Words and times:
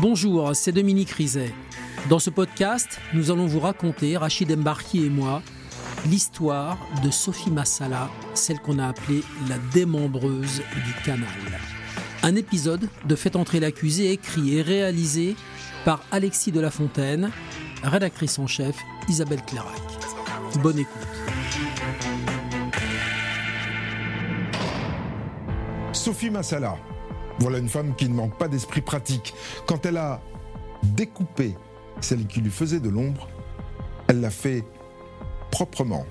Bonjour, 0.00 0.56
c'est 0.56 0.72
Dominique 0.72 1.10
Rizet. 1.10 1.52
Dans 2.08 2.18
ce 2.18 2.30
podcast, 2.30 2.98
nous 3.12 3.30
allons 3.30 3.46
vous 3.46 3.60
raconter, 3.60 4.16
Rachid 4.16 4.50
Embarki 4.50 5.04
et 5.04 5.10
moi, 5.10 5.42
l'histoire 6.06 6.78
de 7.04 7.10
Sophie 7.10 7.50
Massala, 7.50 8.08
celle 8.32 8.60
qu'on 8.60 8.78
a 8.78 8.88
appelée 8.88 9.22
la 9.46 9.58
démembreuse 9.74 10.62
du 10.86 10.94
canal. 11.04 11.28
Un 12.22 12.34
épisode 12.34 12.88
de 13.04 13.14
Fait 13.14 13.36
entrer 13.36 13.60
l'accusé 13.60 14.10
écrit 14.10 14.56
et 14.56 14.62
réalisé 14.62 15.36
par 15.84 16.02
Alexis 16.12 16.50
de 16.50 16.60
la 16.60 16.70
Fontaine, 16.70 17.30
rédactrice 17.82 18.38
en 18.38 18.46
chef 18.46 18.76
Isabelle 19.06 19.42
Clairac. 19.42 19.82
Bonne 20.62 20.78
écoute. 20.78 21.08
Sophie 25.92 26.30
Massala, 26.30 26.78
voilà 27.40 27.58
une 27.58 27.68
femme 27.68 27.94
qui 27.96 28.08
ne 28.08 28.14
manque 28.14 28.36
pas 28.36 28.48
d'esprit 28.48 28.82
pratique. 28.82 29.34
Quand 29.66 29.86
elle 29.86 29.96
a 29.96 30.20
découpé 30.82 31.54
celle 32.00 32.26
qui 32.26 32.40
lui 32.40 32.50
faisait 32.50 32.80
de 32.80 32.88
l'ombre, 32.88 33.28
elle 34.08 34.20
l'a 34.20 34.30
fait 34.30 34.64
proprement, 35.50 36.04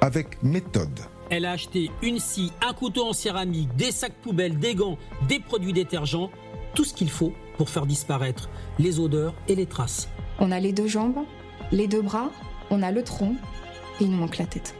avec 0.00 0.42
méthode. 0.42 1.00
Elle 1.30 1.46
a 1.46 1.52
acheté 1.52 1.90
une 2.02 2.18
scie, 2.18 2.52
un 2.66 2.74
couteau 2.74 3.06
en 3.06 3.12
céramique, 3.12 3.74
des 3.76 3.92
sacs 3.92 4.14
poubelles, 4.22 4.58
des 4.58 4.74
gants, 4.74 4.98
des 5.28 5.38
produits 5.38 5.72
détergents, 5.72 6.30
tout 6.74 6.84
ce 6.84 6.92
qu'il 6.92 7.10
faut 7.10 7.32
pour 7.56 7.70
faire 7.70 7.86
disparaître 7.86 8.50
les 8.78 9.00
odeurs 9.00 9.34
et 9.48 9.54
les 9.54 9.66
traces. 9.66 10.08
On 10.40 10.50
a 10.50 10.60
les 10.60 10.72
deux 10.72 10.88
jambes, 10.88 11.24
les 11.70 11.86
deux 11.86 12.02
bras, 12.02 12.30
on 12.70 12.82
a 12.82 12.90
le 12.90 13.02
tronc 13.02 13.36
et 14.00 14.04
il 14.04 14.10
nous 14.10 14.18
manque 14.18 14.38
la 14.38 14.46
tête. 14.46 14.74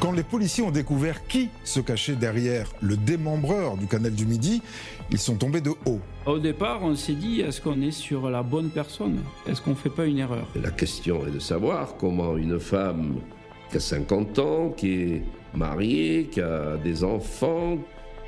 Quand 0.00 0.12
les 0.12 0.22
policiers 0.22 0.64
ont 0.64 0.70
découvert 0.70 1.26
qui 1.26 1.50
se 1.62 1.78
cachait 1.78 2.16
derrière 2.16 2.72
le 2.80 2.96
démembreur 2.96 3.76
du 3.76 3.86
canal 3.86 4.14
du 4.14 4.24
Midi, 4.24 4.62
ils 5.10 5.18
sont 5.18 5.36
tombés 5.36 5.60
de 5.60 5.72
haut. 5.84 6.00
Au 6.24 6.38
départ, 6.38 6.82
on 6.82 6.96
s'est 6.96 7.12
dit, 7.12 7.42
est-ce 7.42 7.60
qu'on 7.60 7.82
est 7.82 7.90
sur 7.90 8.30
la 8.30 8.42
bonne 8.42 8.70
personne? 8.70 9.18
Est-ce 9.46 9.60
qu'on 9.60 9.70
ne 9.70 9.74
fait 9.74 9.90
pas 9.90 10.06
une 10.06 10.16
erreur? 10.16 10.48
La 10.56 10.70
question 10.70 11.26
est 11.26 11.30
de 11.30 11.38
savoir 11.38 11.96
comment 11.98 12.38
une 12.38 12.58
femme 12.58 13.16
qui 13.70 13.76
a 13.76 13.80
50 13.80 14.38
ans, 14.38 14.70
qui 14.70 14.92
est 14.94 15.22
mariée, 15.54 16.30
qui 16.32 16.40
a 16.40 16.78
des 16.78 17.04
enfants, 17.04 17.76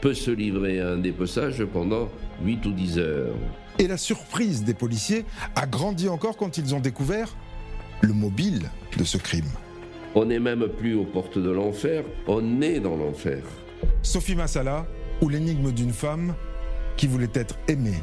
peut 0.03 0.15
se 0.15 0.31
livrer 0.31 0.79
à 0.79 0.91
un 0.91 0.99
dépeçage 0.99 1.65
pendant 1.65 2.11
8 2.45 2.67
ou 2.67 2.73
10 2.73 2.99
heures. 2.99 3.35
Et 3.79 3.89
la 3.89 3.97
surprise 3.97 4.63
des 4.63 4.75
policiers 4.75 5.25
a 5.57 5.67
grandi 5.67 6.11
encore 6.11 6.37
quand 6.37 6.59
ils 6.59 6.75
ont 6.75 6.81
découvert 6.81 7.35
le 8.03 8.13
mobile 8.13 8.69
de 8.99 9.05
ce 9.05 9.17
crime. 9.17 9.49
On 10.15 10.27
n'est 10.27 10.39
même 10.39 10.69
plus 10.69 10.95
aux 10.95 11.05
portes 11.05 11.39
de 11.39 11.51
l'enfer, 11.51 12.05
on 12.27 12.61
est 12.61 12.81
dans 12.81 12.97
l'enfer. 12.97 13.43
Sophie 14.03 14.37
Massala 14.37 14.87
ou 15.23 15.29
l'énigme 15.31 15.73
d'une 15.73 15.93
femme 15.93 16.35
qui 16.99 17.07
voulait 17.07 17.31
être 17.33 17.57
aimée. 17.67 18.03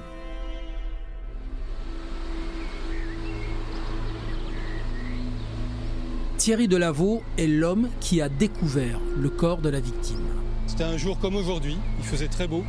Thierry 6.37 6.67
Delaveau 6.67 7.21
est 7.37 7.47
l'homme 7.47 7.89
qui 7.99 8.21
a 8.21 8.30
découvert 8.30 8.99
le 9.15 9.30
corps 9.30 9.59
de 9.59 9.69
la 9.69 9.80
victime. 9.80 10.25
C'était 10.65 10.85
un 10.85 10.97
jour 10.97 11.19
comme 11.19 11.35
aujourd'hui, 11.35 11.77
il 11.99 12.05
faisait 12.05 12.27
très 12.27 12.47
beau. 12.47 12.63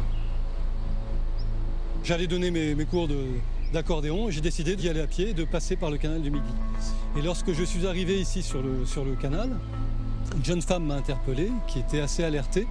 J'allais 2.05 2.27
donner 2.27 2.50
mes, 2.50 2.74
mes 2.74 2.84
cours 2.84 3.08
d'accordéon 3.73 4.31
j'ai 4.31 4.41
décidé 4.41 4.77
d'y 4.77 4.89
aller 4.89 5.01
à 5.01 5.07
pied 5.07 5.31
et 5.31 5.35
de 5.35 5.45
passer 5.45 5.77
par 5.77 5.91
le 5.91 5.99
canal 5.99 6.23
du 6.23 6.31
Midi. 6.31 6.53
Et 7.17 7.23
lorsque 7.23 7.53
je 7.53 7.65
suis 7.65 7.87
arrivé 7.87 8.21
ici 8.21 8.43
sur 8.43 8.63
le, 8.63 8.87
sur 8.87 9.05
le 9.05 9.15
canal, 9.15 9.51
une 10.37 10.45
jeune 10.45 10.63
femme 10.63 10.85
m'a 10.85 10.97
interpellé 10.97 11.51
qui 11.67 11.81
était 11.81 12.01
assez 12.01 12.23
alertée. 12.23 12.67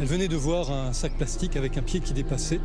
Elle 0.00 0.06
venait 0.06 0.28
de 0.28 0.36
voir 0.36 0.70
un 0.70 0.92
sac 0.92 1.12
plastique 1.16 1.56
avec 1.56 1.76
un 1.76 1.82
pied 1.82 2.00
qui 2.00 2.14
dépassait. 2.14 2.60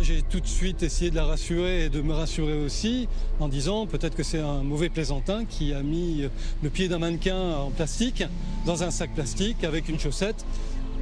J'ai 0.00 0.22
tout 0.22 0.40
de 0.40 0.46
suite 0.46 0.82
essayé 0.82 1.10
de 1.10 1.16
la 1.16 1.24
rassurer 1.24 1.84
et 1.84 1.88
de 1.88 2.02
me 2.02 2.12
rassurer 2.12 2.58
aussi 2.58 3.08
en 3.38 3.48
disant 3.48 3.86
peut-être 3.86 4.16
que 4.16 4.24
c'est 4.24 4.40
un 4.40 4.62
mauvais 4.64 4.88
plaisantin 4.88 5.44
qui 5.44 5.72
a 5.72 5.82
mis 5.82 6.28
le 6.62 6.68
pied 6.68 6.88
d'un 6.88 6.98
mannequin 6.98 7.56
en 7.56 7.70
plastique 7.70 8.24
dans 8.66 8.82
un 8.82 8.90
sac 8.90 9.14
plastique 9.14 9.62
avec 9.62 9.88
une 9.88 9.98
chaussette. 9.98 10.44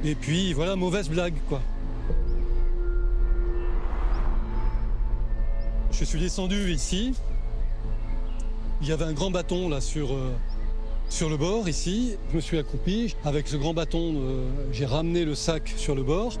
Et 0.05 0.15
puis 0.15 0.53
voilà, 0.53 0.75
mauvaise 0.75 1.09
blague 1.09 1.35
quoi. 1.47 1.61
Je 5.91 6.03
suis 6.03 6.19
descendu 6.19 6.73
ici. 6.73 7.13
Il 8.81 8.87
y 8.87 8.91
avait 8.91 9.05
un 9.05 9.13
grand 9.13 9.31
bâton 9.31 9.69
là 9.69 9.79
sur, 9.79 10.11
euh, 10.11 10.33
sur 11.07 11.29
le 11.29 11.37
bord 11.37 11.69
ici. 11.69 12.15
Je 12.31 12.35
me 12.35 12.41
suis 12.41 12.57
accroupi. 12.57 13.15
Avec 13.23 13.47
ce 13.47 13.55
grand 13.55 13.73
bâton, 13.73 14.15
euh, 14.17 14.49
j'ai 14.73 14.85
ramené 14.85 15.23
le 15.23 15.35
sac 15.35 15.73
sur 15.77 15.95
le 15.95 16.03
bord. 16.03 16.33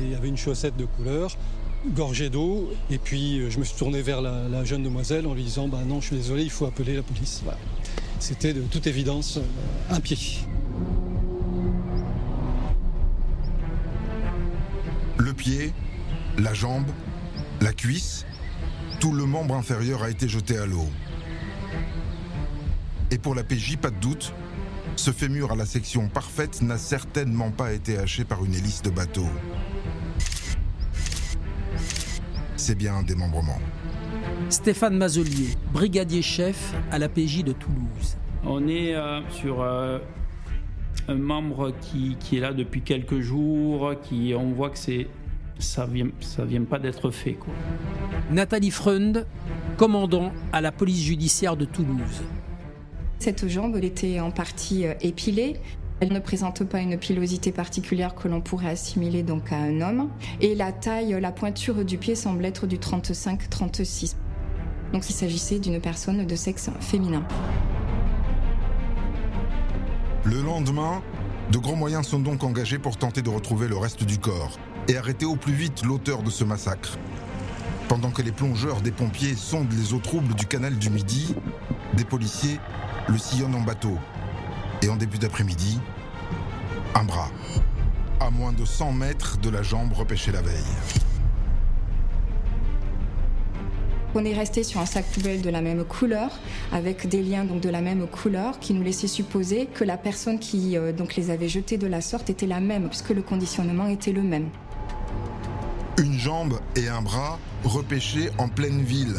Il 0.00 0.10
y 0.10 0.14
avait 0.16 0.28
une 0.28 0.36
chaussette 0.36 0.76
de 0.76 0.86
couleur, 0.86 1.36
gorgée 1.94 2.30
d'eau. 2.30 2.68
Et 2.90 2.98
puis 2.98 3.38
euh, 3.38 3.50
je 3.50 3.60
me 3.60 3.64
suis 3.64 3.76
tourné 3.76 4.02
vers 4.02 4.20
la, 4.20 4.64
jeune 4.64 4.82
demoiselle 4.82 5.28
en 5.28 5.34
lui 5.34 5.44
disant 5.44 5.68
Bah 5.68 5.82
non, 5.86 6.00
je 6.00 6.06
suis 6.06 6.16
désolé, 6.16 6.42
il 6.42 6.50
faut 6.50 6.66
appeler 6.66 6.96
la 6.96 7.02
police. 7.02 7.42
C'était 8.18 8.52
de 8.54 8.62
toute 8.62 8.88
évidence 8.88 9.38
un 9.90 10.00
pied. 10.00 10.18
Pied, 15.48 15.72
la 16.38 16.52
jambe, 16.52 16.88
la 17.62 17.72
cuisse, 17.72 18.26
tout 19.00 19.12
le 19.12 19.24
membre 19.24 19.54
inférieur 19.54 20.02
a 20.02 20.10
été 20.10 20.28
jeté 20.28 20.58
à 20.58 20.66
l'eau. 20.66 20.88
Et 23.10 23.16
pour 23.16 23.34
la 23.34 23.44
PJ, 23.44 23.78
pas 23.78 23.90
de 23.90 23.96
doute, 23.96 24.34
ce 24.96 25.10
fémur 25.10 25.50
à 25.52 25.56
la 25.56 25.64
section 25.64 26.08
parfaite 26.08 26.60
n'a 26.60 26.76
certainement 26.76 27.50
pas 27.50 27.72
été 27.72 27.96
haché 27.96 28.24
par 28.24 28.44
une 28.44 28.54
hélice 28.54 28.82
de 28.82 28.90
bateau. 28.90 29.24
C'est 32.56 32.76
bien 32.76 32.96
un 32.96 33.02
démembrement. 33.02 33.58
Stéphane 34.50 34.98
Mazelier, 34.98 35.54
brigadier 35.72 36.20
chef 36.20 36.74
à 36.90 36.98
la 36.98 37.08
PJ 37.08 37.42
de 37.42 37.52
Toulouse. 37.52 38.18
On 38.44 38.68
est 38.68 38.94
euh, 38.94 39.20
sur 39.30 39.62
euh, 39.62 39.98
un 41.08 41.14
membre 41.14 41.72
qui, 41.80 42.18
qui, 42.20 42.36
est 42.36 42.40
là 42.40 42.52
depuis 42.52 42.82
quelques 42.82 43.20
jours, 43.20 43.94
qui 44.02 44.34
on 44.36 44.52
voit 44.52 44.68
que 44.68 44.78
c'est 44.78 45.06
ça 45.58 45.86
vient, 45.86 46.08
ça 46.20 46.44
vient 46.44 46.64
pas 46.64 46.78
d'être 46.78 47.10
fait. 47.10 47.34
Quoi. 47.34 47.52
Nathalie 48.30 48.70
Freund, 48.70 49.26
commandant 49.76 50.32
à 50.52 50.60
la 50.60 50.72
police 50.72 51.02
judiciaire 51.02 51.56
de 51.56 51.64
Toulouse. 51.64 52.22
Cette 53.18 53.48
jambe, 53.48 53.74
elle 53.76 53.84
était 53.84 54.20
en 54.20 54.30
partie 54.30 54.84
épilée. 55.00 55.56
Elle 56.00 56.12
ne 56.12 56.20
présente 56.20 56.62
pas 56.62 56.78
une 56.78 56.96
pilosité 56.96 57.50
particulière 57.50 58.14
que 58.14 58.28
l'on 58.28 58.40
pourrait 58.40 58.70
assimiler 58.70 59.24
donc 59.24 59.50
à 59.50 59.56
un 59.56 59.80
homme. 59.80 60.10
Et 60.40 60.54
la 60.54 60.70
taille, 60.70 61.18
la 61.20 61.32
pointure 61.32 61.84
du 61.84 61.98
pied 61.98 62.14
semble 62.14 62.44
être 62.44 62.68
du 62.68 62.76
35-36. 62.76 64.14
Donc 64.92 65.08
il 65.10 65.12
s'agissait 65.12 65.58
d'une 65.58 65.80
personne 65.80 66.24
de 66.24 66.36
sexe 66.36 66.70
féminin. 66.80 67.24
Le 70.24 70.40
lendemain, 70.40 71.02
de 71.50 71.58
grands 71.58 71.76
moyens 71.76 72.06
sont 72.06 72.20
donc 72.20 72.44
engagés 72.44 72.78
pour 72.78 72.96
tenter 72.96 73.22
de 73.22 73.30
retrouver 73.30 73.66
le 73.66 73.76
reste 73.76 74.04
du 74.04 74.18
corps 74.18 74.58
et 74.88 74.96
arrêter 74.96 75.26
au 75.26 75.36
plus 75.36 75.52
vite 75.52 75.84
l'auteur 75.84 76.22
de 76.22 76.30
ce 76.30 76.44
massacre. 76.44 76.98
Pendant 77.88 78.10
que 78.10 78.22
les 78.22 78.32
plongeurs 78.32 78.80
des 78.80 78.90
pompiers 78.90 79.34
sondent 79.34 79.72
les 79.72 79.92
eaux 79.92 80.00
troubles 80.00 80.34
du 80.34 80.46
canal 80.46 80.76
du 80.76 80.90
Midi, 80.90 81.34
des 81.94 82.04
policiers 82.04 82.58
le 83.08 83.18
sillonnent 83.18 83.54
en 83.54 83.60
bateau. 83.60 83.96
Et 84.82 84.88
en 84.88 84.96
début 84.96 85.18
d'après-midi, 85.18 85.78
un 86.94 87.04
bras, 87.04 87.30
à 88.20 88.30
moins 88.30 88.52
de 88.52 88.64
100 88.64 88.92
mètres 88.92 89.38
de 89.38 89.50
la 89.50 89.62
jambe 89.62 89.92
repêchée 89.92 90.32
la 90.32 90.42
veille. 90.42 90.54
On 94.14 94.24
est 94.24 94.32
resté 94.32 94.62
sur 94.62 94.80
un 94.80 94.86
sac 94.86 95.04
poubelle 95.12 95.42
de 95.42 95.50
la 95.50 95.60
même 95.60 95.84
couleur, 95.84 96.30
avec 96.72 97.08
des 97.08 97.22
liens 97.22 97.44
donc 97.44 97.60
de 97.60 97.68
la 97.68 97.82
même 97.82 98.06
couleur, 98.06 98.58
qui 98.58 98.72
nous 98.72 98.82
laissaient 98.82 99.06
supposer 99.06 99.66
que 99.66 99.84
la 99.84 99.98
personne 99.98 100.38
qui 100.38 100.78
euh, 100.78 100.92
donc 100.92 101.14
les 101.14 101.30
avait 101.30 101.48
jetés 101.48 101.76
de 101.76 101.86
la 101.86 102.00
sorte 102.00 102.30
était 102.30 102.46
la 102.46 102.60
même, 102.60 102.88
puisque 102.88 103.10
le 103.10 103.20
conditionnement 103.20 103.86
était 103.86 104.12
le 104.12 104.22
même. 104.22 104.48
Une 105.98 106.16
jambe 106.16 106.60
et 106.76 106.86
un 106.86 107.02
bras 107.02 107.40
repêchés 107.64 108.30
en 108.38 108.48
pleine 108.48 108.82
ville. 108.82 109.16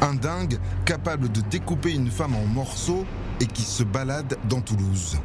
Un 0.00 0.14
dingue 0.14 0.58
capable 0.86 1.30
de 1.30 1.42
découper 1.42 1.92
une 1.92 2.10
femme 2.10 2.34
en 2.34 2.46
morceaux 2.46 3.04
et 3.38 3.44
qui 3.44 3.60
se 3.60 3.82
balade 3.82 4.38
dans 4.48 4.62
Toulouse. 4.62 5.18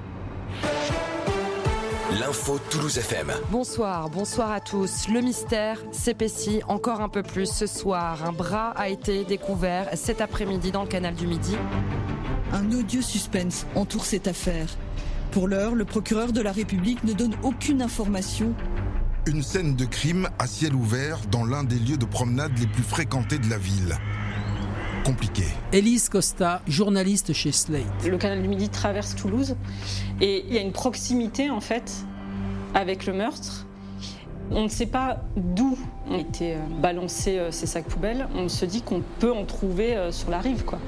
L'info 2.19 2.59
Toulouse 2.69 2.97
FM. 2.97 3.31
Bonsoir, 3.49 4.09
bonsoir 4.09 4.51
à 4.51 4.59
tous. 4.59 5.07
Le 5.07 5.21
mystère 5.21 5.79
s'épaissit 5.93 6.61
encore 6.67 6.99
un 6.99 7.07
peu 7.07 7.23
plus 7.23 7.49
ce 7.49 7.65
soir. 7.65 8.25
Un 8.25 8.33
bras 8.33 8.71
a 8.71 8.89
été 8.89 9.23
découvert 9.23 9.87
cet 9.93 10.19
après-midi 10.19 10.71
dans 10.71 10.81
le 10.83 10.89
canal 10.89 11.15
du 11.15 11.27
Midi. 11.27 11.55
Un 12.51 12.69
odieux 12.73 13.01
suspense 13.01 13.65
entoure 13.73 14.03
cette 14.03 14.27
affaire. 14.27 14.67
Pour 15.31 15.47
l'heure, 15.47 15.75
le 15.75 15.85
procureur 15.85 16.33
de 16.33 16.41
la 16.41 16.51
République 16.51 17.05
ne 17.05 17.13
donne 17.13 17.35
aucune 17.41 17.81
information. 17.81 18.53
Une 19.25 19.41
scène 19.41 19.75
de 19.77 19.85
crime 19.85 20.27
à 20.37 20.47
ciel 20.47 20.75
ouvert 20.75 21.19
dans 21.31 21.45
l'un 21.45 21.63
des 21.63 21.79
lieux 21.79 21.95
de 21.95 22.03
promenade 22.03 22.51
les 22.59 22.67
plus 22.67 22.83
fréquentés 22.83 23.37
de 23.37 23.49
la 23.49 23.57
ville. 23.57 23.95
compliqué. 25.05 25.43
Élise 25.71 26.09
Costa, 26.09 26.61
journaliste 26.67 27.31
chez 27.31 27.53
Slate. 27.53 28.05
Le 28.05 28.17
canal 28.17 28.41
du 28.41 28.49
Midi 28.49 28.67
traverse 28.67 29.15
Toulouse 29.15 29.55
et 30.19 30.45
il 30.47 30.53
y 30.53 30.57
a 30.57 30.61
une 30.61 30.73
proximité 30.73 31.49
en 31.49 31.61
fait 31.61 32.05
avec 32.73 33.05
le 33.05 33.13
meurtre. 33.13 33.65
On 34.51 34.63
ne 34.63 34.67
sait 34.67 34.87
pas 34.87 35.21
d'où 35.37 35.77
ont 36.09 36.17
été 36.17 36.55
euh, 36.55 36.59
balancés 36.81 37.39
euh, 37.39 37.51
ces 37.51 37.65
sacs 37.65 37.85
poubelles. 37.85 38.27
On 38.35 38.49
se 38.49 38.65
dit 38.65 38.81
qu'on 38.81 39.01
peut 39.19 39.31
en 39.31 39.45
trouver 39.45 39.95
euh, 39.95 40.11
sur 40.11 40.29
la 40.29 40.39
rive, 40.39 40.65
quoi. 40.65 40.79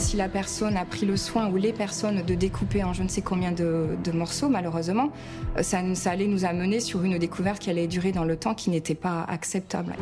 Si 0.00 0.16
la 0.16 0.30
personne 0.30 0.78
a 0.78 0.86
pris 0.86 1.04
le 1.04 1.18
soin 1.18 1.50
ou 1.50 1.56
les 1.56 1.74
personnes 1.74 2.22
de 2.22 2.34
découper 2.34 2.82
en 2.82 2.94
je 2.94 3.02
ne 3.02 3.08
sais 3.08 3.20
combien 3.20 3.52
de, 3.52 3.96
morceaux, 4.14 4.48
malheureusement, 4.48 5.12
ça, 5.60 5.82
ça 5.94 6.10
allait 6.10 6.26
nous 6.26 6.46
amener 6.46 6.80
sur 6.80 7.04
une 7.04 7.18
découverte 7.18 7.60
qui 7.60 7.68
allait 7.68 7.86
durer 7.86 8.10
dans 8.10 8.24
le 8.24 8.34
temps 8.36 8.54
qui 8.54 8.70
n'était 8.70 8.94
pas 8.94 9.24
acceptable. 9.28 9.94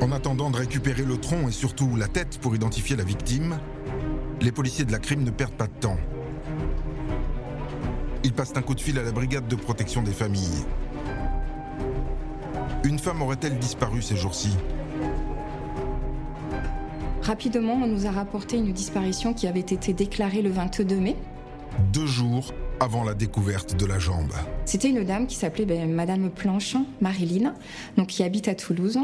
En 0.00 0.10
attendant 0.10 0.50
de 0.50 0.56
récupérer 0.56 1.02
le 1.02 1.18
tronc 1.18 1.48
et 1.48 1.52
surtout 1.52 1.96
la 1.96 2.08
tête 2.08 2.38
pour 2.38 2.54
identifier 2.54 2.96
la 2.96 3.04
victime, 3.04 3.58
les 4.40 4.52
policiers 4.52 4.86
de 4.86 4.92
la 4.92 4.98
crime 4.98 5.22
ne 5.22 5.30
perdent 5.30 5.52
pas 5.52 5.66
de 5.66 5.78
temps. 5.80 5.98
Ils 8.24 8.32
passent 8.32 8.56
un 8.56 8.62
coup 8.62 8.74
de 8.74 8.80
fil 8.80 8.98
à 8.98 9.02
la 9.02 9.12
brigade 9.12 9.46
de 9.48 9.56
protection 9.56 10.02
des 10.02 10.12
familles. 10.12 10.64
Une 12.84 12.98
femme 12.98 13.20
aurait-elle 13.20 13.58
disparu 13.58 14.00
ces 14.00 14.16
jours-ci? 14.16 14.56
Rapidement, 17.22 17.74
on 17.74 17.86
nous 17.86 18.06
a 18.06 18.10
rapporté 18.10 18.56
une 18.56 18.72
disparition 18.72 19.34
qui 19.34 19.46
avait 19.46 19.60
été 19.60 19.92
déclarée 19.92 20.40
le 20.40 20.50
22 20.50 20.96
mai. 20.96 21.16
Deux 21.92 22.06
jours 22.06 22.52
avant 22.80 23.04
la 23.04 23.12
découverte 23.12 23.76
de 23.76 23.84
la 23.84 23.98
jambe. 23.98 24.32
C'était 24.64 24.88
une 24.88 25.04
dame 25.04 25.26
qui 25.26 25.36
s'appelait 25.36 25.66
ben, 25.66 25.92
Madame 25.92 26.30
Planche, 26.30 26.76
Marilyn, 27.02 27.54
donc 27.98 28.08
qui 28.08 28.22
habite 28.22 28.48
à 28.48 28.54
Toulouse. 28.54 28.98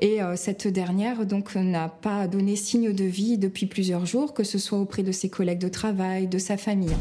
Et 0.00 0.22
euh, 0.22 0.34
cette 0.34 0.66
dernière 0.66 1.26
donc 1.26 1.54
n'a 1.56 1.88
pas 1.88 2.26
donné 2.26 2.56
signe 2.56 2.92
de 2.92 3.04
vie 3.04 3.36
depuis 3.36 3.66
plusieurs 3.66 4.06
jours, 4.06 4.32
que 4.32 4.44
ce 4.44 4.58
soit 4.58 4.78
auprès 4.78 5.02
de 5.02 5.12
ses 5.12 5.28
collègues 5.28 5.58
de 5.58 5.68
travail, 5.68 6.26
de 6.26 6.38
sa 6.38 6.56
famille. 6.56 6.96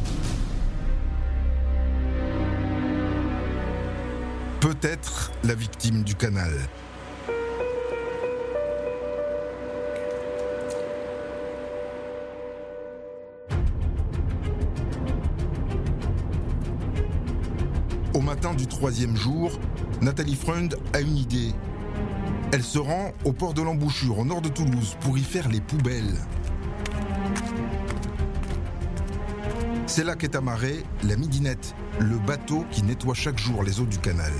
Peut-être 4.60 5.32
la 5.46 5.56
victime 5.56 6.04
du 6.04 6.16
canal. 6.16 6.52
Au 18.18 18.22
matin 18.22 18.56
du 18.56 18.66
troisième 18.66 19.16
jour, 19.16 19.52
Nathalie 20.02 20.34
Freund 20.34 20.76
a 20.94 21.02
une 21.02 21.18
idée. 21.18 21.54
Elle 22.52 22.64
se 22.64 22.80
rend 22.80 23.12
au 23.26 23.32
port 23.32 23.54
de 23.54 23.62
l'embouchure, 23.62 24.18
au 24.18 24.26
nord 24.26 24.42
de 24.42 24.50
Toulouse, 24.50 24.98
pour 25.02 25.20
y 25.20 25.22
faire 25.22 25.48
les 25.50 25.62
poubelles. 25.62 26.16
C'est 29.86 30.04
là 30.04 30.16
qu'est 30.16 30.36
amarré 30.36 30.84
la 31.04 31.16
Midinette, 31.16 31.76
le 32.00 32.18
bateau 32.18 32.66
qui 32.72 32.82
nettoie 32.82 33.14
chaque 33.14 33.38
jour 33.38 33.62
les 33.62 33.80
eaux 33.82 33.86
du 33.86 34.00
canal. 34.00 34.34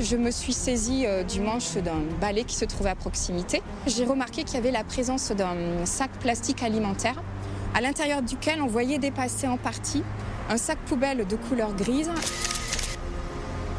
Je 0.00 0.16
me 0.16 0.30
suis 0.30 0.54
saisie 0.54 1.04
euh, 1.04 1.22
du 1.22 1.40
manche 1.40 1.74
d'un 1.74 2.00
balai 2.18 2.44
qui 2.44 2.56
se 2.56 2.64
trouvait 2.64 2.90
à 2.90 2.94
proximité. 2.94 3.60
J'ai 3.86 4.06
remarqué 4.06 4.44
qu'il 4.44 4.54
y 4.54 4.58
avait 4.58 4.70
la 4.70 4.84
présence 4.84 5.32
d'un 5.32 5.84
sac 5.84 6.10
plastique 6.12 6.62
alimentaire 6.62 7.22
à 7.74 7.80
l'intérieur 7.80 8.22
duquel 8.22 8.60
on 8.60 8.66
voyait 8.66 8.98
dépasser 8.98 9.46
en 9.46 9.56
partie 9.56 10.02
un 10.48 10.56
sac 10.56 10.78
poubelle 10.86 11.26
de 11.26 11.36
couleur 11.36 11.74
grise. 11.74 12.10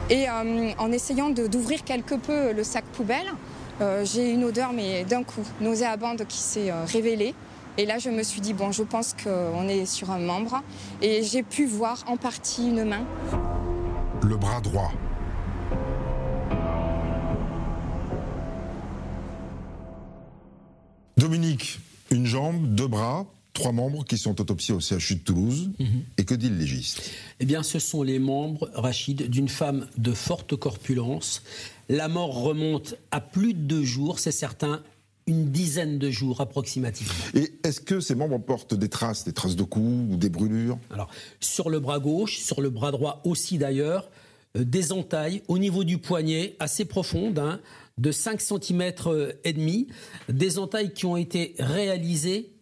Et 0.09 0.29
euh, 0.29 0.71
en 0.77 0.91
essayant 0.91 1.29
d'ouvrir 1.29 1.83
quelque 1.83 2.15
peu 2.15 2.51
le 2.51 2.63
sac 2.63 2.83
poubelle, 2.85 3.31
euh, 3.81 4.05
j'ai 4.05 4.31
une 4.31 4.43
odeur, 4.43 4.73
mais 4.73 5.03
d'un 5.03 5.23
coup, 5.23 5.43
nauséabonde 5.61 6.25
qui 6.27 6.37
s'est 6.37 6.71
euh, 6.71 6.85
révélée. 6.85 7.33
Et 7.77 7.85
là, 7.85 7.97
je 7.97 8.09
me 8.09 8.21
suis 8.21 8.41
dit, 8.41 8.53
bon, 8.53 8.71
je 8.71 8.83
pense 8.83 9.15
qu'on 9.23 9.67
est 9.67 9.85
sur 9.85 10.11
un 10.11 10.19
membre. 10.19 10.61
Et 11.01 11.23
j'ai 11.23 11.41
pu 11.41 11.65
voir 11.65 12.03
en 12.07 12.17
partie 12.17 12.69
une 12.69 12.83
main. 12.83 13.03
Le 14.21 14.35
bras 14.35 14.61
droit. 14.61 14.91
Dominique, 21.17 21.79
une 22.11 22.25
jambe, 22.25 22.75
deux 22.75 22.87
bras, 22.87 23.25
trois 23.53 23.71
membres 23.71 24.03
qui 24.03 24.17
sont 24.17 24.39
autopsiés 24.41 24.73
au 24.73 24.79
CHU 24.79 25.15
de 25.15 25.19
Toulouse. 25.19 25.71
Et 26.17 26.25
que 26.25 26.33
dit 26.35 26.49
le 26.49 26.57
légiste? 26.57 27.11
Eh 27.39 27.45
bien, 27.45 27.63
ce 27.63 27.79
sont 27.79 28.03
les 28.03 28.19
membres, 28.19 28.69
Rachid, 28.73 29.29
d'une 29.29 29.49
femme 29.49 29.87
de 29.97 30.11
forte 30.11 30.55
corpulence. 30.55 31.43
La 31.89 32.07
mort 32.07 32.41
remonte 32.41 32.95
à 33.11 33.21
plus 33.21 33.53
de 33.53 33.59
deux 33.59 33.83
jours, 33.83 34.19
c'est 34.19 34.31
certain, 34.31 34.81
une 35.27 35.51
dizaine 35.51 35.99
de 35.99 36.09
jours 36.09 36.41
approximativement. 36.41 37.13
Et 37.33 37.53
est-ce 37.63 37.79
que 37.79 37.99
ces 37.99 38.15
membres 38.15 38.39
portent 38.39 38.73
des 38.73 38.89
traces, 38.89 39.23
des 39.23 39.33
traces 39.33 39.55
de 39.55 39.63
coups 39.63 40.13
ou 40.13 40.17
des 40.17 40.29
brûlures? 40.29 40.77
Alors, 40.91 41.09
sur 41.39 41.69
le 41.69 41.79
bras 41.79 41.99
gauche, 41.99 42.39
sur 42.39 42.61
le 42.61 42.69
bras 42.69 42.91
droit 42.91 43.21
aussi 43.23 43.57
d'ailleurs, 43.57 44.09
euh, 44.57 44.63
des 44.65 44.91
entailles 44.91 45.41
au 45.47 45.57
niveau 45.57 45.83
du 45.83 45.97
poignet 45.97 46.55
assez 46.59 46.85
profondes, 46.85 47.39
hein, 47.39 47.59
de 47.97 48.11
5 48.11 48.41
cm 48.41 48.91
et 49.43 49.53
demi, 49.53 49.87
des 50.27 50.57
entailles 50.57 50.93
qui 50.93 51.05
ont 51.05 51.17
été 51.17 51.55
réalisées 51.59 52.52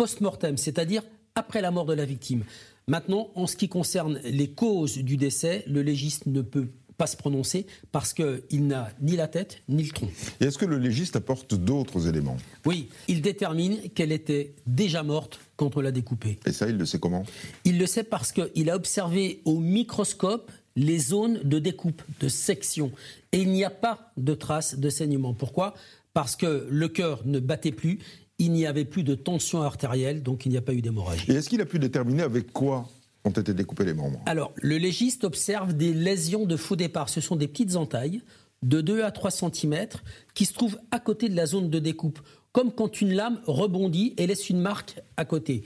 post-mortem, 0.00 0.56
c'est-à-dire 0.56 1.02
après 1.34 1.60
la 1.60 1.70
mort 1.70 1.84
de 1.84 1.92
la 1.92 2.06
victime. 2.06 2.44
Maintenant, 2.86 3.28
en 3.34 3.46
ce 3.46 3.54
qui 3.54 3.68
concerne 3.68 4.18
les 4.24 4.48
causes 4.48 4.96
du 4.96 5.18
décès, 5.18 5.62
le 5.66 5.82
légiste 5.82 6.24
ne 6.24 6.40
peut 6.40 6.68
pas 6.96 7.06
se 7.06 7.18
prononcer 7.18 7.66
parce 7.92 8.14
qu'il 8.14 8.66
n'a 8.66 8.88
ni 9.02 9.14
la 9.14 9.28
tête 9.28 9.58
ni 9.68 9.82
le 9.82 9.90
tronc. 9.90 10.08
Et 10.40 10.46
est-ce 10.46 10.56
que 10.56 10.64
le 10.64 10.78
légiste 10.78 11.16
apporte 11.16 11.54
d'autres 11.54 12.08
éléments? 12.08 12.38
Oui, 12.64 12.88
il 13.08 13.20
détermine 13.20 13.90
qu'elle 13.90 14.10
était 14.10 14.54
déjà 14.66 15.02
morte 15.02 15.38
quand 15.56 15.76
on 15.76 15.82
l'a 15.82 15.92
découpée. 15.92 16.38
Et 16.46 16.52
ça, 16.52 16.66
il 16.66 16.78
le 16.78 16.86
sait 16.86 16.98
comment? 16.98 17.26
Il 17.66 17.78
le 17.78 17.84
sait 17.84 18.02
parce 18.02 18.32
qu'il 18.32 18.70
a 18.70 18.76
observé 18.76 19.42
au 19.44 19.60
microscope 19.60 20.50
les 20.76 20.98
zones 20.98 21.40
de 21.44 21.58
découpe, 21.58 22.00
de 22.20 22.28
section. 22.28 22.90
Et 23.32 23.42
il 23.42 23.50
n'y 23.50 23.64
a 23.64 23.70
pas 23.70 24.12
de 24.16 24.32
traces 24.32 24.78
de 24.78 24.88
saignement. 24.88 25.34
Pourquoi? 25.34 25.74
Parce 26.14 26.36
que 26.36 26.66
le 26.70 26.88
cœur 26.88 27.20
ne 27.26 27.38
battait 27.38 27.70
plus, 27.70 27.98
il 28.40 28.52
n'y 28.52 28.66
avait 28.66 28.86
plus 28.86 29.04
de 29.04 29.14
tension 29.14 29.62
artérielle, 29.62 30.22
donc 30.22 30.46
il 30.46 30.48
n'y 30.48 30.56
a 30.56 30.62
pas 30.62 30.72
eu 30.72 30.80
d'hémorragie. 30.80 31.30
Et 31.30 31.34
est-ce 31.34 31.48
qu'il 31.48 31.60
a 31.60 31.66
pu 31.66 31.78
déterminer 31.78 32.22
avec 32.22 32.52
quoi 32.52 32.88
ont 33.24 33.30
été 33.30 33.52
découpés 33.52 33.84
les 33.84 33.92
membres? 33.92 34.18
Alors, 34.24 34.52
le 34.56 34.78
légiste 34.78 35.24
observe 35.24 35.74
des 35.74 35.92
lésions 35.92 36.46
de 36.46 36.56
faux 36.56 36.74
départ. 36.74 37.10
Ce 37.10 37.20
sont 37.20 37.36
des 37.36 37.46
petites 37.46 37.76
entailles 37.76 38.22
de 38.62 38.80
2 38.80 39.02
à 39.02 39.10
3 39.10 39.30
cm 39.30 39.86
qui 40.32 40.46
se 40.46 40.54
trouvent 40.54 40.78
à 40.90 41.00
côté 41.00 41.28
de 41.28 41.36
la 41.36 41.44
zone 41.44 41.68
de 41.68 41.78
découpe, 41.78 42.18
comme 42.52 42.72
quand 42.72 43.02
une 43.02 43.12
lame 43.12 43.40
rebondit 43.46 44.14
et 44.16 44.26
laisse 44.26 44.48
une 44.48 44.60
marque 44.60 44.96
à 45.18 45.26
côté. 45.26 45.62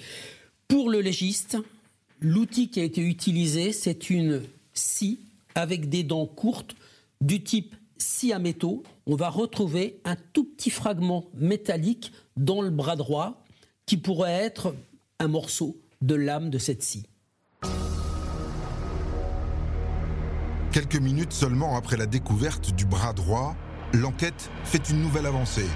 Pour 0.67 0.91
le 0.91 1.01
légiste, 1.01 1.57
l'outil 2.21 2.71
qui 2.71 2.81
a 2.81 2.85
été 2.85 3.03
utilisé, 3.03 3.73
c'est 3.73 4.11
une 4.11 4.43
scie 4.73 5.21
avec 5.55 5.89
des 5.89 6.03
dents 6.03 6.27
courtes 6.27 6.75
du 7.21 7.41
type 7.41 7.77
scie 8.05 8.33
à 8.33 8.39
métaux. 8.39 8.83
On 9.07 9.17
va 9.17 9.29
retrouver 9.29 10.01
un 10.05 10.17
tout 10.33 10.45
petit 10.45 10.71
fragment 10.71 11.25
métallique 11.35 12.13
dans 12.37 12.63
le 12.63 12.71
bras 12.71 12.97
droit 12.97 13.45
qui 13.87 13.97
pourrait 13.97 14.33
être 14.33 14.75
un 15.19 15.29
morceau 15.29 15.81
de 16.01 16.15
lame 16.15 16.51
de 16.51 16.59
cette 16.59 16.83
scie. 16.83 17.07
Quelques 20.73 20.97
minutes 20.97 21.33
seulement 21.33 21.77
après 21.77 21.97
la 21.97 22.07
découverte 22.07 22.75
du 22.75 22.85
bras 22.85 23.13
droit, 23.13 23.55
l'enquête 23.93 24.51
fait 24.65 24.91
une 24.91 25.01
nouvelle 25.01 25.27
avancée. 25.27 25.67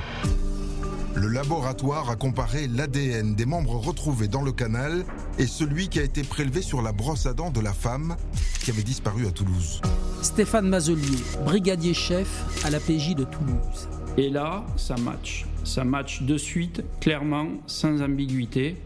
Le 1.19 1.27
laboratoire 1.27 2.11
a 2.11 2.15
comparé 2.15 2.69
l'ADN 2.69 3.35
des 3.35 3.45
membres 3.45 3.75
retrouvés 3.75 4.29
dans 4.29 4.43
le 4.43 4.53
canal 4.53 5.05
et 5.41 5.49
celui 5.49 5.89
qui 5.89 5.99
a 5.99 6.05
été 6.05 6.23
prélevé 6.23 6.63
sur 6.63 6.81
la 6.81 6.93
brosse 6.93 7.27
à 7.27 7.33
dents 7.33 7.51
de 7.51 7.59
la 7.59 7.73
femme 7.73 8.17
qui 8.63 8.71
avait 8.71 8.85
disparu 8.85 9.27
à 9.27 9.33
Toulouse. 9.33 9.81
Stéphane 10.23 10.69
Mazelier, 10.69 11.19
brigadier 11.45 11.93
chef 11.93 12.29
à 12.65 12.71
la 12.71 12.79
PJ 12.79 13.17
de 13.17 13.25
Toulouse. 13.25 13.89
Et 14.17 14.31
là, 14.31 14.65
ça 14.77 14.97
match. 14.97 15.45
Ça 15.65 15.83
match 15.83 16.23
de 16.23 16.39
suite, 16.39 16.85
clairement, 17.01 17.49
sans 17.67 18.01
ambiguïté. 18.01 18.77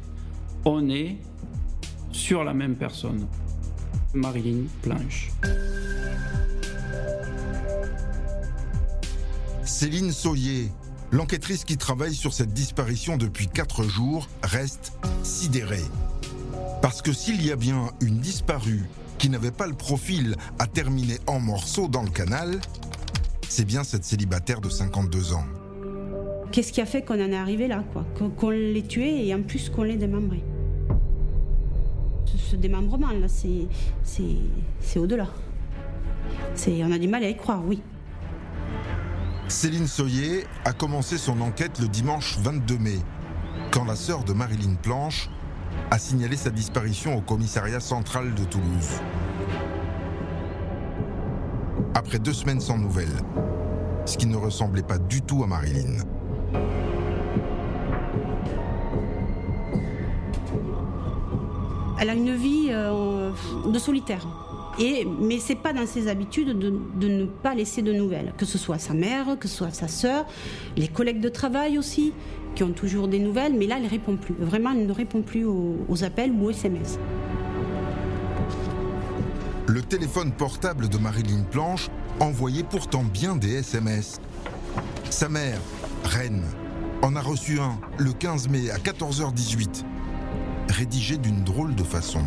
On 0.64 0.88
est 0.88 1.18
sur 2.12 2.44
la 2.44 2.54
même 2.54 2.76
personne. 2.76 3.26
Marilyn 4.14 4.64
Planche. 4.80 5.32
Céline 9.64 10.12
Sauyer, 10.12 10.70
l'enquêtrice 11.12 11.64
qui 11.64 11.76
travaille 11.76 12.14
sur 12.14 12.33
cette 12.33 12.52
disparition 12.52 13.16
depuis 13.16 13.47
quatre 13.47 13.85
jours, 13.85 14.28
reste 14.42 14.92
sidérée. 15.23 15.85
Parce 16.81 17.02
que 17.02 17.12
s'il 17.12 17.45
y 17.45 17.52
a 17.52 17.57
bien 17.57 17.90
une 18.00 18.19
disparue 18.19 18.85
qui 19.19 19.28
n'avait 19.28 19.52
pas 19.52 19.66
le 19.66 19.75
profil 19.75 20.35
à 20.59 20.66
terminer 20.66 21.19
en 21.26 21.38
morceaux 21.38 21.87
dans 21.87 22.02
le 22.02 22.11
canal, 22.11 22.61
c'est 23.49 23.64
bien 23.64 23.85
cette 23.85 24.04
célibataire 24.04 24.61
de 24.61 24.69
52 24.69 25.35
ans. 25.35 25.45
Qu'est-ce 26.50 26.73
qui 26.73 26.81
a 26.81 26.87
fait 26.87 27.02
qu'on 27.02 27.14
en 27.14 27.31
est 27.31 27.37
arrivé 27.37 27.69
là, 27.69 27.85
quoi? 27.92 28.04
Qu'on 28.19 28.31
qu'on 28.31 28.50
l'ait 28.50 28.83
tué 28.83 29.26
et 29.26 29.35
en 29.35 29.42
plus 29.42 29.71
qu'on 29.71 29.85
l'ait 29.85 29.97
démembré. 29.97 30.42
Ce, 32.37 32.57
démembrement, 32.57 33.11
là, 33.11 33.28
c'est 33.28 34.99
au-delà. 34.99 35.28
On 36.66 36.92
a 36.92 36.99
du 36.99 37.09
mal 37.09 37.25
à 37.25 37.28
y 37.28 37.37
croire, 37.37 37.62
oui. 37.64 37.81
Céline 39.52 39.87
Soyer 39.87 40.47
a 40.64 40.73
commencé 40.73 41.18
son 41.18 41.40
enquête 41.42 41.78
le 41.78 41.87
dimanche 41.87 42.38
22 42.38 42.78
mai, 42.78 42.99
quand 43.71 43.85
la 43.85 43.97
sœur 43.97 44.25
de 44.25 44.32
Marilyn 44.32 44.75
Planche 44.76 45.28
a 45.90 45.99
signalé 45.99 46.37
sa 46.37 46.49
disparition 46.49 47.16
au 47.16 47.21
commissariat 47.21 47.78
central 47.78 48.35
de 48.35 48.44
Toulouse. 48.44 48.90
Après 51.94 52.18
deux 52.18 52.32
semaines 52.32 52.62
sans 52.62 52.78
nouvelles, 52.78 53.14
ce 54.06 54.16
qui 54.16 54.26
ne 54.26 54.37
ressemblait 54.37 54.82
pas 54.82 54.99
du 54.99 55.21
tout 55.21 55.44
à 55.44 55.47
Marilyn. 55.47 55.99
Elle 62.00 62.09
a 62.09 62.14
une 62.14 62.35
vie 62.35 62.68
euh, 62.71 63.30
de 63.66 63.78
solitaire. 63.78 64.26
Et, 64.78 65.06
mais 65.20 65.38
c'est 65.38 65.54
pas 65.54 65.72
dans 65.72 65.86
ses 65.86 66.08
habitudes 66.08 66.58
de, 66.58 67.08
ne 67.08 67.26
pas 67.26 67.54
laisser 67.54 67.82
de 67.82 67.92
nouvelles, 67.92 68.32
que 68.38 68.46
ce 68.46 68.56
soit 68.56 68.78
sa 68.78 68.94
mère, 68.94 69.38
que 69.38 69.46
ce 69.46 69.56
soit 69.56 69.70
sa 69.70 69.88
sœur, 69.88 70.26
les 70.76 70.88
collègues 70.88 71.20
de 71.20 71.28
travail 71.28 71.78
aussi, 71.78 72.12
qui 72.54 72.62
ont 72.62 72.72
toujours 72.72 73.08
des 73.08 73.18
nouvelles, 73.18 73.54
mais 73.54 73.66
là 73.66 73.76
elle 73.78 73.86
répond 73.86 74.16
plus. 74.16 74.34
Vraiment, 74.38 74.72
elle 74.72 74.86
ne 74.86 74.92
répond 74.92 75.22
plus 75.22 75.44
aux, 75.44 76.04
appels 76.04 76.32
ou 76.32 76.46
aux 76.46 76.50
SMS. 76.50 76.98
Le 79.66 79.82
téléphone 79.82 80.32
portable 80.32 80.88
de 80.88 80.98
Marilyn 80.98 81.44
Planche 81.50 81.88
envoyait 82.20 82.64
pourtant 82.64 83.04
bien 83.04 83.36
des 83.36 83.56
SMS. 83.56 84.20
Sa 85.10 85.28
mère, 85.28 85.58
Reine, 86.04 86.42
en 87.02 87.14
a 87.16 87.20
reçu 87.20 87.58
un 87.60 87.78
le 87.98 88.12
15 88.12 88.48
mai 88.48 88.70
à 88.70 88.78
14h18, 88.78 89.84
rédigé 90.68 91.16
d'une 91.16 91.44
drôle 91.44 91.74
de 91.74 91.84
façon. 91.84 92.22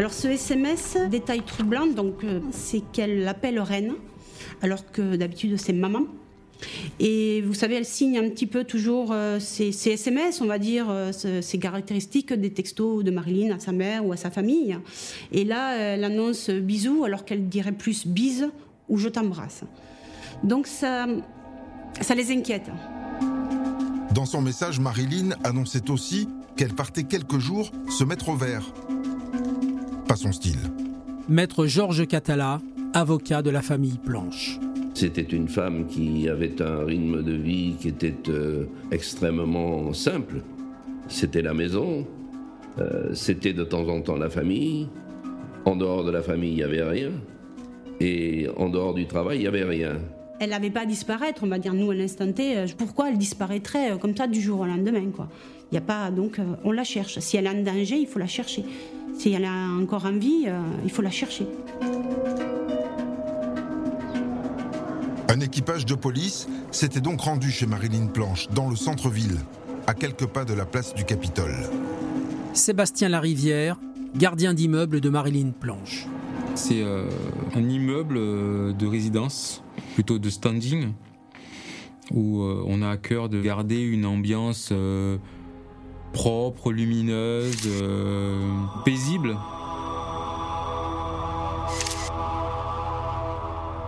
Alors 0.00 0.14
ce 0.14 0.28
SMS, 0.28 0.96
détail 1.10 1.42
troublant, 1.42 1.86
donc 1.86 2.24
euh, 2.24 2.40
c'est 2.52 2.80
qu'elle 2.90 3.22
l'appelle 3.22 3.60
reine, 3.60 3.92
alors 4.62 4.90
que 4.90 5.14
d'habitude 5.16 5.58
c'est 5.58 5.74
maman. 5.74 6.04
Et 7.00 7.42
vous 7.42 7.52
savez, 7.52 7.74
elle 7.74 7.84
signe 7.84 8.16
un 8.16 8.30
petit 8.30 8.46
peu 8.46 8.64
toujours 8.64 9.10
euh, 9.12 9.38
ses, 9.40 9.68
SMS, 9.86 10.40
on 10.40 10.46
va 10.46 10.58
dire, 10.58 10.86
euh, 10.88 11.12
ses 11.12 11.58
caractéristiques 11.58 12.32
des 12.32 12.50
textos 12.50 13.04
de 13.04 13.10
Marilyn 13.10 13.54
à 13.54 13.58
sa 13.58 13.72
mère 13.72 14.06
ou 14.06 14.14
à 14.14 14.16
sa 14.16 14.30
famille. 14.30 14.78
Et 15.32 15.44
là, 15.44 15.76
elle 15.76 16.04
annonce 16.04 16.48
bisous, 16.48 17.04
alors 17.04 17.26
qu'elle 17.26 17.50
dirait 17.50 17.72
plus 17.72 18.06
bise 18.06 18.48
ou 18.88 18.96
je 18.96 19.10
t'embrasse. 19.10 19.64
Donc 20.42 20.66
ça, 20.66 21.08
ça 22.00 22.14
les 22.14 22.32
inquiète. 22.32 22.70
Dans 24.14 24.24
son 24.24 24.40
message, 24.40 24.80
Marilyn 24.80 25.32
annonçait 25.44 25.90
aussi 25.90 26.26
qu'elle 26.56 26.72
partait 26.72 27.04
quelques 27.04 27.38
jours 27.38 27.70
se 27.90 28.04
mettre 28.04 28.30
au 28.30 28.36
vert 28.36 28.72
son 30.16 30.32
style. 30.32 30.58
Maître 31.28 31.66
Georges 31.66 32.06
Catala, 32.06 32.60
avocat 32.94 33.42
de 33.42 33.50
la 33.50 33.62
famille 33.62 33.98
Planche. 34.04 34.58
C'était 34.94 35.22
une 35.22 35.48
femme 35.48 35.86
qui 35.86 36.28
avait 36.28 36.60
un 36.60 36.84
rythme 36.84 37.22
de 37.22 37.32
vie 37.32 37.74
qui 37.80 37.88
était 37.88 38.16
euh, 38.28 38.66
extrêmement 38.90 39.92
simple. 39.92 40.42
C'était 41.08 41.42
la 41.42 41.54
maison, 41.54 42.06
euh, 42.78 43.14
c'était 43.14 43.52
de 43.52 43.64
temps 43.64 43.88
en 43.88 44.00
temps 44.00 44.16
la 44.16 44.30
famille. 44.30 44.88
En 45.64 45.76
dehors 45.76 46.04
de 46.04 46.10
la 46.10 46.22
famille, 46.22 46.50
il 46.50 46.56
n'y 46.56 46.62
avait 46.62 46.82
rien. 46.82 47.10
Et 48.00 48.48
en 48.56 48.68
dehors 48.68 48.94
du 48.94 49.06
travail, 49.06 49.38
il 49.38 49.40
n'y 49.42 49.46
avait 49.46 49.64
rien. 49.64 49.98
Elle 50.40 50.50
n'avait 50.50 50.70
pas 50.70 50.80
à 50.80 50.86
disparaître, 50.86 51.42
on 51.44 51.48
va 51.48 51.58
dire 51.58 51.74
nous 51.74 51.90
à 51.90 51.94
l'instant 51.94 52.32
T. 52.32 52.56
Euh, 52.56 52.66
pourquoi 52.76 53.10
elle 53.10 53.18
disparaîtrait 53.18 53.96
comme 54.00 54.16
ça 54.16 54.26
du 54.26 54.40
jour 54.40 54.60
au 54.60 54.66
lendemain 54.66 55.04
quoi 55.14 55.28
Il 55.70 55.78
a 55.78 55.82
pas 55.82 56.10
donc 56.10 56.40
on 56.64 56.72
la 56.72 56.82
cherche. 56.82 57.20
Si 57.20 57.36
elle 57.36 57.46
est 57.46 57.50
en 57.50 57.62
danger, 57.62 57.98
il 57.98 58.06
faut 58.06 58.18
la 58.18 58.26
chercher. 58.26 58.64
Si 59.20 59.30
elle 59.32 59.44
a 59.44 59.66
encore 59.78 60.06
envie, 60.06 60.44
euh, 60.46 60.58
il 60.82 60.90
faut 60.90 61.02
la 61.02 61.10
chercher. 61.10 61.46
Un 65.28 65.40
équipage 65.40 65.84
de 65.84 65.94
police 65.94 66.48
s'était 66.70 67.02
donc 67.02 67.20
rendu 67.20 67.50
chez 67.50 67.66
Marilyn 67.66 68.06
Planche, 68.06 68.48
dans 68.48 68.70
le 68.70 68.76
centre-ville, 68.76 69.36
à 69.86 69.92
quelques 69.92 70.24
pas 70.24 70.46
de 70.46 70.54
la 70.54 70.64
place 70.64 70.94
du 70.94 71.04
Capitole. 71.04 71.54
Sébastien 72.54 73.10
Larivière, 73.10 73.78
gardien 74.16 74.54
d'immeuble 74.54 75.02
de 75.02 75.10
Marilyn 75.10 75.50
Planche. 75.50 76.06
C'est 76.54 76.82
euh, 76.82 77.08
un 77.54 77.68
immeuble 77.68 78.16
euh, 78.16 78.72
de 78.72 78.86
résidence, 78.86 79.62
plutôt 79.94 80.18
de 80.18 80.30
standing, 80.30 80.92
où 82.12 82.42
on 82.42 82.82
a 82.82 82.90
à 82.90 82.96
cœur 82.96 83.28
de 83.28 83.40
garder 83.40 83.80
une 83.80 84.04
ambiance 84.04 84.72
propre, 86.12 86.72
lumineuse, 86.72 87.62
euh, 87.66 88.40
paisible. 88.84 89.36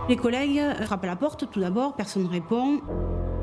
Les 0.09 0.17
collègues 0.17 0.61
frappent 0.81 1.03
à 1.05 1.07
la 1.07 1.15
porte 1.15 1.49
tout 1.49 1.59
d'abord, 1.59 1.95
personne 1.95 2.23
ne 2.23 2.27
répond. 2.27 2.81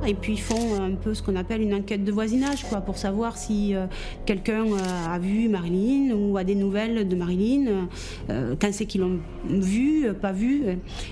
Et 0.06 0.14
puis 0.14 0.34
ils 0.34 0.40
font 0.40 0.80
un 0.80 0.92
peu 0.92 1.12
ce 1.14 1.22
qu'on 1.22 1.36
appelle 1.36 1.60
une 1.60 1.74
enquête 1.74 2.04
de 2.04 2.12
voisinage, 2.12 2.64
quoi, 2.68 2.80
pour 2.80 2.96
savoir 2.96 3.36
si 3.36 3.74
euh, 3.74 3.86
quelqu'un 4.24 4.64
euh, 4.64 5.06
a 5.06 5.18
vu 5.18 5.48
Marilyn 5.48 6.14
ou 6.14 6.38
a 6.38 6.44
des 6.44 6.54
nouvelles 6.54 7.06
de 7.06 7.16
Marilyn, 7.16 7.88
quand 8.28 8.72
c'est 8.72 8.86
qu'ils 8.86 9.02
l'ont 9.02 9.20
vu, 9.46 10.12
pas 10.14 10.32
vu. 10.32 10.64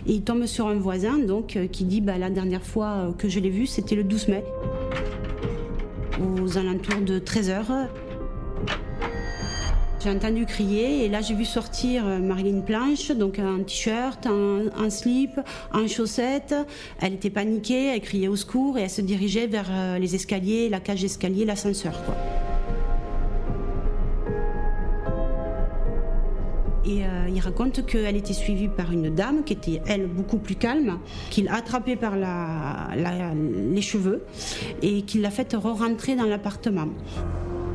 Et 0.06 0.12
ils 0.12 0.22
tombent 0.22 0.46
sur 0.46 0.68
un 0.68 0.76
voisin 0.76 1.18
donc 1.18 1.58
qui 1.70 1.84
dit 1.84 2.00
bah, 2.00 2.16
la 2.18 2.30
dernière 2.30 2.62
fois 2.62 3.14
que 3.18 3.28
je 3.28 3.40
l'ai 3.40 3.50
vu, 3.50 3.66
c'était 3.66 3.94
le 3.94 4.04
12 4.04 4.28
mai 4.28 4.44
aux 6.20 6.56
alentours 6.56 7.00
de 7.02 7.18
13h. 7.18 7.88
J'ai 10.00 10.10
entendu 10.10 10.46
crier 10.46 11.04
et 11.04 11.08
là 11.08 11.20
j'ai 11.22 11.34
vu 11.34 11.44
sortir 11.44 12.06
euh, 12.06 12.20
Marilyn 12.20 12.60
Planche, 12.60 13.10
donc 13.10 13.40
un 13.40 13.64
t-shirt, 13.64 14.28
un, 14.28 14.90
slip, 14.90 15.40
en 15.72 15.88
chaussettes. 15.88 16.54
Elle 17.00 17.14
était 17.14 17.30
paniquée, 17.30 17.94
elle 17.94 18.00
criait 18.00 18.28
au 18.28 18.36
secours 18.36 18.78
et 18.78 18.82
elle 18.82 18.90
se 18.90 19.00
dirigeait 19.00 19.48
vers 19.48 19.66
euh, 19.68 19.98
les 19.98 20.14
escaliers, 20.14 20.68
la 20.68 20.78
cage 20.78 21.00
d'escalier, 21.00 21.44
l'ascenseur. 21.44 21.94
Et 26.86 27.04
euh, 27.04 27.28
il 27.34 27.40
raconte 27.40 27.84
qu'elle 27.84 28.16
était 28.16 28.32
suivie 28.32 28.68
par 28.68 28.92
une 28.92 29.12
dame 29.12 29.42
qui 29.42 29.54
était, 29.54 29.82
elle, 29.88 30.06
beaucoup 30.06 30.38
plus 30.38 30.54
calme, 30.54 31.00
qu'il 31.30 31.48
a 31.48 31.56
attrapée 31.56 31.96
par 31.96 32.14
les 32.14 33.82
cheveux 33.82 34.24
et 34.80 35.02
qu'il 35.02 35.22
l'a 35.22 35.30
fait 35.30 35.52
re-rentrer 35.54 36.14
dans 36.14 36.26
l'appartement. 36.26 36.86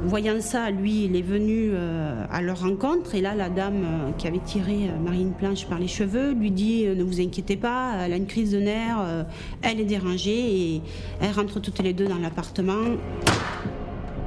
Voyant 0.06 0.42
ça, 0.42 0.70
lui, 0.70 1.06
il 1.06 1.16
est 1.16 1.22
venu 1.22 1.70
euh, 1.72 2.26
à 2.30 2.42
leur 2.42 2.62
rencontre. 2.62 3.16
Et 3.16 3.22
là, 3.22 3.36
la 3.36 3.50
dame 3.50 3.84
euh, 3.84 4.12
qui 4.18 4.28
avait 4.28 4.40
tiré 4.40 4.90
Marine 5.04 5.32
Planche 5.32 5.66
par 5.68 5.80
les 5.80 5.88
cheveux 5.88 6.34
lui 6.34 6.52
dit 6.52 6.86
Ne 6.86 7.04
vous 7.04 7.22
inquiétez 7.22 7.56
pas, 7.56 7.94
elle 8.06 8.14
a 8.14 8.18
une 8.18 8.28
crise 8.28 8.52
de 8.52 8.60
nerfs, 8.60 9.26
elle 9.62 9.80
est 9.80 9.86
dérangée 9.86 10.76
et 10.76 10.82
elles 11.22 11.32
rentrent 11.32 11.60
toutes 11.60 11.82
les 11.82 11.94
deux 11.94 12.08
dans 12.08 12.20
l'appartement. 12.20 12.84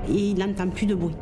Et 0.08 0.30
il 0.30 0.38
n'entend 0.38 0.68
plus 0.68 0.86
de 0.86 0.94
bruit. 0.94 1.14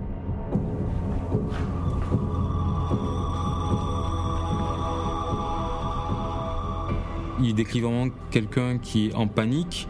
il 7.45 7.55
décrit 7.55 7.81
vraiment 7.81 8.09
quelqu'un 8.31 8.79
qui 8.79 9.09
est 9.09 9.15
en 9.15 9.27
panique, 9.27 9.89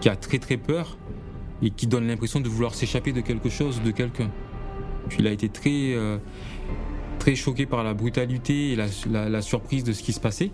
qui 0.00 0.08
a 0.08 0.16
très 0.16 0.38
très 0.38 0.56
peur 0.56 0.96
et 1.64 1.70
qui 1.70 1.86
donne 1.86 2.06
l'impression 2.06 2.40
de 2.40 2.48
vouloir 2.48 2.74
s'échapper 2.74 3.12
de 3.12 3.22
quelque 3.22 3.48
chose, 3.48 3.82
de 3.82 3.90
quelqu'un. 3.90 4.30
Il 5.18 5.26
a 5.26 5.32
été 5.32 5.48
très, 5.48 5.94
euh, 5.94 6.18
très 7.18 7.34
choqué 7.34 7.64
par 7.64 7.82
la 7.82 7.94
brutalité 7.94 8.72
et 8.72 8.76
la, 8.76 9.42
surprise 9.42 9.82
de 9.82 9.92
ce 9.92 10.02
qui 10.02 10.12
se 10.12 10.20
passait, 10.20 10.50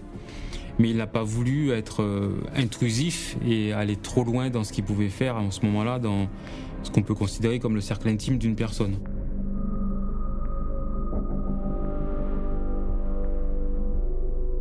mais 0.79 0.88
il 0.88 0.97
n'a 0.97 1.09
pas 1.09 1.25
voulu 1.25 1.73
être 1.73 2.02
euh, 2.02 2.40
intrusif 2.55 3.37
et 3.45 3.73
aller 3.73 3.97
trop 3.97 4.23
loin 4.23 4.50
dans 4.50 4.62
ce 4.62 4.73
qu'il 4.73 4.85
pouvait 4.85 5.09
faire 5.09 5.37
en 5.37 5.50
ce 5.50 5.67
moment-là, 5.67 5.99
dans 5.99 6.29
ce 6.85 6.90
qu'on 6.93 7.02
peut 7.02 7.14
considérer 7.14 7.59
comme 7.59 7.75
le 7.75 7.81
cercle 7.81 8.09
intime 8.09 8.38
d'une 8.38 8.55
personne. 8.55 8.97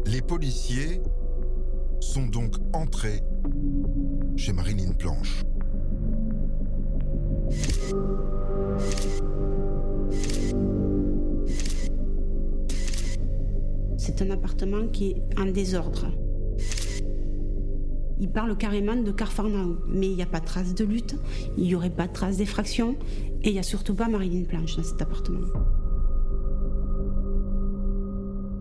Les 0.07 0.21
policiers 0.21 1.01
sont 1.99 2.25
donc 2.25 2.55
entrés 2.73 3.21
chez 4.35 4.53
Marilyn 4.53 4.93
Planche. 4.93 5.43
C'est 13.97 14.21
un 14.21 14.31
appartement 14.31 14.87
qui 14.87 15.11
est 15.11 15.39
en 15.39 15.45
désordre. 15.45 16.07
Il 18.19 18.29
parle 18.29 18.57
carrément 18.57 18.95
de 18.95 19.11
Carfarnau, 19.11 19.77
mais 19.87 20.07
il 20.07 20.15
n'y 20.15 20.21
a 20.21 20.25
pas 20.25 20.41
de 20.41 20.45
trace 20.45 20.75
de 20.75 20.83
lutte, 20.83 21.15
il 21.57 21.63
n'y 21.63 21.75
aurait 21.75 21.89
pas 21.89 22.07
de 22.07 22.13
trace 22.13 22.37
d'effraction, 22.37 22.97
et 23.41 23.49
il 23.49 23.53
n'y 23.53 23.59
a 23.59 23.63
surtout 23.63 23.95
pas 23.95 24.09
Marilyn 24.09 24.43
Planche 24.43 24.75
dans 24.75 24.83
cet 24.83 25.01
appartement. 25.01 25.47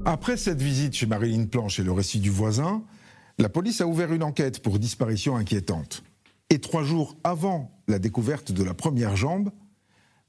Après 0.04 0.36
cette 0.36 0.62
visite 0.62 0.94
chez 0.94 1.06
Marilyn 1.06 1.46
Planche 1.46 1.80
et 1.80 1.82
le 1.82 1.92
récit 1.92 2.20
du 2.20 2.30
voisin, 2.30 2.82
la 3.38 3.48
police 3.48 3.80
a 3.80 3.86
ouvert 3.86 4.12
une 4.12 4.22
enquête 4.22 4.62
pour 4.62 4.78
disparition 4.78 5.36
inquiétante. 5.36 6.02
Et 6.50 6.60
trois 6.60 6.82
jours 6.82 7.16
avant 7.24 7.70
la 7.88 7.98
découverte 7.98 8.52
de 8.52 8.64
la 8.64 8.72
première 8.72 9.16
jambe, 9.16 9.50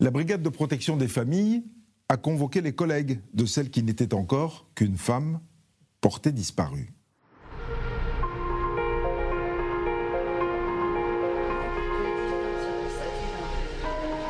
La 0.01 0.11
brigade 0.11 0.41
de 0.41 0.49
protection 0.49 0.95
des 0.95 1.09
familles 1.09 1.65
a 2.07 2.15
convoqué 2.15 2.61
les 2.61 2.73
collègues 2.73 3.19
de 3.33 3.45
celle 3.45 3.69
qui 3.69 3.83
n'était 3.83 4.13
encore 4.13 4.69
qu'une 4.73 4.95
femme 4.97 5.41
portée 5.99 6.31
disparue. 6.31 6.93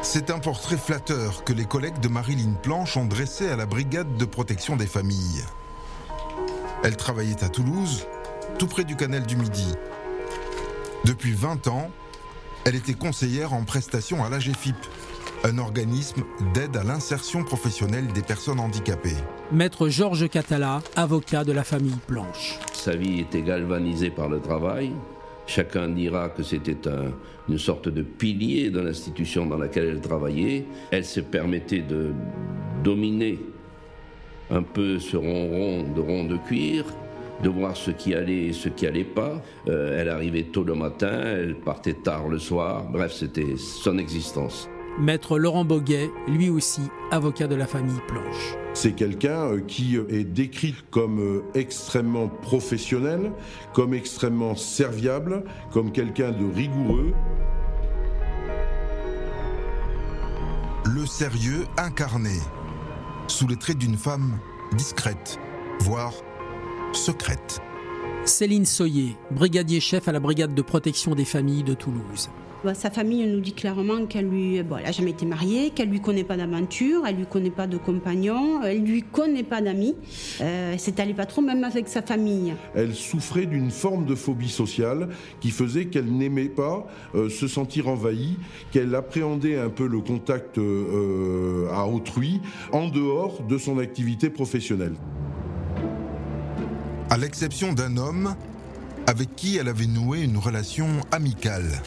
C'est 0.02 0.32
un 0.32 0.40
portrait 0.40 0.78
flatteur 0.78 1.44
que 1.44 1.54
les 1.54 1.66
collègues 1.66 2.00
de 2.00 2.08
Marilyn 2.08 2.54
Planche 2.64 2.98
ont 2.98 3.06
dressé 3.06 3.48
à 3.48 3.56
la 3.56 3.68
brigade 3.68 4.18
de 4.18 4.26
protection 4.26 4.76
des 4.76 4.88
familles. 4.88 5.44
Elle 6.84 6.98
travaillait 6.98 7.44
à 7.44 7.50
Toulouse, 7.50 8.08
tout 8.58 8.68
près 8.68 8.86
du 8.86 8.96
canal 8.96 9.26
du 9.28 9.36
Midi. 9.36 9.76
Depuis 11.06 11.32
20 11.32 11.68
ans, 11.68 11.90
elle 12.66 12.76
était 12.76 12.94
conseillère 12.94 13.54
en 13.54 13.64
prestation 13.64 14.24
à 14.24 14.30
l'AGFIP, 14.30 14.76
un 15.46 15.58
organisme 15.58 16.24
d'aide 16.54 16.76
à 16.76 16.84
l'insertion 16.84 17.44
professionnelle 17.44 18.08
des 18.08 18.22
personnes 18.22 18.60
handicapées. 18.60 19.16
Maître 19.52 19.88
Georges 19.88 20.28
Catala, 20.30 20.82
avocat 20.98 21.46
de 21.46 21.54
la 21.54 21.64
famille 21.64 21.96
Planche. 22.06 22.60
Sa 22.74 22.96
vie 22.96 23.22
était 23.22 23.42
galvanisée 23.42 24.10
par 24.10 24.28
le 24.28 24.42
travail. 24.42 24.92
Chacun 25.48 25.88
dira 25.88 26.30
que 26.30 26.44
c'était 26.44 26.78
une 27.48 27.58
sorte 27.58 27.88
de 27.88 28.04
pilier 28.04 28.70
de 28.70 28.82
l'institution 28.82 29.46
dans 29.46 29.58
laquelle 29.58 29.86
elle 29.86 30.02
travaillait. 30.02 30.66
Elle 30.92 31.06
se 31.06 31.22
permettait 31.22 31.80
de 31.80 32.12
dominer 32.84 33.40
un 34.52 34.64
peu 34.64 35.00
ce 35.00 35.16
ronron 35.16 35.84
de 35.94 36.02
rond 36.02 36.26
de 36.26 36.38
cuir, 36.38 36.86
de 37.44 37.50
voir 37.50 37.76
ce 37.76 37.92
qui 37.92 38.14
allait 38.14 38.48
et 38.48 38.54
ce 38.54 38.70
qui 38.70 38.88
allait 38.88 39.04
pas. 39.04 39.42
Euh, 39.68 40.00
elle 40.00 40.10
arrivait 40.10 40.44
tôt 40.44 40.64
le 40.64 40.76
matin, 40.76 41.22
elle 41.24 41.56
partait 41.56 41.94
tard 41.94 42.28
le 42.28 42.40
soir. 42.40 42.86
Bref, 42.92 43.14
c'était 43.14 43.56
son 43.58 43.98
existence. 43.98 44.70
Maître 45.00 45.40
Laurent 45.40 45.64
Boguet, 45.64 46.12
lui 46.28 46.50
aussi 46.50 46.82
avocat 47.12 47.48
de 47.48 47.56
la 47.56 47.68
famille 47.68 48.02
Planche. 48.08 48.56
C'est 48.74 48.94
quelqu'un 48.94 49.54
euh, 49.54 49.62
qui 49.62 49.96
est 49.96 50.24
décrit 50.24 50.76
comme 50.92 51.20
euh, 51.20 51.44
extrêmement 51.54 52.28
professionnel, 52.28 53.32
comme 53.74 53.94
extrêmement 53.94 54.56
serviable, 54.56 55.44
comme 55.72 55.92
quelqu'un 55.92 56.32
de 56.32 56.46
rigoureux. 56.54 57.14
Le 60.86 61.06
sérieux 61.06 61.66
incarné, 61.78 62.38
sous 63.28 63.48
les 63.48 63.58
traits 63.58 63.78
d'une 63.78 63.98
femme 63.98 64.38
discrète, 64.74 65.40
voire 65.82 66.14
secrète. 66.94 67.62
Céline 68.26 68.66
Soyer, 68.66 69.16
brigadier 69.32 69.80
chef 69.80 70.08
à 70.08 70.12
la 70.12 70.20
brigade 70.20 70.54
de 70.54 70.62
protection 70.62 71.16
des 71.16 71.26
familles 71.26 71.64
de 71.64 71.74
Toulouse. 71.74 72.30
Bah, 72.62 72.74
sa 72.74 72.90
famille 72.90 73.26
nous 73.26 73.40
dit 73.40 73.54
clairement 73.54 74.06
qu'elle 74.06 74.28
lui, 74.28 74.62
bon, 74.64 74.76
n'a 74.76 74.92
jamais 74.92 75.12
été 75.12 75.26
mariée, 75.26 75.70
qu'elle 75.70 75.88
lui 75.88 76.02
connaît 76.02 76.26
pas 76.26 76.36
d'aventure, 76.36 77.04
elle 77.08 77.16
lui 77.16 77.26
connaît 77.26 77.52
pas 77.52 77.68
de 77.68 77.78
compagnon, 77.78 78.62
elle 78.64 78.84
lui 78.84 79.02
connaît 79.02 79.44
pas 79.44 79.62
d'amis. 79.62 79.96
Euh, 80.42 80.76
c'est 80.78 81.00
allé 81.00 81.14
pas 81.14 81.26
trop 81.26 81.42
même 81.42 81.64
avec 81.64 81.88
sa 81.88 82.02
famille. 82.02 82.54
Elle 82.76 82.94
souffrait 82.94 83.46
d'une 83.46 83.72
forme 83.72 84.06
de 84.06 84.14
phobie 84.14 84.50
sociale 84.50 85.08
qui 85.40 85.52
faisait 85.52 85.86
qu'elle 85.86 86.12
n'aimait 86.12 86.50
pas 86.50 86.86
euh, 87.16 87.30
se 87.30 87.48
sentir 87.48 87.88
envahie, 87.88 88.38
qu'elle 88.72 88.94
appréhendait 88.94 89.58
un 89.58 89.70
peu 89.70 89.88
le 89.88 90.02
contact 90.02 90.58
euh, 90.58 91.70
à 91.72 91.88
autrui 91.88 92.42
en 92.74 92.90
dehors 92.90 93.42
de 93.44 93.58
son 93.58 93.80
activité 93.80 94.30
professionnelle. 94.30 94.96
À 97.10 97.18
l'exception 97.18 97.74
d'un 97.74 97.98
homme 97.98 98.36
avec 99.08 99.36
qui 99.36 99.58
elle 99.58 99.68
avait 99.68 99.88
noué 99.88 100.22
une 100.22 100.38
relation 100.38 100.88
amicale 101.12 101.82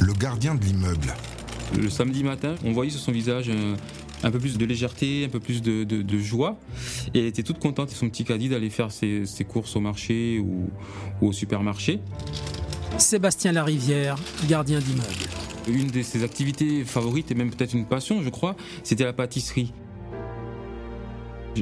le 0.00 0.14
gardien 0.14 0.54
de 0.54 0.64
l'immeuble. 0.64 1.14
Le 1.78 1.90
samedi 1.90 2.24
matin, 2.24 2.54
on 2.64 2.72
voyait 2.72 2.90
sur 2.90 3.00
son 3.00 3.12
visage 3.12 3.50
un, 4.22 4.30
peu 4.30 4.38
plus 4.38 4.56
de 4.56 4.64
légèreté, 4.64 5.26
un 5.26 5.28
peu 5.28 5.40
plus 5.40 5.60
de, 5.60 6.18
joie. 6.18 6.58
Et 7.12 7.20
elle 7.20 7.26
était 7.26 7.42
toute 7.42 7.58
contente 7.58 7.92
et 7.92 7.94
son 7.94 8.08
petit 8.08 8.24
caddie 8.24 8.48
d'aller 8.48 8.70
faire 8.70 8.90
ses, 8.90 9.26
courses 9.46 9.76
au 9.76 9.80
marché 9.80 10.38
ou, 10.38 10.70
au 11.20 11.32
supermarché. 11.32 12.00
Sébastien 12.96 13.52
Larivière, 13.52 14.16
gardien 14.48 14.78
d'immeuble. 14.78 15.06
Une 15.68 15.88
de 15.88 16.02
ses 16.02 16.24
activités 16.24 16.84
favorites 16.84 17.30
et 17.30 17.34
même 17.34 17.50
peut-être 17.50 17.74
une 17.74 17.84
passion, 17.84 18.22
je 18.22 18.30
crois, 18.30 18.56
c'était 18.82 19.04
la 19.04 19.12
pâtisserie. 19.12 19.74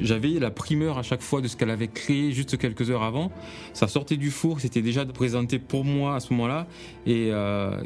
J'avais 0.03 0.39
la 0.39 0.51
primeur 0.51 0.99
à 0.99 1.03
chaque 1.03 1.23
fois 1.23 1.41
de 1.41 1.49
ce 1.49 1.57
qu'elle 1.57 1.71
avait 1.71 1.89
créé 1.89 2.33
juste 2.33 2.59
quelques 2.59 2.91
heures 2.91 3.03
avant. 3.03 3.31
Ça 3.73 3.89
sortait 3.89 4.17
du 4.17 4.31
four, 4.31 4.61
c'était 4.61 4.83
déjà 4.83 5.05
présenté 5.07 5.59
pour 5.59 5.85
moi 5.85 6.17
à 6.17 6.21
ce 6.21 6.33
moment-là. 6.33 6.67
Et, 7.07 7.31
euh, 7.33 7.77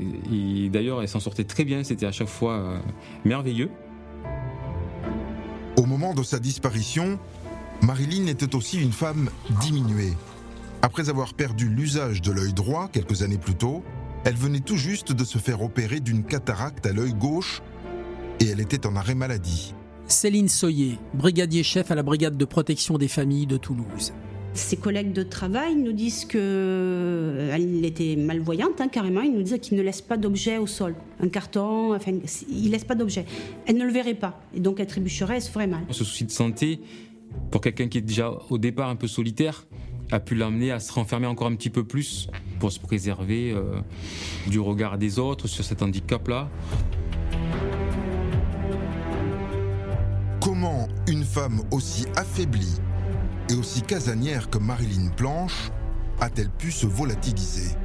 d'ailleurs, 0.71 1.03
elle 1.03 1.09
s'en 1.09 1.21
sortait 1.21 1.45
très 1.45 1.65
bien, 1.65 1.85
c'était 1.85 2.07
à 2.07 2.13
chaque 2.13 2.29
fois 2.29 2.55
euh, 2.55 2.79
merveilleux. 3.25 3.71
Au 5.77 5.87
moment 5.87 6.15
de 6.15 6.23
sa 6.23 6.39
disparition, 6.39 7.19
Marilyn 7.83 8.27
était 8.27 8.55
aussi 8.55 8.81
une 8.81 8.93
femme 8.93 9.31
diminuée. 9.61 10.13
Après 10.83 11.09
avoir 11.09 11.35
perdu 11.35 11.69
l'usage 11.69 12.21
de 12.23 12.33
l'œil 12.33 12.53
droit 12.53 12.89
quelques 12.93 13.23
années 13.23 13.39
plus 13.39 13.55
tôt, 13.55 13.83
elle 14.25 14.37
venait 14.37 14.61
tout 14.61 14.77
juste 14.77 15.13
de 15.13 15.25
se 15.25 15.39
faire 15.39 15.63
opérer 15.63 16.01
d'une 16.01 16.25
cataracte 16.25 16.87
à 16.87 16.93
l'œil 16.93 17.15
gauche 17.15 17.63
et 18.41 18.47
elle 18.47 18.61
était 18.61 18.87
en 18.87 18.97
arrêt 18.97 19.15
maladie. 19.15 19.75
Céline 20.13 20.49
Soyer, 20.49 20.99
brigadier 21.15 21.63
chef 21.63 21.91
à 21.91 21.95
la 21.95 22.03
brigade 22.03 22.37
de 22.37 22.45
protection 22.45 22.99
des 22.99 23.09
familles 23.09 23.47
de 23.47 23.57
Toulouse. 23.57 24.13
Ses 24.53 24.77
collègues 24.77 25.15
de 25.15 25.23
travail 25.23 25.75
nous 25.75 25.93
disent 25.93 26.27
qu'elle 26.27 26.41
euh, 26.43 27.83
était 27.83 28.17
malvoyante, 28.17 28.81
hein, 28.83 28.89
carrément. 28.89 29.23
Ils 29.23 29.33
nous 29.33 29.43
disent 29.43 29.59
qu'il 29.61 29.79
ne 29.79 29.83
laisse 29.83 30.03
pas 30.03 30.19
d'objet 30.19 30.59
au 30.59 30.67
sol. 30.67 30.95
Un 31.19 31.31
carton, 31.31 31.95
enfin, 31.95 32.13
il 32.51 32.71
laisse 32.71 32.85
pas 32.85 32.95
d'objet. 32.95 33.25
Elle 33.67 33.79
ne 33.79 33.85
le 33.85 33.91
verrait 33.91 34.15
pas. 34.15 34.39
Et 34.55 34.61
donc, 34.61 34.81
elle 34.81 34.87
trébucherait, 34.87 35.37
elle 35.37 35.43
se 35.43 35.51
ferait 35.51 35.67
mal. 35.67 35.81
Ce 35.89 36.05
souci 36.05 36.27
de 36.27 36.31
santé, 36.31 36.81
pour 37.51 37.63
quelqu'un 37.63 37.89
qui 37.89 37.97
est 37.97 38.03
déjà 38.03 38.31
au 38.51 38.59
départ 38.59 38.91
un 38.91 38.97
peu 38.97 39.09
solitaire, 39.09 39.67
a 40.11 40.21
pu 40.21 40.35
l'amener 40.35 40.73
à 40.73 40.79
se 40.79 40.93
renfermer 40.93 41.27
encore 41.27 41.47
un 41.47 41.57
petit 41.57 41.71
peu 41.71 41.85
plus 41.85 42.29
pour 42.61 42.71
se 42.71 42.79
préserver 42.79 43.53
euh, 43.53 43.81
du 44.47 44.61
regard 44.61 44.99
des 44.99 45.19
autres 45.19 45.49
sur 45.49 45.65
cet 45.65 45.81
handicap-là. 45.81 46.51
Comment 50.43 50.89
une 51.07 51.23
femme 51.23 51.61
aussi 51.71 52.05
affaiblie 52.17 52.81
et 53.49 53.55
aussi 53.55 53.81
casanière 53.81 54.51
que 54.51 54.59
Marilyn 54.59 55.09
Planche 55.17 55.71
a-t-elle 56.21 56.51
pu 56.51 56.73
se 56.73 56.85
volatiliser? 56.85 57.77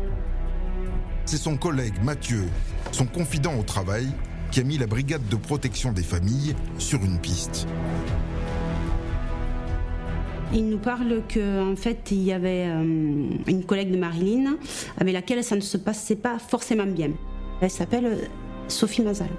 C'est 1.25 1.37
son 1.37 1.55
collègue 1.55 1.93
Mathieu, 2.01 2.45
son 2.91 3.05
confident 3.05 3.53
au 3.59 3.61
travail, 3.61 4.07
qui 4.49 4.61
a 4.61 4.63
mis 4.63 4.79
la 4.79 4.87
brigade 4.87 5.21
de 5.29 5.35
protection 5.35 5.91
des 5.91 6.01
familles 6.01 6.55
sur 6.79 6.99
une 7.05 7.19
piste. 7.19 7.67
Il 10.51 10.67
nous 10.67 10.79
parle 10.79 11.21
qu'en 11.31 11.73
en 11.73 11.75
fait, 11.75 12.09
il 12.09 12.23
y 12.23 12.33
avait 12.33 12.69
euh, 12.69 13.29
une 13.45 13.65
collègue 13.67 13.91
de 13.91 13.97
Marilyn 13.97 14.57
avec 14.97 15.13
laquelle 15.13 15.43
ça 15.43 15.55
ne 15.55 15.61
se 15.61 15.77
passait 15.77 16.15
pas 16.15 16.39
forcément 16.39 16.87
bien. 16.87 17.11
Elle 17.61 17.69
s'appelle 17.69 18.29
Sophie 18.67 19.03
Mazal. 19.03 19.29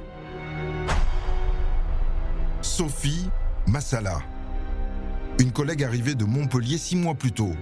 Sophie 2.68 3.28
Massala, 3.66 4.20
une 5.40 5.52
collègue 5.52 5.82
arrivée 5.82 6.14
de 6.14 6.24
Montpellier 6.24 6.76
six 6.76 6.96
mois 6.96 7.14
plus 7.14 7.32
tôt. 7.32 7.54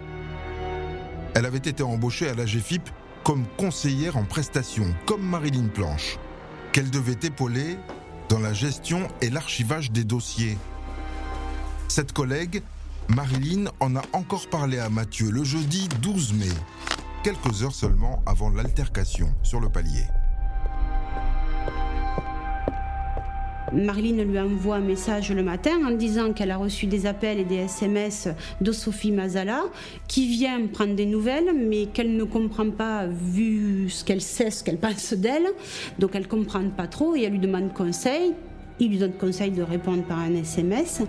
Elle 1.35 1.47
avait 1.47 1.59
été 1.59 1.83
embauchée 1.83 2.29
à 2.29 2.35
la 2.35 2.45
GFIP 2.45 2.91
comme 3.23 3.47
conseillère 3.57 4.17
en 4.17 4.25
prestation, 4.25 4.85
comme 5.07 5.23
Marilyn 5.23 5.69
Planche, 5.69 6.19
qu'elle 6.73 6.91
devait 6.91 7.17
épauler 7.23 7.79
dans 8.29 8.41
la 8.41 8.53
gestion 8.53 9.07
et 9.23 9.31
l'archivage 9.31 9.93
des 9.93 10.05
dossiers. 10.05 10.59
Cette 11.87 12.13
collègue, 12.13 12.63
Marilyn, 13.09 13.71
en 13.79 13.95
a 13.95 14.03
encore 14.13 14.49
parlé 14.49 14.81
à 14.81 14.91
Mathieu 14.91 15.31
le 15.31 15.45
jeudi 15.45 15.89
12 16.03 16.35
mai, 16.35 16.53
quelques 17.23 17.63
heures 17.63 17.75
seulement 17.75 18.23
avant 18.27 18.51
l'altercation 18.51 19.33
sur 19.45 19.61
le 19.61 19.69
palier. 19.69 20.05
Marilyn 23.77 24.25
lui 24.25 24.39
envoie 24.39 24.77
un 24.77 24.81
message 24.81 25.31
le 25.31 25.43
matin 25.43 25.73
en 25.87 25.91
disant 25.91 26.33
qu'elle 26.33 26.51
a 26.51 26.57
reçu 26.57 26.87
des 26.87 27.05
appels 27.05 27.39
et 27.39 27.45
des 27.45 27.57
SMS 27.57 28.29
de 28.63 28.73
Sophie 28.73 29.13
Mazala 29.13 29.65
qui 30.09 30.29
vient 30.29 30.67
prendre 30.67 30.95
des 30.95 31.05
nouvelles 31.05 31.53
mais 31.55 31.87
qu'elle 31.87 32.17
ne 32.17 32.25
comprend 32.25 32.71
pas 32.71 33.07
vu 33.07 33.91
ce 33.91 34.03
qu'elle 34.03 34.23
sait, 34.23 34.51
ce 34.51 34.65
qu'elle 34.65 34.79
pense 34.79 35.13
d'elle. 35.13 35.47
Donc 35.99 36.13
elle 36.15 36.23
ne 36.23 36.29
comprend 36.29 36.67
pas 36.71 36.87
trop 36.87 37.15
et 37.17 37.25
elle 37.25 37.33
lui 37.33 37.39
demande 37.39 37.75
conseil. 37.75 38.33
Il 38.81 38.91
lui 38.91 38.99
donne 38.99 39.13
conseil 39.13 39.51
de 39.51 39.63
répondre 39.63 40.05
par 40.05 40.21
un 40.21 40.35
SMS. 40.35 41.03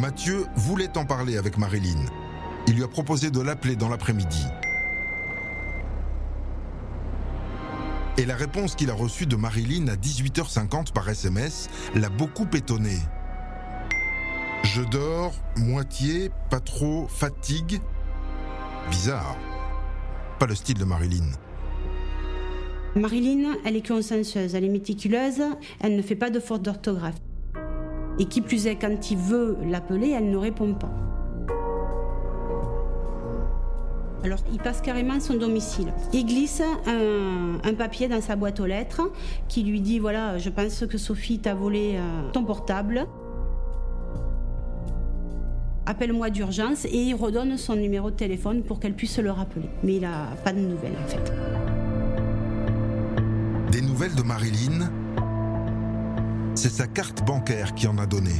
Mathieu 0.00 0.44
voulait 0.54 0.96
en 0.96 1.04
parler 1.04 1.36
avec 1.36 1.58
Marilyn. 1.58 2.06
Il 2.68 2.74
lui 2.74 2.84
a 2.84 2.88
proposé 2.88 3.30
de 3.30 3.40
l'appeler 3.40 3.76
dans 3.76 3.88
l'après-midi. 3.88 4.46
Et 8.18 8.26
la 8.26 8.36
réponse 8.36 8.74
qu'il 8.74 8.90
a 8.90 8.94
reçue 8.94 9.24
de 9.24 9.36
Marilyn 9.36 9.88
à 9.88 9.96
18h50 9.96 10.92
par 10.92 11.08
SMS 11.08 11.68
l'a 11.94 12.10
beaucoup 12.10 12.46
étonné. 12.52 12.98
Je 14.64 14.82
dors, 14.82 15.32
moitié, 15.56 16.30
pas 16.50 16.60
trop, 16.60 17.08
fatigue. 17.08 17.80
Bizarre. 18.90 19.36
Pas 20.38 20.46
le 20.46 20.54
style 20.54 20.78
de 20.78 20.84
Marilyn. 20.84 21.30
Marilyn, 22.94 23.56
elle 23.64 23.76
est 23.76 23.86
consciencieuse, 23.86 24.54
elle 24.54 24.64
est 24.64 24.68
méticuleuse, 24.68 25.42
elle 25.80 25.96
ne 25.96 26.02
fait 26.02 26.14
pas 26.14 26.28
de 26.28 26.38
faute 26.38 26.60
d'orthographe. 26.60 27.16
Et 28.18 28.26
qui 28.26 28.42
plus 28.42 28.66
est, 28.66 28.76
quand 28.76 29.10
il 29.10 29.16
veut 29.16 29.56
l'appeler, 29.64 30.10
elle 30.10 30.30
ne 30.30 30.36
répond 30.36 30.74
pas. 30.74 30.92
Alors, 34.24 34.38
il 34.52 34.58
passe 34.58 34.80
carrément 34.80 35.18
son 35.20 35.34
domicile. 35.34 35.92
Il 36.12 36.26
glisse 36.26 36.62
un, 36.86 37.74
papier 37.74 38.08
dans 38.08 38.20
sa 38.20 38.36
boîte 38.36 38.60
aux 38.60 38.66
lettres 38.66 39.10
qui 39.48 39.62
lui 39.62 39.80
dit 39.80 39.98
voilà, 39.98 40.38
je 40.38 40.50
pense 40.50 40.84
que 40.86 40.98
Sophie 40.98 41.38
t'a 41.38 41.54
volé 41.54 41.94
euh, 41.96 42.30
ton 42.32 42.44
portable. 42.44 43.06
Appelle-moi 45.86 46.30
d'urgence 46.30 46.84
et 46.84 46.96
il 46.96 47.14
redonne 47.14 47.56
son 47.56 47.74
numéro 47.74 48.10
de 48.10 48.16
téléphone 48.16 48.62
pour 48.62 48.78
qu'elle 48.78 48.94
puisse 48.94 49.18
le 49.18 49.32
rappeler. 49.32 49.68
Mais 49.82 49.96
il 49.96 50.02
n'a 50.02 50.28
pas 50.44 50.52
de 50.52 50.60
nouvelles 50.60 50.96
en 51.02 51.08
fait. 51.08 51.32
Des 53.72 53.80
nouvelles 53.80 54.14
de 54.14 54.22
Marilyn? 54.22 54.90
C'est 56.54 56.68
sa 56.68 56.86
carte 56.86 57.24
bancaire 57.26 57.74
qui 57.74 57.88
en 57.88 57.98
a 57.98 58.06
donné 58.06 58.34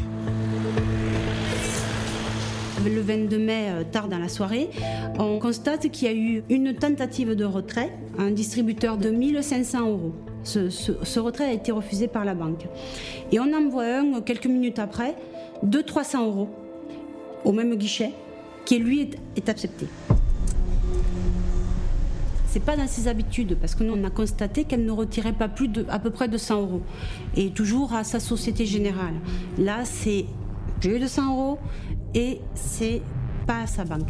le 2.89 3.01
22 3.01 3.39
mai, 3.39 3.67
euh, 3.69 3.85
tard 3.85 4.09
dans 4.09 4.19
la 4.19 4.29
soirée, 4.29 4.71
on 5.19 5.39
constate 5.39 5.91
qu'il 5.91 6.09
y 6.09 6.11
a 6.11 6.15
eu 6.15 6.43
une 6.49 6.75
tentative 6.75 7.35
de 7.35 7.45
retrait, 7.45 7.91
un 8.19 8.31
distributeur 8.31 8.97
de 8.97 9.11
1500 9.11 9.89
euros. 9.89 10.13
Ce, 10.45 11.21
retrait 11.21 11.45
a 11.45 11.53
été 11.53 11.71
refusé 11.71 12.09
par 12.09 12.25
la 12.25 12.35
banque. 12.35 12.67
Et 13.31 13.39
on 13.39 13.53
en 13.55 13.69
voit 13.69 13.85
un 13.85 14.21
quelques 14.21 14.47
minutes 14.47 14.79
après, 14.79 15.15
de 15.63 15.81
300 15.81 16.27
euros, 16.27 16.49
au 17.45 17.53
même 17.53 17.75
guichet, 17.77 18.11
qui 18.65 18.79
lui 18.79 19.11
est, 19.37 19.49
accepté. 19.49 19.87
C'est 22.49 22.65
pas 22.65 22.77
dans 22.77 22.87
ses 22.87 23.09
habitudes 23.09 23.57
parce 23.59 23.75
que 23.75 23.83
nous 23.83 23.95
on 23.97 24.05
a 24.05 24.11
constaté 24.11 24.65
qu'elle 24.65 24.85
ne 24.85 24.91
retirait 24.91 25.33
pas 25.33 25.49
plus 25.49 25.69
de 25.69 25.87
à 25.89 25.99
peu 25.99 26.11
près 26.11 26.29
de 26.29 26.37
100 26.37 26.61
euros 26.61 26.83
et 27.35 27.49
toujours 27.51 27.95
à 27.95 28.05
sa 28.05 28.21
Société 28.21 28.67
Générale. 28.67 29.15
Là 29.57 29.87
c'est 29.87 30.27
j'ai 30.83 30.97
eu 30.97 31.01
200 31.01 31.33
euros 31.33 31.59
et 32.15 32.41
c'est 32.55 33.03
pas 33.47 33.63
à 33.63 33.67
sa 33.67 33.85
banque. 33.85 34.09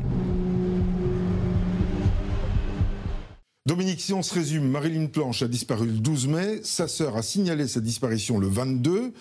Dominique, 3.64 4.00
si 4.00 4.12
on 4.12 4.22
se 4.22 4.34
résume, 4.34 4.68
Marilyn 4.68 5.06
Planche 5.06 5.42
a 5.42 5.48
disparu 5.48 5.86
le 5.86 5.92
12 5.92 6.26
mai, 6.26 6.60
sa 6.64 6.88
sœur 6.88 7.16
a 7.16 7.22
signalé 7.22 7.68
sa 7.68 7.80
disparition 7.80 8.38
le 8.38 8.48
22. 8.48 9.12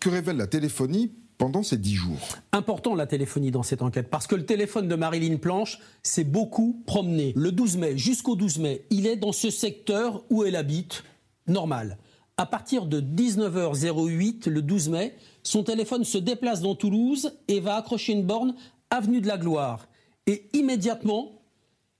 Que 0.00 0.08
révèle 0.08 0.36
la 0.36 0.48
téléphonie 0.48 1.12
pendant 1.38 1.62
ces 1.62 1.76
dix 1.76 1.94
jours? 1.94 2.18
Important 2.50 2.96
la 2.96 3.06
téléphonie 3.06 3.52
dans 3.52 3.62
cette 3.62 3.82
enquête, 3.82 4.10
parce 4.10 4.26
que 4.26 4.34
le 4.34 4.44
téléphone 4.44 4.88
de 4.88 4.96
Marilyn 4.96 5.36
Planche 5.36 5.78
s'est 6.02 6.24
beaucoup 6.24 6.82
promené. 6.86 7.32
Le 7.36 7.52
12 7.52 7.76
mai 7.76 7.96
jusqu'au 7.96 8.34
12 8.34 8.58
mai, 8.58 8.84
il 8.90 9.06
est 9.06 9.16
dans 9.16 9.32
ce 9.32 9.50
secteur 9.50 10.24
où 10.28 10.42
elle 10.42 10.56
habite, 10.56 11.04
normal. 11.46 11.96
À 12.36 12.46
partir 12.46 12.86
de 12.86 13.00
19h08, 13.00 14.48
le 14.48 14.60
12 14.60 14.88
mai, 14.88 15.14
son 15.44 15.62
téléphone 15.62 16.02
se 16.04 16.18
déplace 16.18 16.60
dans 16.60 16.74
Toulouse 16.74 17.32
et 17.46 17.60
va 17.60 17.76
accrocher 17.76 18.12
une 18.12 18.24
borne 18.24 18.56
avenue 18.90 19.20
de 19.20 19.28
la 19.28 19.38
Gloire. 19.38 19.86
Et 20.26 20.46
immédiatement, 20.52 21.30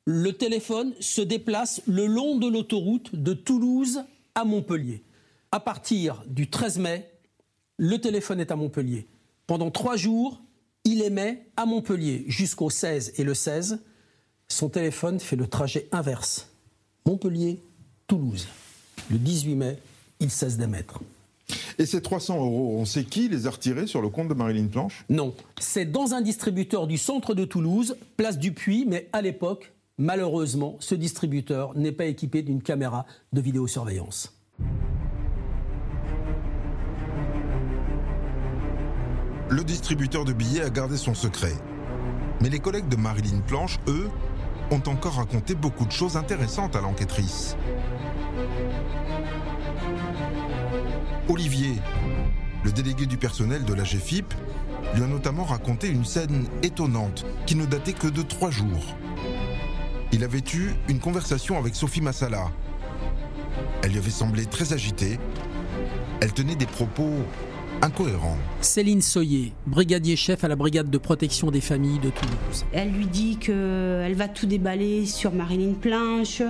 le 0.06 0.32
téléphone 0.32 0.92
se 0.98 1.20
déplace 1.20 1.82
le 1.86 2.06
long 2.06 2.36
de 2.36 2.48
l'autoroute 2.48 3.14
de 3.14 3.32
Toulouse 3.32 4.02
à 4.34 4.44
Montpellier. 4.44 5.04
À 5.52 5.60
partir 5.60 6.24
du 6.26 6.50
13 6.50 6.78
mai, 6.78 7.08
le 7.76 8.00
téléphone 8.00 8.40
est 8.40 8.50
à 8.50 8.56
Montpellier. 8.56 9.06
Pendant 9.46 9.70
trois 9.70 9.96
jours, 9.96 10.42
il 10.82 11.00
émet 11.02 11.46
à 11.56 11.64
Montpellier 11.64 12.24
jusqu'au 12.26 12.70
16 12.70 13.14
et 13.18 13.24
le 13.24 13.34
16. 13.34 13.84
Son 14.48 14.68
téléphone 14.68 15.20
fait 15.20 15.36
le 15.36 15.46
trajet 15.46 15.88
inverse. 15.92 16.50
Montpellier-Toulouse. 17.06 18.48
Le 19.10 19.18
18 19.18 19.54
mai, 19.54 19.78
il 20.24 20.30
cesse 20.30 20.56
d'émettre. 20.56 21.00
Et 21.78 21.86
ces 21.86 22.00
300 22.00 22.38
euros, 22.38 22.76
on 22.78 22.84
sait 22.84 23.04
qui 23.04 23.28
les 23.28 23.46
a 23.46 23.50
retirés 23.50 23.86
sur 23.86 24.00
le 24.00 24.08
compte 24.08 24.28
de 24.28 24.34
Marilyn 24.34 24.66
Planche? 24.66 25.04
Non, 25.10 25.34
c'est 25.60 25.84
dans 25.84 26.14
un 26.14 26.22
distributeur 26.22 26.86
du 26.86 26.96
centre 26.96 27.34
de 27.34 27.44
Toulouse, 27.44 27.96
place 28.16 28.38
du 28.38 28.52
Puy, 28.52 28.86
mais 28.88 29.08
à 29.12 29.20
l'époque, 29.20 29.72
malheureusement, 29.98 30.76
ce 30.80 30.94
distributeur 30.94 31.76
n'est 31.76 31.92
pas 31.92 32.06
équipé 32.06 32.42
d'une 32.42 32.62
caméra 32.62 33.04
de 33.32 33.40
vidéosurveillance. 33.40 34.32
Le 39.50 39.62
distributeur 39.62 40.24
de 40.24 40.32
billets 40.32 40.62
a 40.62 40.70
gardé 40.70 40.96
son 40.96 41.14
secret. 41.14 41.52
Mais 42.40 42.48
les 42.48 42.60
collègues 42.60 42.88
de 42.88 42.96
Marilyn 42.96 43.40
Planche, 43.46 43.78
eux, 43.88 44.08
ont 44.70 44.82
encore 44.86 45.16
raconté 45.16 45.54
beaucoup 45.54 45.84
de 45.84 45.92
choses 45.92 46.16
intéressantes 46.16 46.74
à 46.74 46.80
l'enquêtrice. 46.80 47.56
Olivier, 51.28 51.76
le 52.64 52.70
délégué 52.70 53.06
du 53.06 53.16
personnel 53.16 53.64
de 53.64 53.72
la 53.72 53.82
GFIP, 53.82 54.34
lui 54.94 55.02
a 55.02 55.06
notamment 55.06 55.44
raconté 55.44 55.88
une 55.88 56.04
scène 56.04 56.46
étonnante 56.62 57.24
qui 57.46 57.54
ne 57.56 57.64
datait 57.64 57.94
que 57.94 58.08
de 58.08 58.20
trois 58.20 58.50
jours. 58.50 58.94
Il 60.12 60.22
avait 60.22 60.42
eu 60.52 60.74
une 60.88 61.00
conversation 61.00 61.58
avec 61.58 61.74
Sophie 61.74 62.02
Massala. 62.02 62.50
Elle 63.82 63.92
lui 63.92 63.98
avait 63.98 64.10
semblé 64.10 64.44
très 64.44 64.74
agitée. 64.74 65.18
Elle 66.20 66.34
tenait 66.34 66.56
des 66.56 66.66
propos 66.66 67.10
incohérent. 67.82 68.36
Céline 68.60 69.02
Soyer, 69.02 69.52
brigadier 69.66 70.16
chef 70.16 70.44
à 70.44 70.48
la 70.48 70.56
brigade 70.56 70.90
de 70.90 70.98
protection 70.98 71.50
des 71.50 71.60
familles 71.60 71.98
de 71.98 72.10
Toulouse. 72.10 72.64
Elle 72.72 72.90
lui 72.90 73.06
dit 73.06 73.36
qu'elle 73.36 74.14
va 74.14 74.28
tout 74.28 74.46
déballer 74.46 75.06
sur 75.06 75.32
Marilyn 75.32 75.74
Planche, 75.74 76.42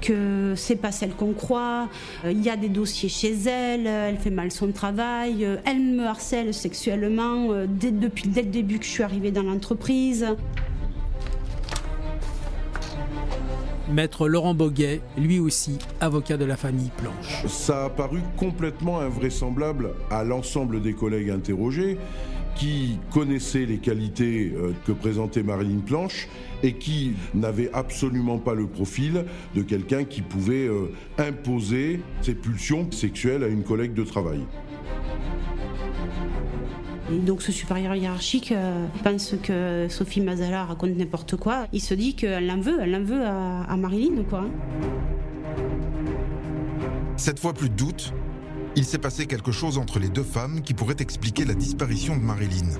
que 0.00 0.54
c'est 0.56 0.76
pas 0.76 0.92
celle 0.92 1.12
qu'on 1.12 1.32
croit, 1.32 1.88
il 2.24 2.42
y 2.42 2.50
a 2.50 2.56
des 2.56 2.68
dossiers 2.68 3.08
chez 3.08 3.32
elle, 3.46 3.86
elle 3.86 4.18
fait 4.18 4.30
mal 4.30 4.50
son 4.50 4.72
travail, 4.72 5.46
elle 5.64 5.80
me 5.80 6.04
harcèle 6.04 6.52
sexuellement 6.52 7.52
euh, 7.52 7.66
dès, 7.68 7.90
depuis, 7.90 8.28
dès 8.28 8.42
le 8.42 8.48
début 8.50 8.78
que 8.78 8.84
je 8.84 8.90
suis 8.90 9.02
arrivée 9.02 9.30
dans 9.30 9.42
l'entreprise. 9.42 10.26
Maître 13.92 14.26
Laurent 14.26 14.54
Boguet, 14.54 15.00
lui 15.18 15.38
aussi 15.38 15.78
avocat 16.00 16.36
de 16.36 16.44
la 16.44 16.56
famille 16.56 16.90
Planche. 16.96 17.46
Ça 17.46 17.84
a 17.84 17.90
paru 17.90 18.20
complètement 18.36 19.00
invraisemblable 19.00 19.90
à 20.10 20.24
l'ensemble 20.24 20.80
des 20.80 20.94
collègues 20.94 21.30
interrogés 21.30 21.98
qui 22.54 22.98
connaissaient 23.12 23.66
les 23.66 23.78
qualités 23.78 24.52
euh, 24.54 24.72
que 24.86 24.92
présentait 24.92 25.42
Marilyn 25.42 25.80
Planche 25.80 26.28
et 26.62 26.74
qui 26.74 27.12
n'avaient 27.34 27.70
absolument 27.72 28.38
pas 28.38 28.54
le 28.54 28.66
profil 28.66 29.24
de 29.54 29.62
quelqu'un 29.62 30.04
qui 30.04 30.22
pouvait 30.22 30.66
euh, 30.66 30.92
imposer 31.18 32.00
ses 32.20 32.34
pulsions 32.34 32.90
sexuelles 32.90 33.42
à 33.44 33.48
une 33.48 33.62
collègue 33.62 33.94
de 33.94 34.04
travail 34.04 34.40
donc 37.10 37.42
ce 37.42 37.52
supérieur 37.52 37.94
hiérarchique 37.94 38.52
euh, 38.52 38.86
pense 39.02 39.34
que 39.42 39.86
Sophie 39.90 40.20
Mazala 40.20 40.64
raconte 40.64 40.96
n'importe 40.96 41.36
quoi. 41.36 41.66
Il 41.72 41.80
se 41.80 41.94
dit 41.94 42.14
qu'elle 42.14 42.46
l'en 42.46 42.60
veut, 42.60 42.78
elle 42.80 42.92
l'en 42.92 43.02
veut 43.02 43.24
à, 43.24 43.76
Marilyn, 43.76 44.22
quoi. 44.28 44.44
Cette 47.16 47.38
fois, 47.38 47.52
plus 47.52 47.68
de 47.68 47.74
doute, 47.74 48.12
il 48.76 48.84
s'est 48.84 48.98
passé 48.98 49.26
quelque 49.26 49.52
chose 49.52 49.78
entre 49.78 49.98
les 49.98 50.08
deux 50.08 50.22
femmes 50.22 50.62
qui 50.62 50.74
pourrait 50.74 50.96
expliquer 50.98 51.44
la 51.44 51.54
disparition 51.54 52.16
de 52.16 52.22
Marilyn. 52.22 52.70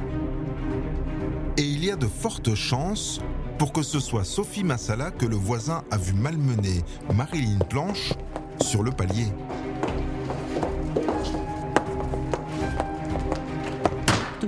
Et 1.56 1.62
il 1.62 1.84
y 1.84 1.90
a 1.90 1.96
de 1.96 2.06
fortes 2.06 2.54
chances 2.54 3.20
pour 3.58 3.72
que 3.72 3.82
ce 3.82 4.00
soit 4.00 4.24
Sophie 4.24 4.64
Massala 4.64 5.10
que 5.10 5.26
le 5.26 5.36
voisin 5.36 5.84
a 5.90 5.98
vu 5.98 6.14
malmener 6.14 6.82
Marilyn 7.14 7.58
Planche 7.68 8.14
sur 8.60 8.82
le 8.82 8.90
palier. 8.90 9.26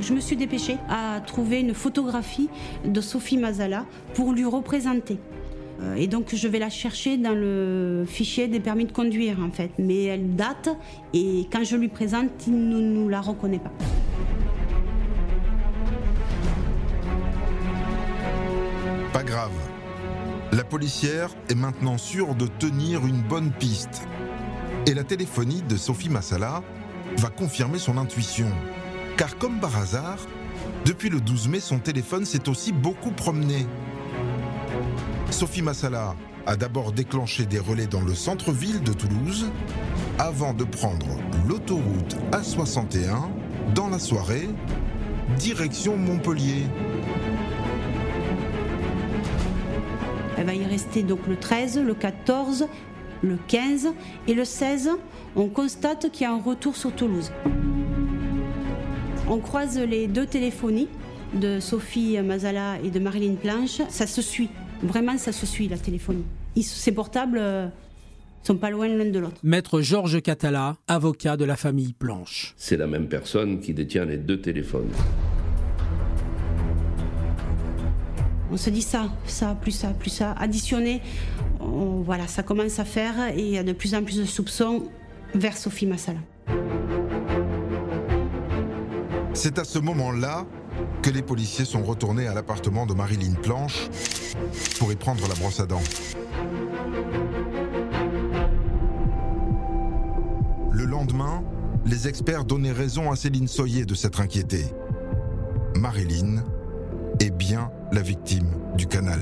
Je 0.04 0.12
me 0.12 0.20
suis 0.20 0.36
dépêchée 0.36 0.76
à 0.88 1.20
trouver 1.20 1.60
une 1.60 1.72
photographie 1.72 2.48
de 2.84 3.00
Sophie 3.00 3.38
Mazala 3.38 3.86
pour 4.14 4.32
lui 4.32 4.44
représenter. 4.44 5.18
Euh, 5.80 5.94
et 5.94 6.06
donc 6.06 6.34
je 6.34 6.46
vais 6.46 6.58
la 6.58 6.68
chercher 6.68 7.16
dans 7.16 7.34
le 7.34 8.04
fichier 8.06 8.46
des 8.46 8.60
permis 8.60 8.84
de 8.84 8.92
conduire 8.92 9.38
en 9.40 9.50
fait. 9.50 9.70
Mais 9.78 10.04
elle 10.04 10.36
date 10.36 10.68
et 11.14 11.48
quand 11.50 11.64
je 11.64 11.76
lui 11.76 11.88
présente, 11.88 12.30
il 12.46 12.68
ne 12.68 12.80
nous 12.80 13.08
la 13.08 13.22
reconnaît 13.22 13.58
pas. 13.58 13.72
Pas 19.12 19.22
grave. 19.22 19.52
La 20.52 20.64
policière 20.64 21.30
est 21.48 21.54
maintenant 21.54 21.98
sûre 21.98 22.34
de 22.34 22.46
tenir 22.46 23.06
une 23.06 23.22
bonne 23.22 23.52
piste. 23.52 24.06
Et 24.86 24.92
la 24.92 25.02
téléphonie 25.02 25.62
de 25.62 25.76
Sophie 25.76 26.10
Massala 26.10 26.62
va 27.16 27.30
confirmer 27.30 27.78
son 27.78 27.96
intuition. 27.96 28.48
Car 29.16 29.38
comme 29.38 29.60
par 29.60 29.76
hasard, 29.76 30.18
depuis 30.84 31.08
le 31.08 31.20
12 31.20 31.48
mai, 31.48 31.60
son 31.60 31.78
téléphone 31.78 32.24
s'est 32.24 32.48
aussi 32.48 32.72
beaucoup 32.72 33.12
promené. 33.12 33.66
Sophie 35.30 35.62
Massala 35.62 36.16
a 36.46 36.56
d'abord 36.56 36.92
déclenché 36.92 37.46
des 37.46 37.58
relais 37.58 37.86
dans 37.86 38.00
le 38.00 38.14
centre-ville 38.14 38.82
de 38.82 38.92
Toulouse 38.92 39.50
avant 40.18 40.52
de 40.52 40.64
prendre 40.64 41.06
l'autoroute 41.48 42.16
A61 42.32 43.28
dans 43.74 43.88
la 43.88 43.98
soirée, 43.98 44.48
direction 45.38 45.96
Montpellier. 45.96 46.64
Elle 50.36 50.46
va 50.46 50.54
y 50.54 50.64
rester 50.64 51.02
donc 51.02 51.26
le 51.28 51.36
13, 51.36 51.78
le 51.78 51.94
14, 51.94 52.66
le 53.22 53.38
15 53.48 53.88
et 54.26 54.34
le 54.34 54.44
16, 54.44 54.90
on 55.36 55.48
constate 55.48 56.10
qu'il 56.10 56.22
y 56.22 56.26
a 56.26 56.32
un 56.32 56.40
retour 56.40 56.76
sur 56.76 56.92
Toulouse. 56.92 57.30
On 59.28 59.38
croise 59.38 59.78
les 59.78 60.06
deux 60.06 60.26
téléphonies 60.26 60.88
de 61.32 61.58
Sophie 61.58 62.18
Mazala 62.20 62.78
et 62.84 62.90
de 62.90 62.98
Marilyn 62.98 63.36
Planche. 63.36 63.80
Ça 63.88 64.06
se 64.06 64.20
suit, 64.20 64.50
vraiment 64.82 65.16
ça 65.16 65.32
se 65.32 65.46
suit 65.46 65.66
la 65.66 65.78
téléphonie. 65.78 66.24
Ces 66.60 66.92
portables 66.92 67.38
euh, 67.40 67.66
sont 68.42 68.56
pas 68.56 68.68
loin 68.68 68.86
l'un 68.86 69.10
de 69.10 69.18
l'autre. 69.18 69.36
Maître 69.42 69.80
Georges 69.80 70.20
Catala, 70.20 70.76
avocat 70.88 71.38
de 71.38 71.46
la 71.46 71.56
famille 71.56 71.94
Planche. 71.94 72.54
C'est 72.58 72.76
la 72.76 72.86
même 72.86 73.08
personne 73.08 73.60
qui 73.60 73.72
détient 73.72 74.04
les 74.04 74.18
deux 74.18 74.40
téléphones. 74.40 74.90
On 78.52 78.58
se 78.58 78.68
dit 78.68 78.82
ça, 78.82 79.08
ça, 79.24 79.56
plus 79.60 79.72
ça, 79.72 79.88
plus 79.88 80.10
ça, 80.10 80.32
additionné, 80.32 81.00
voilà, 81.60 82.28
ça 82.28 82.42
commence 82.42 82.78
à 82.78 82.84
faire 82.84 83.14
et 83.34 83.40
il 83.40 83.48
y 83.48 83.58
a 83.58 83.64
de 83.64 83.72
plus 83.72 83.94
en 83.94 84.04
plus 84.04 84.18
de 84.18 84.24
soupçons 84.24 84.84
vers 85.34 85.56
Sophie 85.56 85.86
Massala. 85.86 86.20
C'est 89.34 89.58
à 89.58 89.64
ce 89.64 89.80
moment-là 89.80 90.46
que 91.02 91.10
les 91.10 91.20
policiers 91.20 91.64
sont 91.64 91.82
retournés 91.82 92.28
à 92.28 92.34
l'appartement 92.34 92.86
de 92.86 92.94
Marilyn 92.94 93.34
Planche 93.34 93.88
pour 94.78 94.92
y 94.92 94.96
prendre 94.96 95.26
la 95.26 95.34
brosse 95.34 95.58
à 95.58 95.66
dents. 95.66 95.82
Le 100.70 100.84
lendemain, 100.84 101.42
les 101.84 102.06
experts 102.06 102.44
donnaient 102.44 102.72
raison 102.72 103.10
à 103.10 103.16
Céline 103.16 103.48
Soyer 103.48 103.84
de 103.84 103.94
s'être 103.94 104.20
inquiétée. 104.20 104.66
Marilyn 105.74 106.44
est 107.20 107.30
bien 107.30 107.70
la 107.92 108.02
victime 108.02 108.48
du 108.76 108.86
canal. 108.86 109.20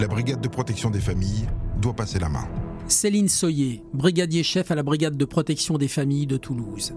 La 0.00 0.06
brigade 0.06 0.42
de 0.42 0.48
protection 0.48 0.90
des 0.90 1.00
familles 1.00 1.46
doit 1.80 1.94
passer 1.94 2.18
la 2.18 2.28
main. 2.28 2.46
Céline 2.88 3.28
Soyer, 3.28 3.82
brigadier 3.94 4.42
chef 4.42 4.70
à 4.70 4.74
la 4.74 4.82
brigade 4.82 5.16
de 5.16 5.24
protection 5.24 5.78
des 5.78 5.88
familles 5.88 6.26
de 6.26 6.36
Toulouse. 6.36 6.92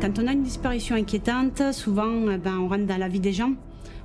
Quand 0.00 0.16
on 0.20 0.28
a 0.28 0.32
une 0.32 0.44
disparition 0.44 0.94
inquiétante, 0.94 1.60
souvent 1.72 2.30
eh 2.30 2.38
ben, 2.38 2.56
on 2.56 2.68
rentre 2.68 2.86
dans 2.86 2.96
la 2.96 3.08
vie 3.08 3.18
des 3.18 3.32
gens, 3.32 3.54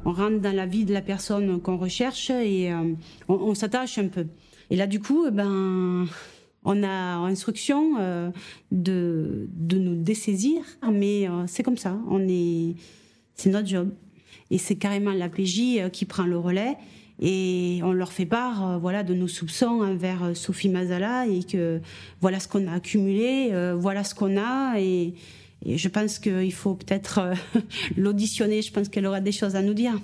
on 0.06 0.12
rentre 0.12 0.40
dans 0.40 0.56
la 0.56 0.66
vie 0.66 0.86
de 0.86 0.94
la 0.94 1.04
personne 1.04 1.62
qu'on 1.62 1.78
recherche 1.78 2.32
et 2.32 2.72
euh, 2.72 2.94
on, 3.28 3.54
s'attache 3.54 4.00
un 4.00 4.08
peu. 4.08 4.26
Et 4.72 4.76
là, 4.76 4.88
du 4.88 5.00
coup, 5.00 5.26
eh 5.28 5.32
ben, 5.32 6.08
on 6.64 6.84
a 6.84 7.18
instruction 7.18 7.98
euh, 8.00 8.32
de, 8.72 9.48
de, 9.52 9.78
nous 9.78 10.02
dessaisir, 10.02 10.64
mais 10.92 11.30
euh, 11.30 11.44
c'est 11.46 11.62
comme 11.62 11.78
ça, 11.78 11.96
on 12.10 12.28
est, 12.28 12.74
c'est 13.36 13.52
notre 13.52 13.68
job. 13.68 13.94
Et 14.50 14.58
c'est 14.58 14.76
carrément 14.76 15.12
la 15.12 15.30
PJ 15.30 15.92
qui 15.92 16.06
prend 16.06 16.26
le 16.26 16.40
relais 16.40 16.76
et 17.22 17.82
on 17.84 17.92
leur 17.92 18.12
fait 18.12 18.26
part 18.26 18.80
voilà 18.80 19.04
de 19.04 19.14
nos 19.14 19.28
soupçons 19.28 19.84
envers 19.84 20.36
Sophie 20.36 20.70
Mazala 20.70 21.28
et 21.28 21.44
que 21.44 21.80
voilà 22.22 22.40
ce 22.40 22.48
qu'on 22.48 22.68
a 22.68 22.74
accumulé 22.74 23.52
voilà 23.78 24.04
ce 24.04 24.16
qu'on 24.16 24.36
a 24.36 24.80
et, 24.80 25.14
je 25.66 25.88
pense 25.88 26.20
qu'il 26.20 26.54
faut 26.54 26.76
peut-être 26.76 27.34
l'auditionner 27.98 28.62
je 28.62 28.72
pense 28.72 28.90
qu'elle 28.90 29.06
aura 29.06 29.22
des 29.22 29.32
choses 29.32 29.56
à 29.56 29.62
nous 29.62 29.74
dire 29.74 30.00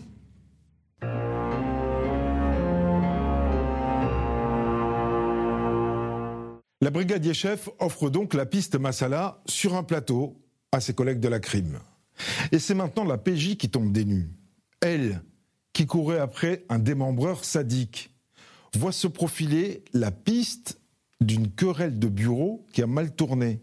La 6.81 6.91
brigadier 6.91 7.33
chef 7.33 7.67
offre 7.79 8.09
donc 8.09 8.33
la 8.33 8.45
piste 8.45 8.79
Massala 8.79 9.41
sur 9.45 9.75
un 9.75 9.83
plateau 9.83 10.41
à 10.71 10.79
ses 10.79 10.93
collègues 10.93 11.19
de 11.19 11.27
la 11.27 11.41
crime. 11.41 11.79
Et 12.53 12.59
c'est 12.59 12.73
maintenant 12.73 13.03
la 13.03 13.17
PJ 13.17 13.57
qui 13.57 13.69
tombe 13.69 13.91
des 13.91 14.05
nues. 14.05 14.29
Elle, 14.79 15.21
qui 15.73 15.85
courait 15.85 16.19
après 16.19 16.65
un 16.69 16.79
démembreur 16.79 17.43
sadique, 17.43 18.15
voit 18.75 18.93
se 18.93 19.07
profiler 19.07 19.83
la 19.91 20.11
piste 20.11 20.79
d'une 21.19 21.51
querelle 21.51 21.99
de 21.99 22.07
bureau 22.07 22.65
qui 22.71 22.81
a 22.81 22.87
mal 22.87 23.13
tourné. 23.13 23.61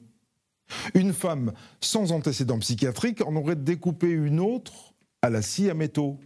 Une 0.94 1.12
femme 1.12 1.52
sans 1.80 2.12
antécédent 2.12 2.58
psychiatrique 2.58 3.22
en 3.26 3.36
aurait 3.36 3.56
découpé 3.56 4.10
une 4.10 4.40
autre 4.40 4.94
à 5.22 5.30
la 5.30 5.42
scie 5.42 5.70
à 5.70 5.74
métaux. 5.74 6.18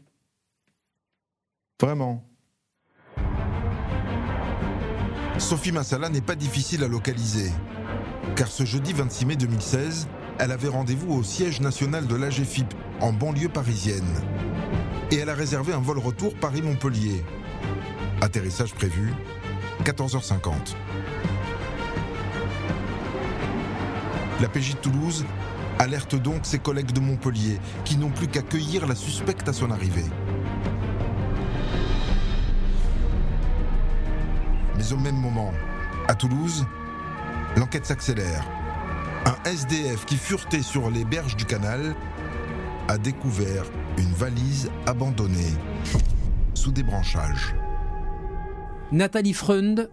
Vraiment. 1.81 2.26
Sophie 5.38 5.72
Massala 5.72 6.11
n'est 6.11 6.20
pas 6.20 6.35
difficile 6.35 6.85
à 6.85 6.88
localiser, 6.88 7.50
car 8.37 8.48
ce 8.48 8.64
jeudi 8.64 8.92
26 8.92 9.24
mai 9.24 9.37
2016, 9.37 10.07
elle 10.38 10.53
avait 10.53 10.68
rendez-vous 10.68 11.14
au 11.14 11.22
siège 11.22 11.61
national 11.61 12.07
de 12.07 12.14
l'AGFIP, 12.14 12.66
en 13.00 13.12
banlieue 13.12 13.48
parisienne. 13.48 14.05
Et 15.11 15.16
elle 15.16 15.31
a 15.31 15.35
réservé 15.35 15.72
un 15.72 15.81
vol 15.81 15.98
retour 15.98 16.35
Paris-Montpellier. 16.35 17.24
Atterrissage 18.20 18.74
prévu, 18.74 19.14
14h50. 19.85 20.74
La 24.40 24.48
PJ 24.48 24.74
de 24.74 24.79
Toulouse 24.79 25.24
alerte 25.79 26.14
donc 26.14 26.44
ses 26.44 26.59
collègues 26.59 26.92
de 26.92 27.00
Montpellier, 27.00 27.59
qui 27.85 27.96
n'ont 27.96 28.11
plus 28.11 28.29
qu'à 28.29 28.42
cueillir 28.42 28.87
la 28.87 28.94
suspecte 28.94 29.48
à 29.48 29.53
son 29.53 29.70
arrivée. 29.70 30.05
Mais 34.76 34.92
au 34.92 34.96
même 34.96 35.16
moment, 35.16 35.53
à 36.09 36.14
Toulouse, 36.14 36.66
l'enquête 37.57 37.87
s'accélère 37.87 38.44
un 39.26 39.37
SDF 39.44 40.07
qui 40.07 40.16
furetait 40.16 40.62
sur 40.62 40.90
les 40.90 41.05
berges 41.05 41.37
du 41.37 41.44
canal 41.44 41.94
a 42.88 42.98
découvert 42.98 43.64
une 43.98 44.12
valise 44.12 44.70
abandonnée 44.87 45.53
sous 46.55 46.72
des 46.72 46.83
branchages. 46.83 47.55
Nathalie 48.92 49.35
Freund, 49.35 49.90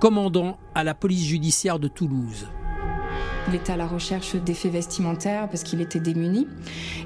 commandant 0.00 0.58
à 0.74 0.82
la 0.82 0.94
police 0.94 1.26
judiciaire 1.26 1.78
de 1.78 1.88
Toulouse. 1.88 2.48
Il 3.50 3.56
était 3.56 3.72
à 3.72 3.76
la 3.76 3.88
recherche 3.88 4.36
d'effets 4.36 4.68
vestimentaires 4.68 5.48
parce 5.48 5.64
qu'il 5.64 5.80
était 5.80 5.98
démuni. 5.98 6.46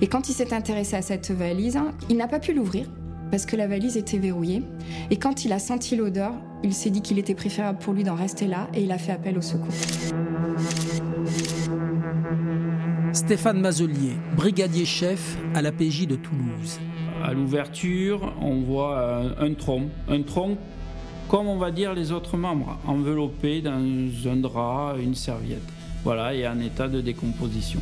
Et 0.03 0.09
quand 0.09 0.29
il 0.29 0.35
s'est 0.35 0.53
intéressé 0.53 0.95
à 0.95 1.01
cette 1.01 1.31
valise, 1.31 1.79
il 2.11 2.19
n'a 2.19 2.29
pas 2.29 2.39
pu 2.39 2.53
l'ouvrir 2.53 2.85
parce 3.31 3.47
que 3.47 3.57
la 3.57 3.67
valise 3.67 3.97
était 3.97 4.19
verrouillée. 4.19 4.63
Et 5.11 5.17
quand 5.17 5.47
il 5.47 5.55
a 5.55 5.59
senti 5.59 5.97
l'odeur, 5.97 6.35
il 6.63 6.75
s'est 6.75 6.91
dit 6.91 7.01
qu'il 7.01 7.19
était 7.19 7.35
préférable 7.35 7.79
pour 7.79 7.95
lui 7.95 8.05
d'en 8.05 8.15
rester 8.15 8.47
là 8.47 8.69
et 8.75 8.83
il 8.83 8.93
a 8.93 8.99
fait 8.99 9.13
appel 9.13 9.39
au 9.39 9.41
secours. 9.41 9.73
Stéphane 13.15 13.59
Mazelier, 13.59 14.13
brigadier 14.37 14.85
chef 14.85 15.39
à 15.55 15.63
la 15.63 15.73
PJ 15.73 16.07
de 16.07 16.17
Toulouse. 16.17 16.79
À 17.25 17.33
l'ouverture, 17.33 18.35
on 18.43 18.61
voit 18.61 19.23
un, 19.41 19.55
tronc, 19.55 19.85
un 20.11 20.21
tronc 20.21 20.59
comme 21.27 21.49
on 21.49 21.57
va 21.57 21.71
dire 21.71 21.95
les 21.95 22.13
autres 22.13 22.37
membres, 22.37 22.79
enveloppé 22.87 23.63
dans 23.63 23.81
un 24.27 24.37
drap, 24.37 24.97
une 25.03 25.15
serviette. 25.15 25.63
Voilà, 26.05 26.35
et 26.35 26.47
en 26.47 26.61
état 26.61 26.87
de 26.87 27.01
décomposition. 27.01 27.81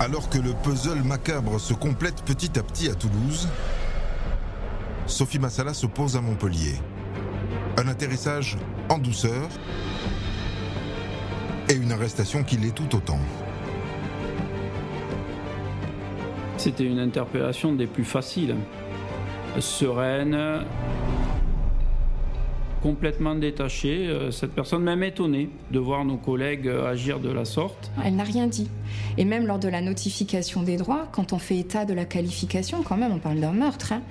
Alors 0.00 0.28
que 0.30 0.38
le 0.38 0.52
puzzle 0.52 1.02
macabre 1.02 1.60
se 1.60 1.74
complète 1.74 2.22
petit 2.24 2.58
à 2.58 2.62
petit 2.62 2.88
à 2.88 2.94
Toulouse, 2.94 3.48
Sophie 5.06 5.38
Massala 5.38 5.74
se 5.74 5.86
pose 5.86 6.16
à 6.16 6.20
Montpellier. 6.20 6.74
Un 7.76 7.88
atterrissage 7.88 8.56
en 8.88 8.98
douceur, 8.98 9.48
et 11.68 11.74
une 11.74 11.92
arrestation 11.92 12.42
qui 12.42 12.56
l'est 12.56 12.74
tout 12.74 12.96
autant. 12.96 13.20
C'était 16.56 16.84
une 16.84 16.98
interpellation 16.98 17.72
des 17.72 17.86
plus 17.86 18.04
faciles. 18.04 18.56
Sereine, 19.58 20.64
complètement 22.82 23.34
détachée, 23.34 24.08
euh, 24.08 24.30
cette 24.30 24.52
personne 24.52 24.82
même 24.82 25.02
étonnée 25.02 25.50
de 25.70 25.78
voir 25.78 26.04
nos 26.04 26.16
collègues 26.16 26.68
agir 26.68 27.20
de 27.20 27.30
la 27.30 27.44
sorte. 27.44 27.90
Elle 28.04 28.16
n'a 28.16 28.24
rien 28.24 28.46
dit. 28.46 28.68
Et 29.18 29.24
même 29.24 29.46
lors 29.46 29.58
de 29.58 29.68
la 29.68 29.80
notification 29.80 30.62
des 30.62 30.76
droits, 30.76 31.08
quand 31.12 31.32
on 31.32 31.38
fait 31.38 31.58
état 31.58 31.84
de 31.84 31.94
la 31.94 32.04
qualification, 32.04 32.82
quand 32.82 32.96
même 32.96 33.12
on 33.12 33.18
parle 33.18 33.40
d'un 33.40 33.52
meurtre, 33.52 33.92
hein, 33.92 34.02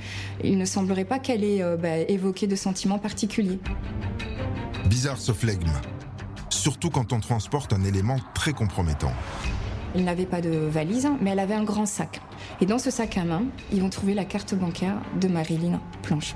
il 0.44 0.58
ne 0.58 0.66
semblerait 0.66 1.06
pas 1.06 1.20
qu'elle 1.20 1.44
ait 1.44 1.62
euh, 1.62 1.78
bah, 1.78 1.98
évoqué 1.98 2.48
de 2.48 2.56
sentiments 2.56 3.00
particuliers. 3.00 3.60
Bizarre 4.90 5.18
ce 5.18 5.32
flegme 5.32 5.72
surtout 6.62 6.92
quand 6.92 7.12
on 7.12 7.20
transporte 7.20 7.74
un 7.74 7.84
élément 7.84 8.18
très 8.36 8.54
compromettant. 8.54 9.12
Elle 9.96 10.04
n'avait 10.04 10.28
pas 10.28 10.42
de 10.42 10.52
valise, 10.52 11.10
mais 11.20 11.32
elle 11.32 11.40
avait 11.40 11.56
un 11.56 11.64
grand 11.64 11.88
sac. 11.88 12.22
Et 12.62 12.66
dans 12.66 12.78
ce 12.78 12.92
sac 12.92 13.18
à 13.18 13.24
main, 13.24 13.44
ils 13.74 13.82
vont 13.82 13.90
trouver 13.90 14.14
la 14.14 14.26
carte 14.26 14.54
bancaire 14.54 14.96
de 15.20 15.28
Marilyn 15.28 15.82
Planche. 16.04 16.36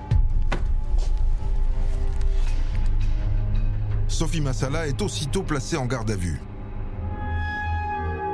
Sophie 4.15 4.39
Massala 4.39 4.87
est 4.87 5.01
aussitôt 5.01 5.43
placée 5.43 5.75
en 5.75 5.87
garde 5.87 6.09
à 6.09 6.15
vue. 6.15 6.39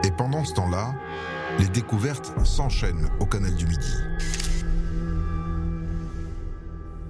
Et 0.05 0.11
pendant 0.11 0.45
ce 0.45 0.53
temps-là, 0.53 0.93
les 1.57 1.67
découvertes 1.69 2.31
s'enchaînent 2.45 3.09
au 3.19 3.25
canal 3.25 3.55
du 3.55 3.65
Midi. 3.65 3.91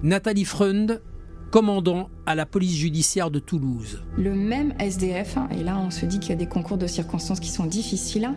Nathalie 0.02 0.46
Freund 0.46 1.02
commandant 1.50 2.08
à 2.24 2.34
la 2.34 2.46
police 2.46 2.74
judiciaire 2.74 3.30
de 3.30 3.40
Toulouse. 3.40 4.02
Le 4.16 4.34
même 4.34 4.72
SDF, 4.78 5.36
hein, 5.36 5.50
et 5.50 5.62
là 5.62 5.76
on 5.78 5.90
se 5.90 6.06
dit 6.06 6.18
qu'il 6.18 6.30
y 6.30 6.32
a 6.32 6.36
des 6.36 6.46
concours 6.46 6.78
de 6.78 6.86
circonstances 6.86 7.40
qui 7.40 7.50
sont 7.50 7.66
difficiles, 7.66 8.30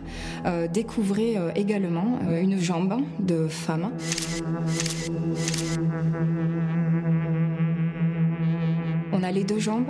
euh, 0.44 0.68
découvrait 0.68 1.38
euh, 1.38 1.50
également 1.54 2.18
euh, 2.28 2.42
une 2.42 2.60
jambe 2.60 3.00
de 3.20 3.48
femme. 3.48 3.90
on 9.16 9.22
a 9.22 9.32
les 9.32 9.44
deux 9.44 9.58
jambes, 9.58 9.88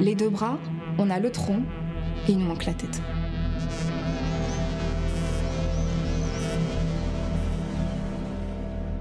les 0.00 0.14
deux 0.14 0.30
bras, 0.30 0.58
on 0.98 1.10
a 1.10 1.18
le 1.18 1.30
tronc 1.30 1.62
et 2.28 2.32
il 2.32 2.38
nous 2.38 2.46
manque 2.46 2.66
la 2.66 2.74
tête. 2.74 3.00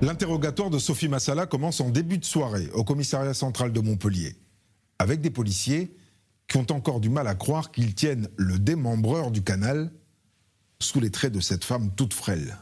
L'interrogatoire 0.01 0.71
de 0.71 0.79
Sophie 0.79 1.07
Massala 1.07 1.45
commence 1.45 1.79
en 1.79 1.89
début 1.89 2.17
de 2.17 2.25
soirée 2.25 2.69
au 2.73 2.83
commissariat 2.83 3.35
central 3.35 3.71
de 3.71 3.79
Montpellier, 3.81 4.35
avec 4.97 5.21
des 5.21 5.29
policiers 5.29 5.95
qui 6.47 6.57
ont 6.57 6.65
encore 6.71 6.99
du 6.99 7.09
mal 7.09 7.27
à 7.27 7.35
croire 7.35 7.71
qu'ils 7.71 7.93
tiennent 7.93 8.27
le 8.35 8.57
démembreur 8.57 9.29
du 9.29 9.43
canal 9.43 9.91
sous 10.79 10.99
les 10.99 11.11
traits 11.11 11.31
de 11.31 11.39
cette 11.39 11.63
femme 11.63 11.91
toute 11.95 12.15
frêle. 12.15 12.57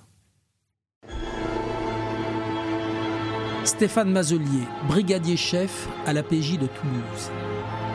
Stéphane 3.64 4.12
Mazelier, 4.12 4.66
brigadier 4.88 5.38
chef 5.38 5.88
à 6.06 6.12
la 6.12 6.24
PJ 6.24 6.58
de 6.58 6.68
Toulouse. 6.68 7.32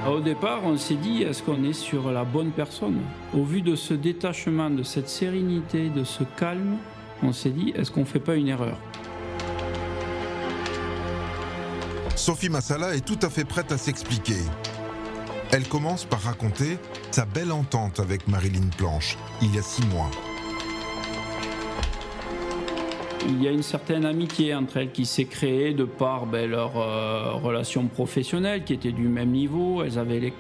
Au 0.06 0.20
départ, 0.20 0.60
on 0.64 0.76
s'est 0.76 0.96
dit, 0.96 1.22
est-ce 1.22 1.42
qu'on 1.42 1.64
est 1.64 1.72
sur 1.72 2.12
la 2.12 2.24
bonne 2.24 2.50
personne? 2.50 3.00
Au 3.32 3.42
vu 3.42 3.62
de 3.62 3.74
ce 3.74 3.94
détachement, 3.94 4.68
de 4.68 4.82
cette 4.82 5.08
sérénité, 5.08 5.88
de 5.88 6.04
ce 6.04 6.24
calme, 6.36 6.76
on 7.22 7.32
s'est 7.32 7.50
dit, 7.50 7.72
est-ce 7.74 7.90
qu'on 7.90 8.00
ne 8.00 8.04
fait 8.04 8.20
pas 8.20 8.34
une 8.34 8.48
erreur? 8.48 8.76
Sophie 12.16 12.50
Massala 12.50 12.94
est 12.94 13.04
tout 13.04 13.18
à 13.22 13.30
fait 13.30 13.46
prête 13.46 13.72
à 13.72 13.78
s'expliquer. 13.78 14.36
Elle 15.52 15.66
commence 15.66 16.04
par 16.04 16.20
raconter 16.20 16.78
sa 17.10 17.24
belle 17.24 17.50
entente 17.50 17.98
avec 17.98 18.28
Marilyn 18.28 18.68
Planche, 18.76 19.16
il 19.40 19.54
y 19.54 19.58
a 19.58 19.62
six 19.62 19.86
mois. 19.86 20.10
Il 23.26 23.42
y 23.42 23.48
a 23.48 23.50
une 23.50 23.62
certaine 23.62 24.04
amitié 24.04 24.54
entre 24.54 24.76
elles 24.76 24.90
qui 24.90 25.06
s'est 25.06 25.24
créée 25.24 25.72
de 25.72 25.84
par 25.84 26.26
ben, 26.26 26.48
leur 26.48 26.76
euh, 26.76 27.32
relation 27.32 27.87
professionnelle 27.87 28.64
qui 28.64 28.74
était 28.74 28.92
du 28.92 29.08
même 29.08 29.30
niveau. 29.30 29.82
Elles 29.82 29.98
avaient 29.98 30.20
les 30.20 30.32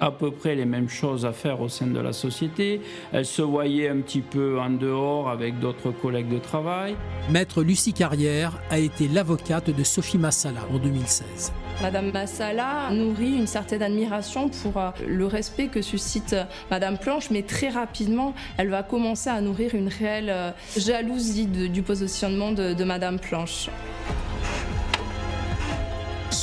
à 0.00 0.10
peu 0.10 0.30
près 0.30 0.54
les 0.54 0.64
mêmes 0.64 0.88
choses 0.88 1.24
à 1.24 1.32
faire 1.32 1.60
au 1.60 1.68
sein 1.68 1.86
de 1.86 2.00
la 2.00 2.12
société. 2.12 2.80
Elle 3.12 3.26
se 3.26 3.42
voyait 3.42 3.88
un 3.88 4.00
petit 4.00 4.20
peu 4.20 4.58
en 4.60 4.70
dehors 4.70 5.28
avec 5.28 5.58
d'autres 5.58 5.90
collègues 5.90 6.28
de 6.28 6.38
travail. 6.38 6.96
Maître 7.30 7.62
Lucie 7.62 7.92
Carrière 7.92 8.52
a 8.70 8.78
été 8.78 9.08
l'avocate 9.08 9.70
de 9.70 9.84
Sophie 9.84 10.18
Massala 10.18 10.60
en 10.72 10.78
2016. 10.78 11.52
Madame 11.82 12.12
Massala 12.12 12.90
nourrit 12.92 13.36
une 13.36 13.46
certaine 13.46 13.82
admiration 13.82 14.48
pour 14.48 14.76
euh, 14.78 14.90
le 15.06 15.26
respect 15.26 15.66
que 15.66 15.82
suscite 15.82 16.32
euh, 16.32 16.44
Madame 16.70 16.98
Planche, 16.98 17.30
mais 17.30 17.42
très 17.42 17.68
rapidement, 17.68 18.34
elle 18.58 18.68
va 18.68 18.82
commencer 18.82 19.28
à 19.28 19.40
nourrir 19.40 19.74
une 19.74 19.88
réelle 19.88 20.30
euh, 20.30 20.50
jalousie 20.76 21.46
du 21.46 21.82
positionnement 21.82 22.52
de, 22.52 22.74
de 22.74 22.84
Madame 22.84 23.18
Planche. 23.18 23.68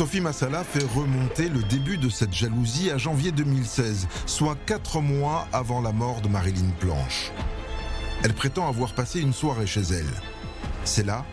Sophie 0.01 0.19
Massala 0.19 0.63
fait 0.63 0.83
remonter 0.97 1.47
le 1.47 1.61
début 1.61 1.99
de 1.99 2.09
cette 2.09 2.33
jalousie 2.33 2.89
à 2.89 2.97
janvier 2.97 3.31
2016, 3.31 4.07
soit 4.25 4.57
quatre 4.65 4.99
mois 4.99 5.47
avant 5.53 5.79
la 5.79 5.91
mort 5.91 6.21
de 6.21 6.27
Marilyn 6.27 6.71
Planche. 6.79 7.31
Elle 8.23 8.33
prétend 8.33 8.67
avoir 8.67 8.95
passé 8.95 9.21
une 9.21 9.31
soirée 9.31 9.67
chez 9.67 9.81
elle. 9.81 10.09
C'est 10.85 11.05
là 11.05 11.23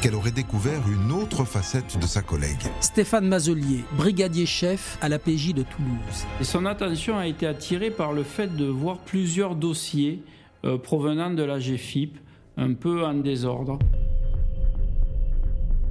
qu'elle 0.00 0.14
aurait 0.14 0.30
découvert 0.30 0.80
une 0.88 1.12
autre 1.12 1.44
facette 1.44 1.98
de 1.98 2.06
sa 2.06 2.22
collègue. 2.22 2.62
Stéphane 2.80 3.28
Mazelier, 3.28 3.84
brigadier 3.98 4.46
chef 4.46 4.96
à 5.02 5.10
la 5.10 5.18
PJ 5.18 5.52
de 5.52 5.64
Toulouse. 5.64 6.24
Et 6.40 6.44
son 6.44 6.64
attention 6.64 7.18
a 7.18 7.26
été 7.26 7.46
attirée 7.46 7.90
par 7.90 8.14
le 8.14 8.22
fait 8.22 8.56
de 8.56 8.64
voir 8.64 8.96
plusieurs 8.96 9.54
dossiers 9.54 10.22
euh, 10.64 10.78
provenant 10.78 11.28
de 11.28 11.42
la 11.42 11.58
GFIP, 11.58 12.16
un 12.56 12.72
peu 12.72 13.04
en 13.04 13.12
désordre. 13.12 13.78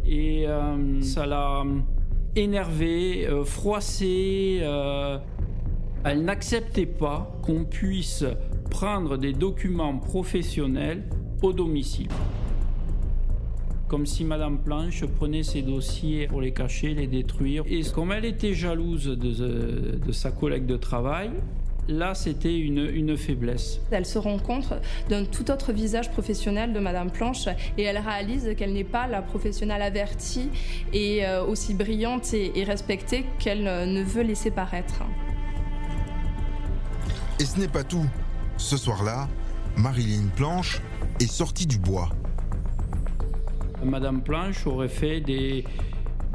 Et 0.07 0.47
euh, 0.47 1.03
ça 1.03 1.27
l'a 1.27 1.63
énervée, 2.35 3.27
euh, 3.27 3.43
froissée. 3.43 4.59
Euh, 4.61 5.17
elle 6.03 6.23
n'acceptait 6.23 6.85
pas 6.85 7.39
qu'on 7.41 7.65
puisse 7.65 8.23
prendre 8.69 9.17
des 9.17 9.33
documents 9.33 9.97
professionnels 9.97 11.03
au 11.41 11.53
domicile. 11.53 12.09
Comme 13.87 14.05
si 14.05 14.23
Madame 14.23 14.59
Planche 14.59 15.05
prenait 15.05 15.43
ses 15.43 15.61
dossiers 15.61 16.27
pour 16.27 16.41
les 16.41 16.51
cacher, 16.51 16.93
les 16.93 17.07
détruire. 17.07 17.63
Et 17.67 17.81
comme 17.93 18.11
elle 18.11 18.25
était 18.25 18.53
jalouse 18.53 19.05
de, 19.05 19.97
de 19.97 20.11
sa 20.11 20.31
collègue 20.31 20.65
de 20.65 20.77
travail, 20.77 21.31
là, 21.87 22.15
c'était 22.15 22.57
une, 22.57 23.17
faiblesse. 23.17 23.79
Elle 23.91 24.05
se 24.05 24.17
rend 24.17 24.39
compte 24.39 24.73
d'un 25.09 25.25
tout 25.25 25.51
autre 25.51 25.71
visage 25.71 26.11
professionnel 26.11 26.73
de 26.73 26.79
Madame 26.79 27.11
Planche 27.11 27.47
et 27.77 27.83
elle 27.83 27.97
réalise 27.97 28.55
qu'elle 28.57 28.73
n'est 28.73 28.83
pas 28.83 29.07
la 29.07 29.21
professionnelle 29.21 29.81
avertie 29.81 30.49
et 30.93 31.25
euh, 31.25 31.45
aussi 31.45 31.73
brillante 31.73 32.33
et, 32.33 32.63
respectée 32.63 33.25
qu'elle 33.39 33.63
ne 33.63 34.03
veut 34.03 34.23
laisser 34.23 34.51
paraître. 34.51 35.03
Et 37.39 37.45
ce 37.45 37.59
n'est 37.59 37.67
pas 37.67 37.83
tout. 37.83 38.05
Ce 38.57 38.77
soir-là, 38.77 39.27
Marilyn 39.77 40.27
Planche 40.35 40.81
est 41.19 41.31
sortie 41.31 41.67
du 41.67 41.77
bois. 41.77 42.09
Madame 43.83 44.21
Planche 44.21 44.65
aurait 44.65 44.87
fait 44.87 45.19
des, 45.19 45.65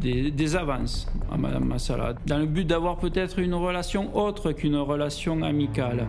des, 0.01 0.57
avances 0.57 1.07
à 1.31 1.37
Madame 1.37 1.65
Massala, 1.65 2.15
dans 2.27 2.39
le 2.39 2.47
but 2.47 2.65
d'avoir 2.65 2.97
peut-être 2.97 3.39
une 3.39 3.55
relation 3.55 4.17
autre 4.17 4.53
qu'une 4.53 4.77
relation 4.77 5.43
amicale. 5.43 6.07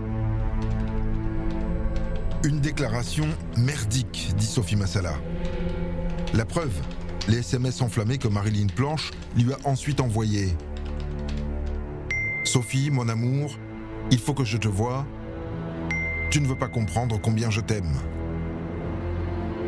Une 2.43 2.59
déclaration 2.59 3.25
merdique, 3.57 4.33
dit 4.37 4.45
Sophie 4.45 4.75
Massala. 4.75 5.13
La 6.33 6.45
preuve, 6.45 6.73
les 7.27 7.39
SMS 7.39 7.81
enflammés 7.81 8.17
que 8.17 8.27
Marilyn 8.27 8.67
Planche 8.67 9.11
lui 9.35 9.53
a 9.53 9.57
ensuite 9.65 10.01
envoyés. 10.01 10.55
Sophie, 12.45 12.89
mon 12.89 13.09
amour, 13.09 13.57
il 14.09 14.17
faut 14.17 14.33
que 14.33 14.43
je 14.43 14.57
te 14.57 14.67
voie. 14.67 15.05
Tu 16.31 16.41
ne 16.41 16.47
veux 16.47 16.57
pas 16.57 16.69
comprendre 16.69 17.19
combien 17.21 17.49
je 17.49 17.61
t'aime. 17.61 17.93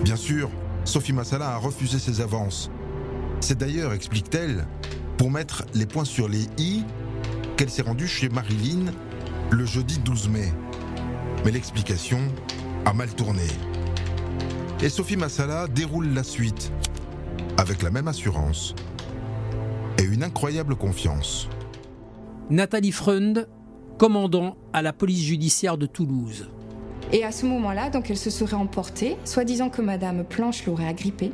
Bien 0.04 0.16
sûr, 0.16 0.50
Sophie 0.86 1.14
Massala 1.14 1.50
a 1.50 1.58
refusé 1.58 2.00
ses 2.00 2.22
avances 2.22 2.72
c'est 3.44 3.58
d'ailleurs, 3.58 3.92
explique-t-elle, 3.92 4.66
pour 5.18 5.30
mettre 5.30 5.66
les 5.74 5.86
points 5.86 6.06
sur 6.06 6.30
les 6.30 6.48
i, 6.58 6.84
qu'elle 7.58 7.70
s'est 7.70 7.82
rendue 7.82 8.08
chez 8.08 8.30
Marilyn 8.30 8.86
le 9.52 9.66
jeudi 9.66 10.00
12 10.00 10.30
mai. 10.30 10.54
Mais 11.44 11.52
l'explication 11.52 12.20
a 12.86 12.94
mal 12.94 13.14
tourné. 13.14 13.44
Et 14.82 14.88
Sophie 14.88 15.18
Massala 15.18 15.68
déroule 15.68 16.14
la 16.14 16.24
suite, 16.24 16.72
avec 17.58 17.84
la 17.84 17.92
même 17.92 18.08
assurance 18.08 18.76
et 20.00 20.04
une 20.04 20.24
incroyable 20.24 20.78
confiance. 20.78 21.50
Nathalie 22.50 22.94
Freund, 22.94 23.50
commandant 23.98 24.56
à 24.72 24.82
la 24.82 24.94
police 24.94 25.22
judiciaire 25.22 25.78
de 25.78 25.86
Toulouse. 25.86 26.50
Et 27.12 27.26
à 27.26 27.34
ce 27.34 27.46
moment-là, 27.46 27.90
donc 27.90 28.10
elle 28.10 28.18
se 28.18 28.30
serait 28.30 28.56
emportée, 28.56 29.18
soi-disant 29.26 29.70
que 29.70 29.82
Madame 29.82 30.24
Planche 30.24 30.66
l'aurait 30.66 30.88
agrippée, 30.88 31.34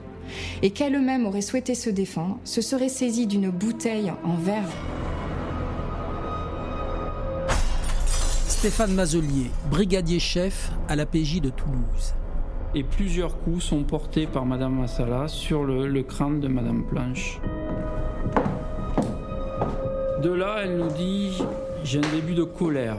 et 0.62 0.72
qu'elle-même 0.72 1.26
aurait 1.26 1.42
souhaité 1.42 1.76
se 1.76 1.90
défendre, 1.90 2.40
se 2.44 2.62
serait 2.62 2.90
saisie 2.90 3.28
d'une 3.28 3.50
bouteille 3.50 4.12
en 4.24 4.36
verre. 4.36 4.70
Stéphane 8.60 8.94
Mazelier, 8.94 9.52
brigadier 9.72 10.20
chef 10.20 10.72
à 10.90 10.98
la 10.98 11.06
PJ 11.06 11.40
de 11.40 11.50
Toulouse. 11.50 12.14
Et 12.76 12.84
plusieurs 12.84 13.40
coups 13.40 13.64
sont 13.64 13.84
portés 13.84 14.28
par 14.28 14.46
Madame 14.46 14.82
Massala 14.82 15.30
sur 15.30 15.64
le, 15.64 16.04
crâne 16.04 16.42
de 16.42 16.50
Madame 16.50 16.84
Planche. 16.84 17.40
De 20.22 20.30
là, 20.30 20.58
elle 20.64 20.78
nous 20.78 20.92
dit 20.92 21.42
j'ai 21.84 22.00
un 22.00 22.12
début 22.14 22.34
de 22.34 22.44
colère, 22.44 22.98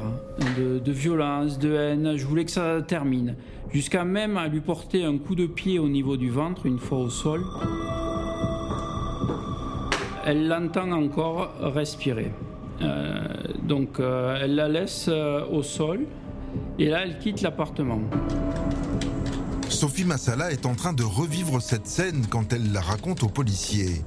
de, 0.57 0.93
violence, 0.93 1.59
de 1.59 1.73
haine, 1.73 2.17
je 2.17 2.27
voulais 2.27 2.45
que 2.45 2.51
ça 2.51 2.81
termine. 2.83 3.37
Jusqu'à 3.73 4.05
même 4.05 4.37
à 4.37 4.49
lui 4.49 4.61
porter 4.61 5.05
un 5.05 5.19
coup 5.19 5.35
de 5.35 5.47
pied 5.47 5.79
au 5.79 5.89
niveau 5.89 6.17
du 6.17 6.31
ventre, 6.31 6.67
une 6.67 6.79
fois 6.79 6.99
au 6.99 7.11
sol. 7.11 7.45
Elle 10.25 10.49
l'entend 10.49 10.91
encore 10.93 11.53
respirer. 11.61 12.33
Euh, 12.83 13.21
donc 13.63 14.01
euh, 14.01 14.39
elle 14.41 14.55
la 14.55 14.69
laisse 14.69 15.07
euh, 15.09 15.45
au 15.51 15.63
sol 15.63 16.07
et 16.79 16.87
là 16.87 17.03
elle 17.03 17.19
quitte 17.19 17.43
l'appartement. 17.43 18.01
Sophie 19.69 20.05
Massala 20.05 20.51
est 20.51 20.65
en 20.67 20.75
train 20.75 20.93
de 20.93 21.03
revivre 21.03 21.61
cette 21.61 21.87
scène 21.87 22.25
quand 22.29 22.53
elle 22.53 22.73
la 22.73 22.81
raconte 22.81 23.23
aux 23.23 23.29
policiers. 23.29 24.03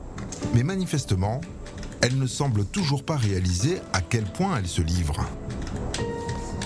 Mais 0.54 0.64
manifestement, 0.64 1.42
elle 2.04 2.20
ne 2.20 2.28
semble 2.28 2.66
toujours 2.66 3.02
pas 3.02 3.16
réaliser 3.16 3.78
à 3.94 4.02
quel 4.02 4.26
point 4.26 4.58
elle 4.58 4.68
se 4.68 4.82
livre. 4.82 5.26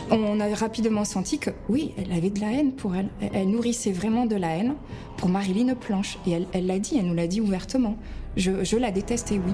On 0.10 0.40
a 0.40 0.56
rapidement 0.56 1.06
senti 1.06 1.38
que 1.38 1.52
oui, 1.70 1.94
elle 1.96 2.12
avait 2.12 2.32
de 2.32 2.40
la 2.40 2.54
haine 2.54 2.72
pour 2.72 2.96
elle. 2.96 3.10
Elle 3.22 3.52
nourrissait 3.52 3.92
vraiment 3.92 4.26
de 4.26 4.36
la 4.36 4.58
haine 4.58 4.74
pour 5.18 5.30
Marilyn 5.30 5.76
Planche. 5.76 6.18
Et 6.26 6.32
elle 6.54 6.66
l'a 6.66 6.80
dit, 6.80 6.98
elle 6.98 7.06
nous 7.06 7.14
l'a 7.14 7.28
dit 7.28 7.40
ouvertement. 7.40 7.98
Je, 8.36 8.78
la 8.78 8.90
détestais, 8.90 9.36
oui. 9.36 9.54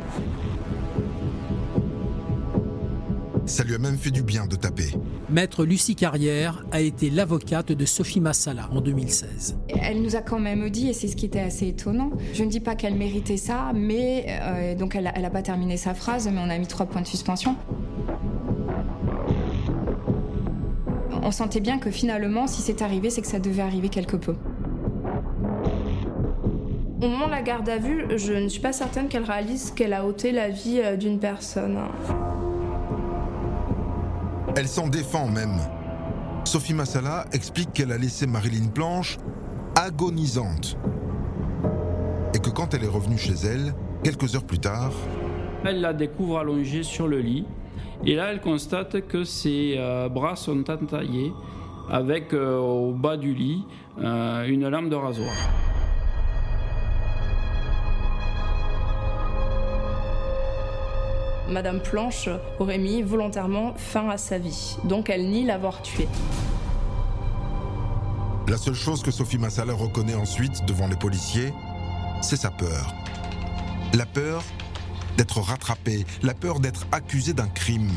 Ça 3.45 3.65
lui 3.65 3.75
a 3.75 3.77
même 3.77 3.97
fait 3.97 4.11
du 4.11 4.23
bien 4.23 4.47
de 4.47 4.55
taper. 4.55 4.93
Maître 5.29 5.65
Lucie 5.65 5.95
Carrière 5.95 6.63
a 6.71 6.79
été 6.79 7.09
l'avocate 7.09 7.73
de 7.73 7.85
Sophie 7.85 8.21
Massala 8.21 8.69
en 8.71 8.79
2016. 8.79 9.57
Elle 9.67 10.01
nous 10.01 10.15
a 10.15 10.21
quand 10.21 10.39
même 10.39 10.69
dit, 10.69 10.89
et 10.89 10.93
c'est 10.93 11.09
ce 11.09 11.15
qui 11.17 11.25
était 11.25 11.41
assez 11.41 11.67
étonnant, 11.67 12.11
je 12.33 12.43
ne 12.43 12.49
dis 12.49 12.61
pas 12.61 12.75
qu'elle 12.75 12.95
méritait 12.95 13.37
ça, 13.37 13.73
mais 13.75 14.25
euh, 14.29 14.75
donc 14.75 14.95
elle 14.95 15.03
n'a 15.03 15.29
pas 15.29 15.41
terminé 15.41 15.75
sa 15.75 15.93
phrase, 15.93 16.29
mais 16.31 16.39
on 16.39 16.49
a 16.49 16.57
mis 16.57 16.67
trois 16.67 16.85
points 16.85 17.01
de 17.01 17.07
suspension. 17.07 17.57
On 21.21 21.31
sentait 21.31 21.61
bien 21.61 21.79
que 21.79 21.91
finalement, 21.91 22.47
si 22.47 22.61
c'est 22.61 22.81
arrivé, 22.81 23.09
c'est 23.09 23.21
que 23.21 23.27
ça 23.27 23.39
devait 23.39 23.61
arriver 23.61 23.89
quelque 23.89 24.17
peu. 24.17 24.35
Au 27.01 27.07
moment 27.07 27.25
de 27.25 27.31
la 27.31 27.41
garde 27.41 27.67
à 27.67 27.77
vue, 27.77 28.05
je 28.15 28.31
ne 28.31 28.47
suis 28.47 28.61
pas 28.61 28.71
certaine 28.71 29.09
qu'elle 29.09 29.23
réalise 29.23 29.71
qu'elle 29.71 29.91
a 29.91 30.05
ôté 30.05 30.31
la 30.31 30.47
vie 30.47 30.79
euh, 30.81 30.95
d'une 30.95 31.19
personne. 31.19 31.77
Elle 34.55 34.67
s'en 34.67 34.87
défend 34.87 35.27
même. 35.27 35.57
Sophie 36.45 36.75
Massala 36.75 37.25
explique 37.31 37.73
qu'elle 37.73 37.91
a 37.91 37.97
laissé 37.97 38.27
Marilyn 38.27 38.67
Planche 38.67 39.17
agonisante. 39.75 40.77
Et 42.35 42.39
que 42.39 42.51
quand 42.51 42.75
elle 42.75 42.83
est 42.83 42.87
revenue 42.87 43.17
chez 43.17 43.33
elle, 43.33 43.73
quelques 44.03 44.35
heures 44.35 44.43
plus 44.43 44.59
tard, 44.59 44.91
elle 45.65 45.81
la 45.81 45.93
découvre 45.93 46.37
allongée 46.37 46.83
sur 46.83 47.07
le 47.07 47.19
lit. 47.19 47.47
Et 48.05 48.13
là, 48.13 48.27
elle 48.31 48.41
constate 48.41 49.07
que 49.07 49.23
ses 49.23 49.75
euh, 49.77 50.07
bras 50.07 50.35
sont 50.35 50.69
entaillés 50.69 51.33
avec 51.89 52.31
euh, 52.33 52.59
au 52.59 52.91
bas 52.91 53.17
du 53.17 53.33
lit 53.33 53.65
euh, 54.03 54.45
une 54.45 54.67
lame 54.67 54.89
de 54.89 54.95
rasoir. 54.95 55.33
Madame 61.53 61.79
Planche 61.79 62.29
aurait 62.59 62.79
mis 62.79 63.03
volontairement 63.03 63.75
fin 63.77 64.09
à 64.09 64.17
sa 64.17 64.39
vie, 64.39 64.75
donc 64.83 65.09
elle 65.09 65.29
nie 65.29 65.45
l'avoir 65.45 65.81
tué. 65.83 66.07
La 68.47 68.57
seule 68.57 68.73
chose 68.73 69.03
que 69.03 69.11
Sophie 69.11 69.37
Massala 69.37 69.73
reconnaît 69.73 70.15
ensuite 70.15 70.65
devant 70.65 70.87
les 70.87 70.95
policiers, 70.95 71.53
c'est 72.21 72.35
sa 72.35 72.49
peur. 72.49 72.93
La 73.93 74.05
peur 74.05 74.43
d'être 75.15 75.39
rattrapée, 75.39 76.05
la 76.23 76.33
peur 76.33 76.59
d'être 76.59 76.87
accusée 76.91 77.33
d'un 77.33 77.47
crime. 77.47 77.91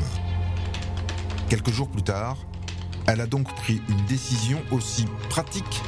Quelques 1.49 1.71
jours 1.71 1.89
plus 1.89 2.03
tard, 2.03 2.37
elle 3.07 3.23
a 3.23 3.27
donc 3.27 3.53
pris 3.57 3.81
une 3.89 4.05
décision 4.05 4.59
aussi 4.71 5.07
pratique 5.31 5.81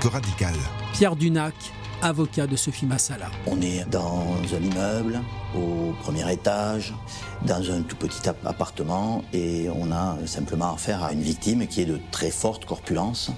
que 0.00 0.06
radicale. 0.06 0.54
Pierre 0.92 1.16
Dunac, 1.16 1.54
avocat 2.02 2.46
de 2.46 2.54
Sophie 2.54 2.86
Massala. 2.86 3.30
On 3.46 3.60
est 3.60 3.84
dans 3.90 4.36
un 4.54 4.62
immeuble 4.62 5.20
au 5.54 5.92
premier 6.02 6.30
étage, 6.32 6.94
dans 7.42 7.70
un 7.70 7.82
tout 7.82 7.96
petit 7.96 8.28
appartement, 8.28 9.22
et 9.32 9.68
on 9.74 9.92
a 9.92 10.16
simplement 10.26 10.74
affaire 10.74 11.02
à 11.04 11.12
une 11.12 11.22
victime 11.22 11.66
qui 11.66 11.82
est 11.82 11.86
de 11.86 11.98
très 12.10 12.30
forte 12.30 12.64
corpulence 12.64 13.30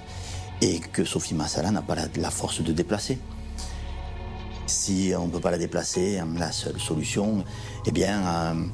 et 0.61 0.79
que 0.79 1.03
Sophie 1.03 1.35
Massala 1.35 1.71
n'a 1.71 1.81
pas 1.81 1.95
la, 1.95 2.31
force 2.31 2.61
de 2.61 2.73
déplacer. 2.73 3.19
Si 4.65 5.13
on 5.17 5.27
ne 5.27 5.31
peut 5.31 5.39
pas 5.39 5.51
la 5.51 5.57
déplacer, 5.57 6.21
la 6.37 6.51
seule 6.51 6.79
solution, 6.79 7.43
eh 7.85 7.91
bien, 7.91 8.21
euh, 8.25 8.65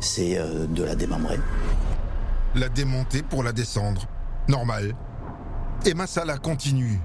c'est 0.00 0.36
euh, 0.36 0.66
de 0.66 0.82
la 0.82 0.94
démembrer. 0.94 1.38
La 2.54 2.68
démonter 2.68 3.22
pour 3.22 3.42
la 3.42 3.52
descendre. 3.52 4.06
Normal. 4.48 4.94
Et 5.86 5.94
Massala 5.94 6.38
continue 6.38 7.00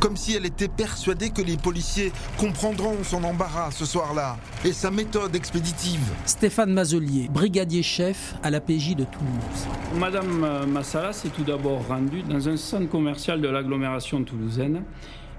comme 0.00 0.16
si 0.16 0.34
elle 0.34 0.46
était 0.46 0.68
persuadée 0.68 1.30
que 1.30 1.42
les 1.42 1.56
policiers 1.56 2.12
comprendront 2.38 2.96
son 3.02 3.24
embarras 3.24 3.70
ce 3.70 3.84
soir-là 3.84 4.36
et 4.64 4.72
sa 4.72 4.90
méthode 4.90 5.34
expéditive. 5.34 6.00
Stéphane 6.24 6.72
Mazelier, 6.72 7.28
brigadier 7.28 7.82
chef 7.82 8.34
à 8.42 8.50
la 8.50 8.60
PJ 8.60 8.94
de 8.94 9.04
Toulouse. 9.04 9.66
Madame 9.98 10.44
euh, 10.44 10.66
Massala 10.66 11.12
s'est 11.12 11.30
tout 11.30 11.44
d'abord 11.44 11.86
rendue 11.88 12.22
dans 12.22 12.48
un 12.48 12.56
centre 12.56 12.88
commercial 12.88 13.40
de 13.40 13.48
l'agglomération 13.48 14.22
toulousaine. 14.22 14.82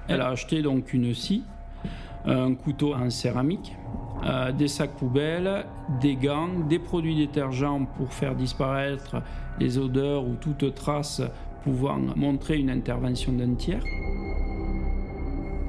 Elle 0.08 0.22
a 0.22 0.30
acheté 0.30 0.62
donc 0.62 0.94
une 0.94 1.14
scie, 1.14 1.44
un 2.26 2.56
couteau 2.56 2.94
en 2.96 3.10
céramique, 3.10 3.74
euh, 4.26 4.52
des 4.52 4.68
sacs 4.68 4.96
poubelles, 4.98 5.66
des 6.02 6.16
gants, 6.16 6.50
des 6.68 6.80
produits 6.80 7.16
détergents 7.16 7.86
pour 7.86 8.14
faire 8.14 8.36
disparaître 8.36 9.18
les 9.60 9.78
odeurs 9.78 10.26
ou 10.26 10.36
toute 10.36 10.74
trace 10.76 11.22
pouvant 11.64 12.00
montrer 12.16 12.58
une 12.58 12.70
intervention 12.70 13.34
d'un 13.34 13.54
tiers. 13.56 13.84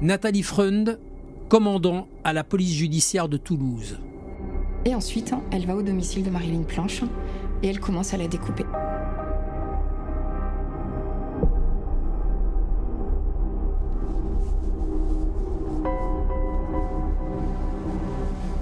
Nathalie 0.01 0.43
Freund, 0.43 0.99
commandant 1.49 2.07
à 2.23 2.33
la 2.33 2.43
police 2.43 2.73
judiciaire 2.73 3.29
de 3.29 3.37
Toulouse. 3.37 3.99
Et 4.85 4.95
ensuite, 4.95 5.33
elle 5.51 5.65
va 5.65 5.75
au 5.75 5.83
domicile 5.83 6.23
de 6.23 6.29
Marilyn 6.29 6.63
Planche 6.63 7.03
et 7.61 7.67
elle 7.67 7.79
commence 7.79 8.13
à 8.13 8.17
la 8.17 8.27
découper. 8.27 8.65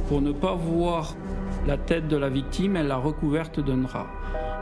Pour 0.10 0.22
ne 0.22 0.32
pas 0.32 0.56
voir 0.56 1.16
la 1.68 1.78
tête 1.78 2.08
de 2.08 2.18
la 2.18 2.30
victime, 2.30 2.76
elle 2.76 2.88
l'a 2.88 2.98
recouverte 2.98 3.60
d'un 3.60 3.78
drap. 3.78 4.08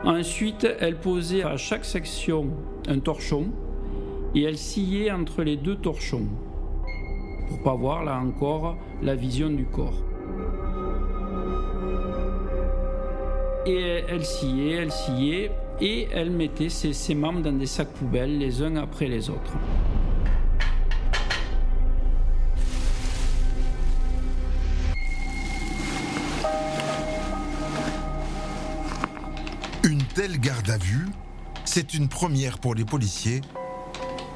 Ensuite, 0.03 0.67
elle 0.79 0.97
posait 0.97 1.43
à 1.43 1.57
chaque 1.57 1.85
section 1.85 2.49
un 2.87 2.99
torchon 2.99 3.47
et 4.35 4.43
elle 4.43 4.57
sciait 4.57 5.11
entre 5.11 5.43
les 5.43 5.57
deux 5.57 5.75
torchons 5.75 6.27
pour 7.47 7.59
pas 7.61 7.75
voir 7.75 8.03
là 8.03 8.19
encore 8.19 8.77
la 9.01 9.15
vision 9.15 9.49
du 9.49 9.65
corps. 9.65 10.03
Et 13.65 14.03
elle 14.07 14.23
sciait, 14.23 14.71
elle 14.71 14.91
sciait, 14.91 15.51
et 15.81 16.07
elle 16.13 16.31
mettait 16.31 16.69
ses, 16.69 16.93
ses 16.93 17.15
membres 17.15 17.41
dans 17.41 17.51
des 17.51 17.65
sacs 17.65 17.91
poubelles 17.93 18.37
les 18.37 18.61
uns 18.61 18.77
après 18.77 19.07
les 19.07 19.29
autres. 19.29 19.53
Telle 30.27 30.39
garde 30.39 30.69
à 30.69 30.77
vue, 30.77 31.05
c'est 31.63 31.93
une 31.93 32.07
première 32.07 32.59
pour 32.59 32.75
les 32.75 32.83
policiers 32.83 33.41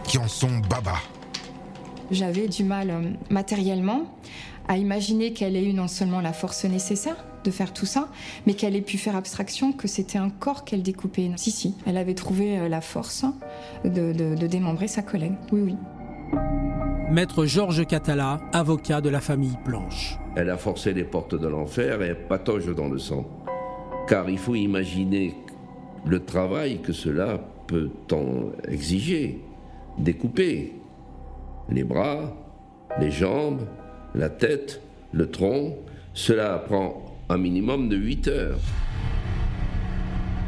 qui 0.04 0.18
en 0.18 0.28
sont 0.28 0.60
baba. 0.70 0.96
J'avais 2.12 2.48
du 2.48 2.64
mal 2.64 2.89
euh, 2.89 3.02
matériellement 3.30 4.04
à 4.68 4.78
imaginer 4.78 5.34
qu'elle 5.34 5.56
ait 5.56 5.66
eu 5.66 5.74
non 5.74 5.88
seulement 5.88 6.22
la 6.22 6.34
force 6.34 6.64
nécessaire 6.66 7.18
de 7.44 7.52
faire 7.52 7.74
tout 7.74 7.86
ça, 7.86 8.10
mais 8.46 8.54
qu'elle 8.54 8.76
ait 8.76 8.82
pu 8.82 8.98
faire 8.98 9.16
abstraction 9.16 9.74
que 9.74 9.88
c'était 9.88 10.18
un 10.18 10.30
corps 10.30 10.64
qu'elle 10.64 10.84
découpait. 10.84 11.32
Si, 11.36 11.52
si, 11.52 11.76
elle 11.86 11.98
avait 11.98 12.16
trouvé 12.16 12.58
euh, 12.58 12.70
la 12.70 12.82
force 12.82 13.26
de, 13.84 14.14
de 14.14 14.48
démembrer 14.48 14.88
sa 14.88 15.02
collègue. 15.02 15.34
Oui, 15.52 15.62
oui. 15.62 15.76
Maître 17.10 17.46
Georges 17.46 17.86
Catala, 17.86 18.39
avocat 18.54 19.02
de 19.02 19.10
la 19.10 19.20
famille 19.20 19.58
Planche. 19.66 20.18
Elle 20.38 20.52
a 20.52 20.58
forcé 20.58 20.94
les 20.94 21.04
portes 21.04 21.36
de 21.36 21.48
l'enfer 21.48 22.02
et 22.02 22.16
patauge 22.16 22.74
dans 22.74 22.88
le 22.88 23.00
sang. 23.00 23.26
Car 24.08 24.30
il 24.30 24.38
faut 24.38 24.56
imaginer 24.56 25.36
le 26.06 26.24
travail 26.24 26.82
que 26.82 26.93
cela 26.93 27.39
peut 27.68 27.89
en 28.12 28.52
exiger. 28.68 29.41
Découper, 29.97 30.74
les 31.70 31.84
bras, 31.84 32.36
les 32.99 33.12
jambes, 33.12 33.68
la 34.16 34.30
tête, 34.30 34.82
le 35.12 35.30
tronc. 35.30 35.78
Cela 36.14 36.58
prend 36.58 37.06
un 37.30 37.38
minimum 37.38 37.89
de 37.89 37.97
8 37.97 38.28
heures. 38.28 38.60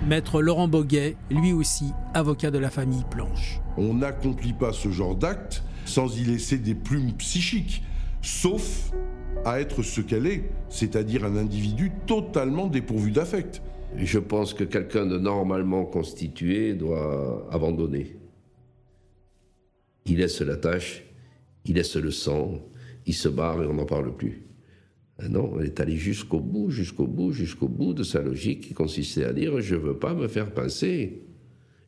Maître 0.07 0.41
Laurent 0.41 0.67
Boguet, 0.67 1.15
lui 1.31 1.53
aussi 1.53 1.91
avocat 2.13 2.51
de 2.51 2.57
la 2.57 2.69
famille 2.69 3.05
Planche. 3.09 3.61
On 3.77 3.93
n'accomplit 3.93 4.51
pas 4.51 4.73
ce 4.73 4.89
genre 4.89 5.15
d'acte 5.15 5.63
sans 5.85 6.17
y 6.17 6.23
laisser 6.23 6.57
des 6.57 6.75
plumes 6.75 7.13
psychiques, 7.13 7.83
sauf 8.21 8.91
à 9.45 9.59
être 9.59 9.81
ce 9.81 10.01
qu'elle 10.01 10.27
est, 10.27 10.49
c'est-à-dire 10.69 11.25
un 11.25 11.37
individu 11.37 11.91
totalement 12.05 12.67
dépourvu 12.67 13.11
d'affect. 13.11 13.61
Je 13.97 14.19
pense 14.19 14.53
que 14.53 14.63
quelqu'un 14.63 15.05
de 15.05 15.17
normalement 15.17 15.85
constitué 15.85 16.73
doit 16.73 17.47
abandonner. 17.51 18.17
Il 20.05 20.17
laisse 20.17 20.41
la 20.41 20.57
tâche, 20.57 21.03
il 21.65 21.75
laisse 21.75 21.95
le 21.95 22.11
sang, 22.11 22.59
il 23.05 23.13
se 23.13 23.29
barre 23.29 23.63
et 23.63 23.67
on 23.67 23.75
n'en 23.75 23.85
parle 23.85 24.15
plus. 24.15 24.43
Ah 25.19 25.29
non, 25.29 25.59
elle 25.59 25.67
est 25.67 25.79
allée 25.79 25.95
jusqu'au 25.95 26.39
bout, 26.39 26.71
jusqu'au 26.71 27.07
bout, 27.07 27.31
jusqu'au 27.31 27.67
bout 27.67 27.93
de 27.93 28.03
sa 28.03 28.21
logique 28.21 28.61
qui 28.67 28.73
consistait 28.73 29.25
à 29.25 29.33
dire 29.33 29.61
je 29.61 29.75
ne 29.75 29.79
veux 29.79 29.97
pas 29.97 30.13
me 30.13 30.27
faire 30.27 30.51
pincer. 30.51 31.23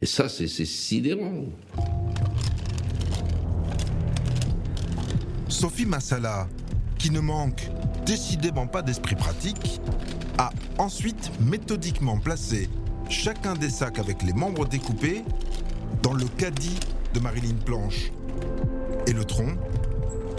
Et 0.01 0.06
ça, 0.06 0.30
c'est 0.30 0.47
sidérant. 0.47 1.45
Sophie 5.47 5.86
Massala, 5.86 6.47
qui 6.99 7.10
ne 7.10 7.20
manque 7.20 7.70
décidément 8.06 8.68
pas 8.68 8.82
d'esprit 8.82 9.16
pratique, 9.16 9.80
a 10.38 10.50
ensuite 10.78 11.32
méthodiquement 11.40 12.18
placé 12.18 12.70
chacun 13.10 13.54
des 13.54 13.70
sacs 13.70 14.00
avec 14.00 14.24
les 14.24 14.34
membres 14.34 14.66
découpés 14.66 15.24
dans 16.04 16.14
le 16.14 16.26
caddie 16.26 16.80
de 17.14 17.20
Marilyn 17.20 17.56
Planche 17.64 18.12
et 19.08 19.14
le 19.14 19.24
tronc 19.24 19.56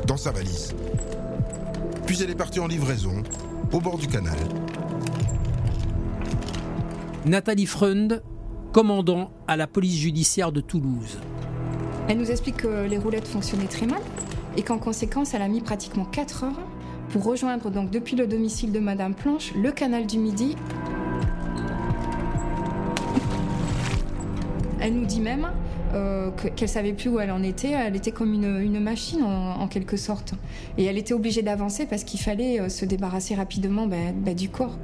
dans 0.06 0.16
sa 0.16 0.32
valise. 0.32 0.74
Puis 2.06 2.22
elle 2.22 2.30
est 2.30 2.36
partie 2.36 2.60
en 2.60 2.66
livraison 2.66 3.22
au 3.72 3.80
bord 3.80 3.98
du 3.98 4.06
canal. 4.06 4.36
Nathalie 7.24 7.66
Freund, 7.66 8.22
commandant 8.72 9.30
à 9.48 9.56
la 9.56 9.66
police 9.66 9.98
judiciaire 9.98 10.52
de 10.52 10.60
Toulouse. 10.60 11.18
Elle 12.08 12.18
nous 12.18 12.30
explique 12.30 12.58
que 12.58 12.86
les 12.86 12.98
roulettes 12.98 13.26
fonctionnaient 13.26 13.66
très 13.66 13.86
mal 13.86 14.00
et 14.56 14.62
qu'en 14.62 14.78
conséquence, 14.78 15.34
elle 15.34 15.42
a 15.42 15.48
mis 15.48 15.60
pratiquement 15.60 16.04
4 16.04 16.44
heures 16.44 16.60
pour 17.10 17.24
rejoindre 17.24 17.70
donc 17.70 17.90
depuis 17.90 18.16
le 18.16 18.26
domicile 18.26 18.72
de 18.72 18.80
Madame 18.80 19.14
Planche 19.14 19.52
le 19.54 19.70
canal 19.72 20.06
du 20.06 20.18
Midi. 20.18 20.56
Elle 24.80 24.94
nous 24.94 25.06
dit 25.06 25.20
même 25.20 25.48
euh, 25.94 26.30
qu'elle 26.54 26.68
savait 26.68 26.92
plus 26.92 27.08
où 27.08 27.18
elle 27.18 27.30
en 27.30 27.42
était. 27.42 27.70
Elle 27.70 27.96
était 27.96 28.12
comme 28.12 28.34
une, 28.34 28.80
machine 28.80 29.22
en, 29.22 29.66
quelque 29.68 29.96
sorte. 29.96 30.34
Et 30.78 30.84
elle 30.84 30.98
était 30.98 31.14
obligée 31.14 31.42
d'avancer 31.42 31.86
parce 31.86 32.04
qu'il 32.04 32.20
fallait 32.20 32.60
euh, 32.60 32.68
se 32.68 32.84
débarrasser 32.84 33.34
rapidement 33.34 33.86
ben, 33.86 34.14
ben, 34.14 34.34
du 34.34 34.48
corps. 34.48 34.76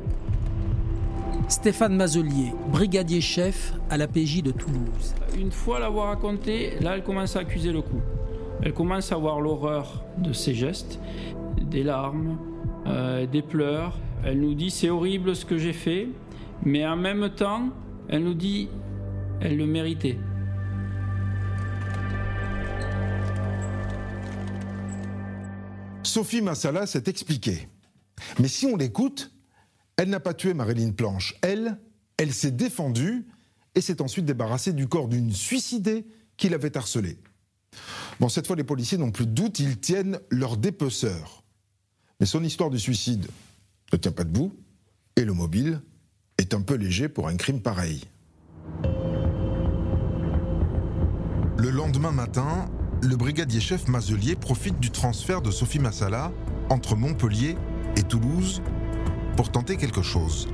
Stéphane 1.49 1.95
Mazelier, 1.95 2.53
brigadier 2.69 3.21
chef 3.21 3.75
à 3.91 3.99
la 3.99 4.09
PJ 4.09 4.43
de 4.43 4.53
Toulouse. 4.53 5.15
Une 5.39 5.51
fois 5.51 5.81
l'avoir 5.81 6.09
raconté, 6.09 6.79
là 6.81 6.95
elle 6.95 7.03
commence 7.03 7.37
à 7.37 7.41
accuser 7.41 7.73
le 7.73 7.83
coup. 7.83 8.01
Elle 8.63 8.73
commence 8.73 9.13
à 9.13 9.17
voir 9.17 9.41
l'horreur 9.41 10.05
de 10.19 10.33
ses 10.33 10.55
gestes, 10.55 11.01
des 11.61 11.83
larmes, 11.83 12.39
euh, 12.87 13.27
des 13.27 13.43
pleurs. 13.43 13.99
Elle 14.25 14.41
nous 14.41 14.55
dit 14.55 14.71
c'est 14.71 14.91
horrible 14.91 15.35
ce 15.35 15.45
que 15.45 15.59
j'ai 15.59 15.73
fait, 15.73 16.09
mais 16.65 16.87
en 16.87 16.97
même 16.97 17.31
temps, 17.31 17.71
elle 18.09 18.25
nous 18.25 18.35
dit 18.35 18.69
elle 19.41 19.57
le 19.57 19.67
méritait. 19.67 20.19
Sophie 26.05 26.43
Massala 26.43 26.87
s'est 26.87 27.05
expliquée. 27.07 27.69
Mais 28.39 28.49
si 28.49 28.67
on 28.67 28.77
l'écoute, 28.77 29.33
elle 29.97 30.11
n'a 30.11 30.21
pas 30.21 30.35
tué 30.35 30.55
Marilyn 30.55 30.91
Planche. 30.91 31.35
Elle, 31.43 31.79
elle 32.17 32.33
s'est 32.33 32.51
défendue 32.51 33.27
et 33.75 33.81
s'est 33.81 34.03
ensuite 34.03 34.25
débarrassée 34.25 34.73
du 34.73 34.89
corps 34.89 35.09
d'une 35.09 35.33
suicidée 35.33 36.07
qui 36.37 36.49
l'avait 36.49 36.77
harcelée. 36.77 37.19
Bon, 38.21 38.29
cette 38.29 38.47
fois, 38.47 38.57
les 38.57 38.65
policiers 38.65 38.99
n'ont 38.99 39.11
plus 39.11 39.27
de 39.27 39.33
doute, 39.33 39.59
ils 39.59 39.79
tiennent 39.79 40.21
leur 40.31 40.57
dépeceur. 40.57 41.42
Mais 42.23 42.27
son 42.27 42.45
histoire 42.45 42.71
de 42.71 42.77
suicide 42.77 43.27
ne 43.93 43.99
tient 43.99 44.13
pas 44.13 44.23
debout, 44.23 44.55
et 45.17 45.25
le 45.25 45.33
mobile 45.33 45.83
est 46.39 46.55
un 46.55 46.61
peu 46.61 46.75
léger 46.75 47.09
pour 47.09 47.27
un 47.27 47.35
crime 47.35 47.61
pareil. 47.61 48.05
Le 51.59 51.71
lendemain 51.71 52.13
matin, 52.13 52.71
le 53.03 53.17
brigadier 53.17 53.59
chef 53.59 53.89
Mazelier 53.89 54.37
profite 54.37 54.79
du 54.79 54.93
transfert 54.93 55.43
de 55.43 55.51
Sophie 55.51 55.81
Massala 55.81 56.31
entre 56.71 56.95
Montpellier 56.95 57.57
et 57.97 58.03
Toulouse 58.05 58.63
pour 59.37 59.51
tenter 59.51 59.77
quelque 59.77 60.03
chose. 60.03 60.47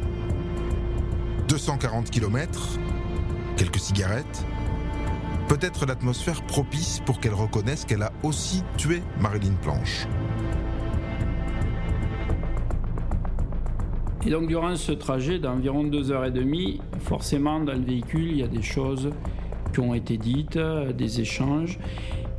240 1.48 2.08
km, 2.08 2.78
quelques 3.58 3.80
cigarettes, 3.80 4.46
peut-être 5.48 5.84
l'atmosphère 5.84 6.46
propice 6.46 7.02
pour 7.04 7.20
qu'elle 7.20 7.34
reconnaisse 7.34 7.84
qu'elle 7.84 8.04
a 8.04 8.12
aussi 8.22 8.62
tué 8.78 9.02
Marilyn 9.20 9.56
Planche. 9.60 10.06
Et 14.26 14.30
donc 14.30 14.48
durant 14.48 14.74
ce 14.76 14.92
trajet 14.92 15.38
d'environ 15.38 15.84
deux 15.84 16.10
heures 16.10 16.24
et 16.24 16.30
demie, 16.30 16.80
forcément 17.00 17.60
dans 17.60 17.74
le 17.74 17.84
véhicule, 17.84 18.30
il 18.30 18.38
y 18.38 18.42
a 18.42 18.48
des 18.48 18.62
choses 18.62 19.10
qui 19.72 19.80
ont 19.80 19.94
été 19.94 20.16
dites, 20.16 20.58
des 20.58 21.20
échanges, 21.20 21.78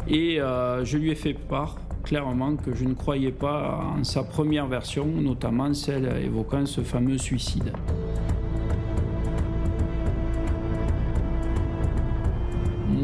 et 0.07 0.41
euh, 0.41 0.83
je 0.83 0.97
lui 0.97 1.11
ai 1.11 1.15
fait 1.15 1.33
part 1.33 1.77
clairement 2.03 2.55
que 2.55 2.73
je 2.73 2.85
ne 2.85 2.93
croyais 2.93 3.31
pas 3.31 3.83
en 3.97 4.03
sa 4.03 4.23
première 4.23 4.67
version, 4.67 5.05
notamment 5.05 5.73
celle 5.73 6.05
évoquant 6.23 6.65
ce 6.65 6.81
fameux 6.81 7.17
suicide. 7.17 7.71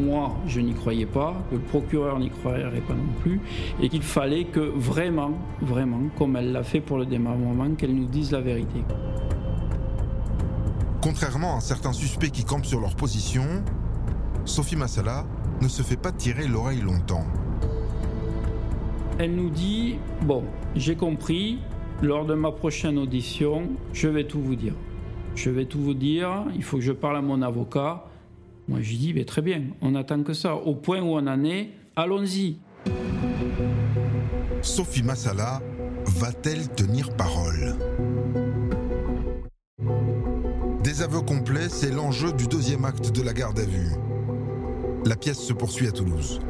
Moi, 0.06 0.36
je 0.46 0.60
n'y 0.60 0.72
croyais 0.72 1.04
pas, 1.04 1.34
que 1.50 1.56
le 1.56 1.60
procureur 1.60 2.20
n'y 2.20 2.30
croirait 2.30 2.80
pas 2.86 2.94
non 2.94 3.12
plus, 3.22 3.40
et 3.82 3.88
qu'il 3.88 4.02
fallait 4.02 4.44
que 4.44 4.60
vraiment, 4.60 5.32
vraiment, 5.60 6.02
comme 6.16 6.36
elle 6.36 6.52
l'a 6.52 6.62
fait 6.62 6.80
pour 6.80 6.98
le 6.98 7.06
démembrement, 7.06 7.74
qu'elle 7.74 7.92
nous 7.92 8.06
dise 8.06 8.30
la 8.30 8.40
vérité. 8.40 8.84
Contrairement 11.02 11.56
à 11.56 11.60
certains 11.60 11.92
suspects 11.92 12.30
qui 12.30 12.44
campent 12.44 12.66
sur 12.66 12.80
leur 12.80 12.94
position, 12.94 13.64
Sophie 14.44 14.76
Massala 14.76 15.24
ne 15.60 15.66
se 15.66 15.82
fait 15.82 15.96
pas 15.96 16.12
tirer 16.12 16.46
l'oreille 16.46 16.82
longtemps. 16.82 17.24
Elle 19.18 19.34
nous 19.34 19.50
dit, 19.50 19.96
bon, 20.22 20.44
j'ai 20.76 20.94
compris, 20.94 21.58
lors 22.00 22.26
de 22.26 22.34
ma 22.34 22.52
prochaine 22.52 22.96
audition, 22.96 23.70
je 23.92 24.06
vais 24.06 24.24
tout 24.24 24.40
vous 24.40 24.54
dire. 24.54 24.74
Je 25.34 25.50
vais 25.50 25.64
tout 25.64 25.80
vous 25.80 25.94
dire, 25.94 26.44
il 26.54 26.62
faut 26.62 26.76
que 26.76 26.82
je 26.84 26.92
parle 26.92 27.16
à 27.16 27.22
mon 27.22 27.42
avocat. 27.42 28.04
Moi, 28.68 28.80
je 28.82 28.96
dis, 28.96 29.24
très 29.24 29.42
bien, 29.42 29.62
on 29.80 29.94
attend 29.94 30.22
que 30.24 30.32
ça. 30.32 30.56
Au 30.56 30.74
point 30.74 31.00
où 31.00 31.16
on 31.16 31.26
en 31.26 31.44
est, 31.44 31.70
allons-y. 31.94 32.56
Sophie 34.60 35.04
Massala 35.04 35.62
va-t-elle 36.04 36.68
tenir 36.70 37.14
parole? 37.16 37.76
Des 40.82 41.02
aveux 41.02 41.20
complets, 41.20 41.68
c'est 41.68 41.92
l'enjeu 41.92 42.32
du 42.32 42.48
deuxième 42.48 42.84
acte 42.84 43.14
de 43.14 43.22
la 43.22 43.32
garde 43.32 43.60
à 43.60 43.64
vue. 43.64 43.92
La 45.04 45.14
pièce 45.14 45.38
se 45.38 45.52
poursuit 45.52 45.86
à 45.86 45.92
Toulouse. 45.92 46.40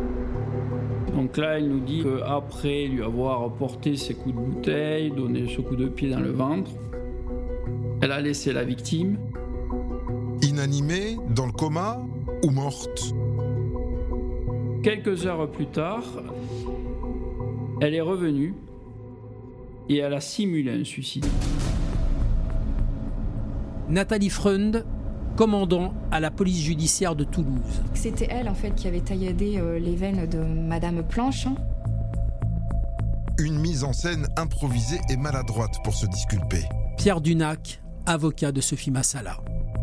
Donc 1.15 1.37
là, 1.37 1.59
elle 1.59 1.69
nous 1.69 1.81
dit 1.81 2.03
qu'après 2.03 2.87
lui 2.87 3.03
avoir 3.03 3.53
porté 3.53 3.97
ses 3.97 4.15
coups 4.15 4.35
de 4.35 4.41
bouteille, 4.41 5.11
donné 5.11 5.47
ce 5.55 5.61
coup 5.61 5.77
de 5.77 5.89
pied 5.89 6.11
dans 6.11 6.21
le 6.21 6.33
ventre, 6.33 6.71
elle 8.01 8.13
a 8.13 8.21
laissé 8.23 8.55
la 8.55 8.65
victime. 8.65 9.19
Inanimée, 10.57 11.19
dans 11.29 11.45
le 11.45 11.53
coma 11.53 12.01
ou 12.43 12.49
morte 12.49 13.15
Quelques 14.83 15.27
heures 15.27 15.51
plus 15.53 15.67
tard, 15.67 16.03
elle 17.83 17.93
est 17.93 18.01
revenue 18.01 18.55
et 19.91 19.99
elle 19.99 20.15
a 20.15 20.21
simulé 20.23 20.71
un 20.71 20.85
suicide. 20.85 21.27
Nathalie 23.91 24.31
Freund 24.31 24.87
commandant 25.37 25.93
à 26.11 26.21
la 26.21 26.31
police 26.31 26.63
judiciaire 26.63 27.15
de 27.15 27.25
Toulouse. 27.25 27.83
C'était 27.93 28.29
elle 28.31 28.49
en 28.49 28.55
fait 28.55 28.75
qui 28.75 28.89
avait 28.89 29.03
tailladé 29.03 29.59
euh, 29.59 29.79
les 29.79 29.95
veines 29.95 30.27
de 30.27 30.39
Madame 30.39 31.07
Planche. 31.07 31.49
Une 33.39 33.59
mise 33.59 33.85
en 33.85 33.93
scène 33.93 34.27
improvisée 34.39 35.01
et 35.11 35.19
maladroite 35.19 35.85
pour 35.85 35.93
se 35.93 36.07
disculper. 36.07 36.63
Pierre 36.97 37.21
Dunac, 37.21 37.83
avocat 38.07 38.53
de 38.53 38.63
Sophie 38.63 38.91
Massala. 38.91 39.37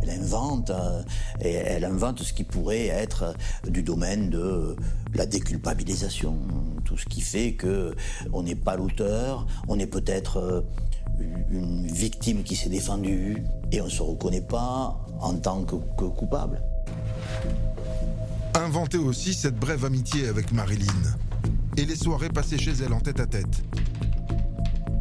Elle 0.04 0.10
invente, 0.10 0.70
euh, 0.70 1.02
elle 1.40 1.86
invente 1.86 2.22
ce 2.24 2.34
qui 2.34 2.44
pourrait 2.44 2.88
être 2.88 3.24
euh, 3.24 3.70
du 3.70 3.84
domaine 3.84 4.30
de 4.30 4.76
la 5.14 5.26
déculpabilisation, 5.26 6.36
tout 6.84 6.98
ce 6.98 7.06
qui 7.06 7.22
fait 7.22 7.54
que 7.54 7.96
on 8.34 8.44
n'est 8.44 8.56
pas 8.56 8.76
l'auteur, 8.76 9.48
on 9.70 9.80
est 9.80 9.88
peut-être 9.88 10.66
une 11.52 11.88
victime 11.88 12.44
qui 12.44 12.56
s'est 12.56 12.70
défendue 12.70 13.44
et 13.72 13.80
on 13.80 13.86
ne 13.86 13.90
se 13.90 14.02
reconnaît 14.02 14.42
pas 14.42 15.00
en 15.22 15.36
tant 15.36 15.64
que, 15.64 15.76
coupable. 16.06 16.62
Inventer 18.56 18.98
aussi 18.98 19.34
cette 19.34 19.56
brève 19.56 19.86
amitié 19.86 20.28
avec 20.28 20.52
Marilyn 20.52 20.88
et 21.78 21.86
les 21.86 21.96
soirées 21.96 22.30
passées 22.30 22.58
chez 22.58 22.74
elle 22.86 22.94
en 22.94 23.00
tête 23.00 23.20
à 23.20 23.26
tête. 23.26 23.64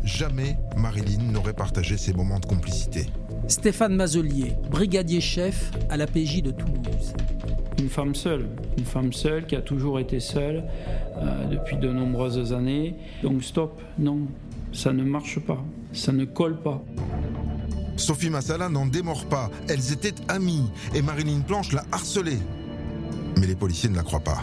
Jamais 0.05 0.57
Marilyn 0.77 1.23
n'aurait 1.33 1.53
partagé 1.53 1.97
ces 1.97 2.13
moments 2.13 2.39
de 2.39 2.47
complicité. 2.47 3.07
Stéphane 3.49 3.97
Mazelier, 3.97 4.53
brigadier 4.71 5.21
chef 5.21 5.73
à 5.91 5.97
la 5.97 6.07
PJ 6.07 6.43
de 6.43 6.53
Toulouse. 6.53 7.13
Une 7.79 7.89
femme 7.89 8.15
seule, 8.15 8.47
une 8.79 8.85
femme 8.85 9.13
seule 9.13 9.47
qui 9.47 9.57
a 9.57 9.61
toujours 9.61 9.99
été 9.99 10.21
seule 10.21 10.63
euh, 11.17 11.47
depuis 11.47 11.77
de 11.77 11.89
nombreuses 11.89 12.53
années. 12.53 12.95
Donc 13.23 13.43
stop, 13.43 13.81
non, 13.99 14.21
ça 14.73 14.93
ne 14.93 15.03
marche 15.03 15.41
pas, 15.41 15.63
ça 15.93 16.13
ne 16.13 16.25
colle 16.25 16.61
pas. 16.61 16.83
Sophie 17.97 18.31
Massala 18.31 18.69
n'en 18.69 18.87
démord 18.87 19.27
pas, 19.27 19.51
elles 19.69 19.93
étaient 19.93 20.15
amies 20.29 20.71
et 20.95 21.03
Marilyn 21.03 21.41
Planche 21.41 21.73
l'a 21.73 21.85
harcelée. 21.91 22.39
Mais 23.41 23.47
les 23.49 23.57
policiers 23.57 23.91
ne 23.91 23.97
la 23.97 24.03
croient 24.03 24.21
pas. 24.21 24.43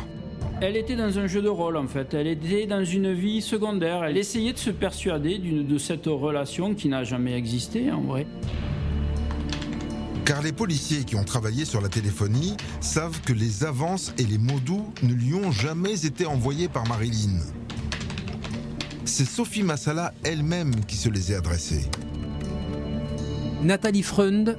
Elle 0.62 0.76
était 0.76 0.98
dans 0.98 1.18
un 1.18 1.26
jeu 1.26 1.42
de 1.42 1.48
rôle 1.48 1.78
en 1.78 1.88
fait, 1.88 2.14
elle 2.14 2.28
était 2.28 2.66
dans 2.68 2.84
une 2.84 3.14
vie 3.14 3.42
secondaire, 3.42 4.04
elle 4.04 4.18
essayait 4.18 4.52
de 4.52 4.58
se 4.58 4.72
persuader 4.72 5.38
de 5.40 5.78
cette 5.78 6.08
relation 6.08 6.76
qui 6.76 6.90
n'a 6.90 7.06
jamais 7.06 7.34
existé 7.34 7.90
en 7.92 8.02
vrai. 8.02 8.28
Car 10.30 10.44
les 10.44 10.54
policiers 10.54 11.06
qui 11.06 11.16
ont 11.16 11.24
travaillé 11.24 11.66
sur 11.66 11.82
la 11.82 11.90
téléphonie 11.90 12.56
savent 12.82 13.20
que 13.22 13.34
les 13.34 13.64
avances 13.64 14.14
et 14.20 14.24
les 14.24 14.38
mots 14.38 14.60
doux 14.60 14.94
ne 15.02 15.12
lui 15.12 15.34
ont 15.34 15.52
jamais 15.52 16.06
été 16.06 16.28
envoyés 16.28 16.70
par 16.70 16.88
Marilyn 16.88 17.40
c'est 19.10 19.26
Sophie 19.26 19.64
Massala 19.64 20.14
elle-même 20.24 20.86
qui 20.86 20.96
se 20.96 21.10
les 21.10 21.34
a 21.34 21.38
adressés. 21.40 21.90
Nathalie 23.64 24.04
Freund, 24.04 24.58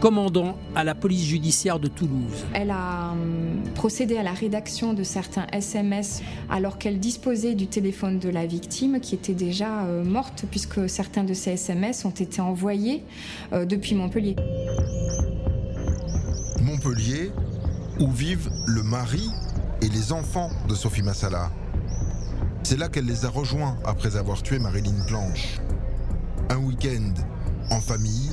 commandant 0.00 0.56
à 0.74 0.82
la 0.82 0.94
police 0.94 1.24
judiciaire 1.24 1.78
de 1.78 1.86
Toulouse. 1.86 2.44
Elle 2.54 2.70
a 2.70 3.12
hum, 3.12 3.62
procédé 3.74 4.16
à 4.16 4.22
la 4.22 4.32
rédaction 4.32 4.94
de 4.94 5.02
certains 5.02 5.46
SMS 5.52 6.22
alors 6.48 6.78
qu'elle 6.78 6.98
disposait 6.98 7.54
du 7.54 7.66
téléphone 7.66 8.18
de 8.18 8.30
la 8.30 8.46
victime 8.46 9.00
qui 9.00 9.14
était 9.14 9.34
déjà 9.34 9.84
euh, 9.84 10.02
morte 10.02 10.46
puisque 10.50 10.88
certains 10.88 11.24
de 11.24 11.34
ces 11.34 11.52
SMS 11.52 12.04
ont 12.04 12.10
été 12.10 12.40
envoyés 12.40 13.04
euh, 13.52 13.66
depuis 13.66 13.94
Montpellier. 13.94 14.36
Montpellier, 16.62 17.30
où 17.98 18.10
vivent 18.10 18.50
le 18.66 18.82
mari 18.82 19.28
et 19.82 19.88
les 19.88 20.12
enfants 20.12 20.50
de 20.68 20.74
Sophie 20.74 21.02
Massala. 21.02 21.50
C'est 22.62 22.78
là 22.78 22.88
qu'elle 22.88 23.06
les 23.06 23.24
a 23.24 23.28
rejoints 23.28 23.76
après 23.84 24.16
avoir 24.16 24.42
tué 24.42 24.58
Marilyn 24.58 25.04
Planche. 25.06 25.58
Un 26.48 26.58
week-end 26.58 27.12
en 27.70 27.80
famille 27.80 28.30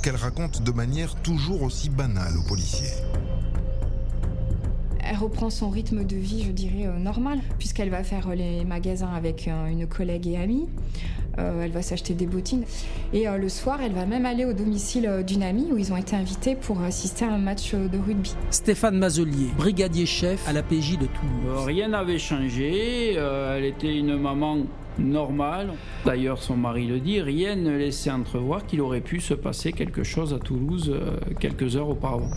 qu'elle 0.00 0.16
raconte 0.16 0.62
de 0.62 0.70
manière 0.70 1.14
toujours 1.16 1.62
aussi 1.62 1.90
banale 1.90 2.36
aux 2.38 2.48
policiers. 2.48 2.90
Elle 5.02 5.16
reprend 5.16 5.50
son 5.50 5.70
rythme 5.70 6.04
de 6.04 6.16
vie, 6.16 6.44
je 6.44 6.52
dirais, 6.52 6.86
euh, 6.86 6.98
normal, 6.98 7.40
puisqu'elle 7.58 7.90
va 7.90 8.04
faire 8.04 8.28
les 8.34 8.64
magasins 8.64 9.12
avec 9.12 9.48
euh, 9.48 9.66
une 9.66 9.86
collègue 9.86 10.28
et 10.28 10.36
amie. 10.36 10.68
Euh, 11.38 11.62
elle 11.64 11.70
va 11.70 11.82
s'acheter 11.82 12.14
des 12.14 12.26
bottines. 12.26 12.64
Et 13.12 13.26
le 13.26 13.48
soir, 13.48 13.80
elle 13.82 13.92
va 13.92 14.04
même 14.04 14.26
aller 14.26 14.44
au 14.44 14.52
domicile 14.52 15.22
d'une 15.26 15.42
amie 15.42 15.68
où 15.72 15.78
ils 15.78 15.92
ont 15.92 15.96
été 15.96 16.16
invités 16.16 16.54
pour 16.54 16.80
assister 16.82 17.24
à 17.24 17.32
un 17.32 17.38
match 17.38 17.72
de 17.72 17.98
rugby. 17.98 18.34
Stéphane 18.50 18.98
Mazelier, 18.98 19.48
brigadier 19.56 20.06
chef 20.06 20.46
à 20.48 20.52
la 20.52 20.62
PJ 20.62 20.98
de 20.98 21.06
Toulouse. 21.06 21.64
rien 21.66 21.88
n'avait 21.88 22.18
changé. 22.18 23.14
elle 23.14 23.64
était 23.64 23.96
une 23.96 24.16
maman 24.18 24.66
normale. 24.98 25.72
D'ailleurs, 26.04 26.42
son 26.42 26.56
mari 26.56 26.86
le 26.86 27.00
dit, 27.00 27.20
rien 27.20 27.56
ne 27.56 27.76
laissait 27.76 28.10
entrevoir 28.10 28.66
qu'il 28.66 28.80
aurait 28.80 29.00
pu 29.00 29.20
se 29.20 29.34
passer 29.34 29.72
quelque 29.72 30.02
chose 30.02 30.34
à 30.34 30.38
Toulouse 30.38 30.94
quelques 31.38 31.76
heures 31.76 31.88
auparavant. 31.88 32.30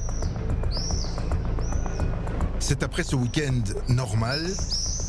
C'est 2.60 2.84
après 2.84 3.04
ce 3.04 3.16
week-end 3.16 3.62
normal 3.90 4.40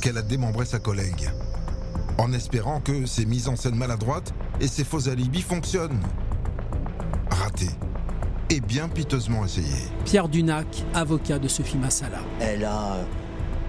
qu'elle 0.03 0.19
a 0.19 0.23
démembré 0.23 0.65
sa 0.65 0.81
collègue, 0.81 1.31
en 2.19 2.33
espérant 2.33 2.81
que 2.81 3.07
ses 3.07 3.27
mises 3.27 3.49
en 3.49 3.57
scène 3.57 3.77
maladroites 3.77 4.35
et 4.61 4.67
ses 4.67 4.85
faux 4.85 5.09
alibis 5.09 5.43
fonctionnent. 5.43 6.01
Raté. 7.31 7.69
Et 8.51 8.61
bien 8.61 8.89
piteusement 8.89 9.45
essayé. 9.45 9.67
Pierre 10.05 10.29
Dunac, 10.29 10.67
avocat 10.95 11.39
de 11.39 11.49
Sophie 11.49 11.79
Massala. 11.79 12.19
Elle 12.41 12.65
a 12.65 12.99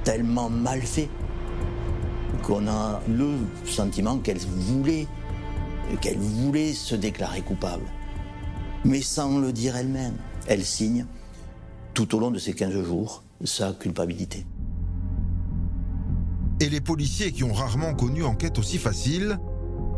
tellement 0.03 0.49
mal 0.49 0.81
fait 0.81 1.09
qu'on 2.45 2.67
a 2.67 3.01
le 3.09 3.37
sentiment 3.65 4.19
qu'elle 4.19 4.37
voulait, 4.37 5.07
qu'elle 6.01 6.19
voulait 6.19 6.73
se 6.73 6.95
déclarer 6.95 7.41
coupable. 7.41 7.85
Mais 8.83 9.01
sans 9.01 9.39
le 9.39 9.51
dire 9.51 9.75
elle-même. 9.75 10.15
Elle 10.47 10.63
signe 10.63 11.07
tout 11.95 12.15
au 12.15 12.19
long 12.19 12.29
de 12.29 12.37
ces 12.37 12.53
15 12.53 12.83
jours 12.83 13.23
sa 13.43 13.73
culpabilité. 13.73 14.45
Et 16.59 16.69
les 16.69 16.81
policiers 16.81 17.31
qui 17.31 17.43
ont 17.43 17.53
rarement 17.53 17.95
connu 17.95 18.23
enquête 18.23 18.59
aussi 18.59 18.77
facile 18.77 19.39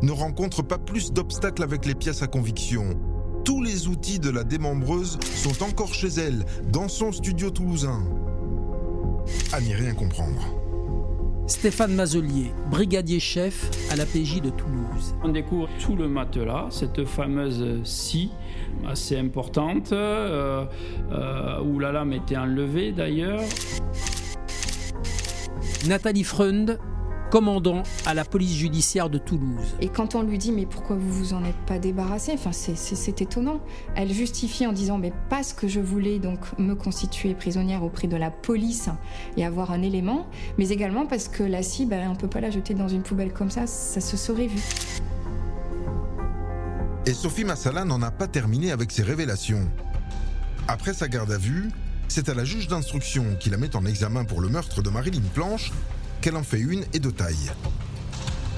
ne 0.01 0.11
rencontrent 0.11 0.63
pas 0.63 0.77
plus 0.77 1.11
d'obstacles 1.11 1.63
avec 1.63 1.85
les 1.85 1.95
pièces 1.95 2.21
à 2.21 2.27
conviction. 2.27 2.97
Tous 3.43 3.61
les 3.61 3.87
outils 3.87 4.19
de 4.19 4.29
la 4.29 4.43
démembreuse 4.43 5.19
sont 5.35 5.63
encore 5.63 5.93
chez 5.93 6.07
elle, 6.07 6.45
dans 6.71 6.87
son 6.87 7.11
studio 7.11 7.49
toulousain. 7.49 8.03
À 9.51 9.59
n'y 9.59 9.73
rien 9.73 9.93
comprendre. 9.93 10.66
Stéphane 11.47 11.93
Mazelier, 11.95 12.51
brigadier 12.69 13.21
chef 13.21 13.71
à 13.89 13.95
la 13.95 14.05
PJ 14.05 14.41
de 14.41 14.49
Toulouse. 14.49 15.15
On 15.23 15.29
découvre 15.29 15.69
sous 15.79 15.95
le 15.95 16.09
matelas 16.09 16.67
cette 16.71 17.05
fameuse 17.05 17.81
scie 17.85 18.31
assez 18.85 19.17
importante 19.17 19.93
euh, 19.93 20.65
euh, 21.13 21.61
où 21.61 21.79
la 21.79 21.93
lame 21.93 22.11
était 22.11 22.35
enlevée 22.35 22.91
d'ailleurs. 22.91 23.39
Nathalie 25.87 26.25
Freund, 26.25 26.77
commandant 27.29 27.83
à 28.05 28.13
la 28.13 28.25
police 28.25 28.55
judiciaire 28.55 29.09
de 29.09 29.17
Toulouse. 29.17 29.75
Et 29.81 29.89
quand 29.89 30.15
on 30.15 30.23
lui 30.23 30.37
dit 30.37 30.51
mais 30.51 30.65
pourquoi 30.65 30.95
vous 30.95 31.11
vous 31.11 31.33
en 31.33 31.43
êtes 31.43 31.57
pas 31.65 31.79
débarrassé, 31.79 32.33
enfin 32.33 32.51
c'est 32.51 33.21
étonnant. 33.21 33.59
Elle 33.95 34.11
justifie 34.11 34.65
en 34.65 34.73
disant 34.73 34.97
mais 34.97 35.13
parce 35.29 35.53
que 35.53 35.67
je 35.67 35.79
voulais 35.79 36.19
donc 36.19 36.39
me 36.57 36.73
constituer 36.75 37.33
prisonnière 37.33 37.83
auprès 37.83 38.07
de 38.07 38.17
la 38.17 38.31
police 38.31 38.89
et 39.35 39.45
avoir 39.45 39.71
un 39.71 39.81
élément, 39.81 40.27
mais 40.57 40.69
également 40.69 41.05
parce 41.05 41.27
que 41.27 41.43
la 41.43 41.63
scie, 41.63 41.85
ben, 41.85 42.09
on 42.09 42.15
peut 42.15 42.29
pas 42.29 42.41
la 42.41 42.49
jeter 42.49 42.73
dans 42.73 42.87
une 42.87 43.03
poubelle 43.03 43.33
comme 43.33 43.51
ça, 43.51 43.67
ça 43.67 44.01
se 44.01 44.17
serait 44.17 44.47
vu. 44.47 44.61
Et 47.05 47.13
Sophie 47.13 47.45
Massala 47.45 47.85
n'en 47.85 48.01
a 48.01 48.11
pas 48.11 48.27
terminé 48.27 48.71
avec 48.71 48.91
ses 48.91 49.03
révélations. 49.03 49.65
Après 50.67 50.93
sa 50.93 51.07
garde 51.07 51.31
à 51.31 51.37
vue, 51.37 51.69
c'est 52.09 52.29
à 52.29 52.33
la 52.33 52.43
juge 52.43 52.67
d'instruction 52.67 53.25
qui 53.39 53.49
la 53.49 53.57
met 53.57 53.75
en 53.75 53.85
examen 53.85 54.25
pour 54.25 54.41
le 54.41 54.49
meurtre 54.49 54.81
de 54.81 54.89
Marilyn 54.89 55.21
Planche 55.33 55.71
qu'elle 56.21 56.35
en 56.35 56.43
fait 56.43 56.59
une 56.59 56.85
et 56.93 56.99
de 56.99 57.09
taille. 57.09 57.51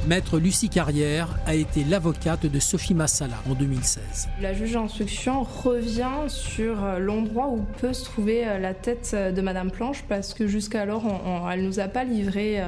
Maître 0.08 0.40
Lucie 0.40 0.70
Carrière 0.70 1.38
a 1.46 1.54
été 1.54 1.84
l'avocate 1.84 2.46
de 2.46 2.60
Sophie 2.60 2.94
Massala 2.94 3.36
en 3.50 3.54
2016. 3.54 4.30
La 4.42 4.54
juge 4.54 4.74
d'instruction 4.74 5.44
revient 5.44 6.28
sur 6.28 6.84
euh, 6.84 7.00
l'endroit 7.00 7.50
où 7.50 7.66
peut 7.82 7.92
se 7.92 8.06
trouver 8.06 8.48
euh, 8.48 8.60
la 8.60 8.74
tête 8.74 9.12
euh, 9.14 9.32
de 9.32 9.42
Madame 9.42 9.72
Planche 9.72 10.06
parce 10.08 10.34
que 10.34 10.48
jusqu'alors 10.48 11.04
elle 11.52 11.64
nous 11.64 11.80
a 11.80 11.88
pas 11.90 12.06
livré 12.06 12.62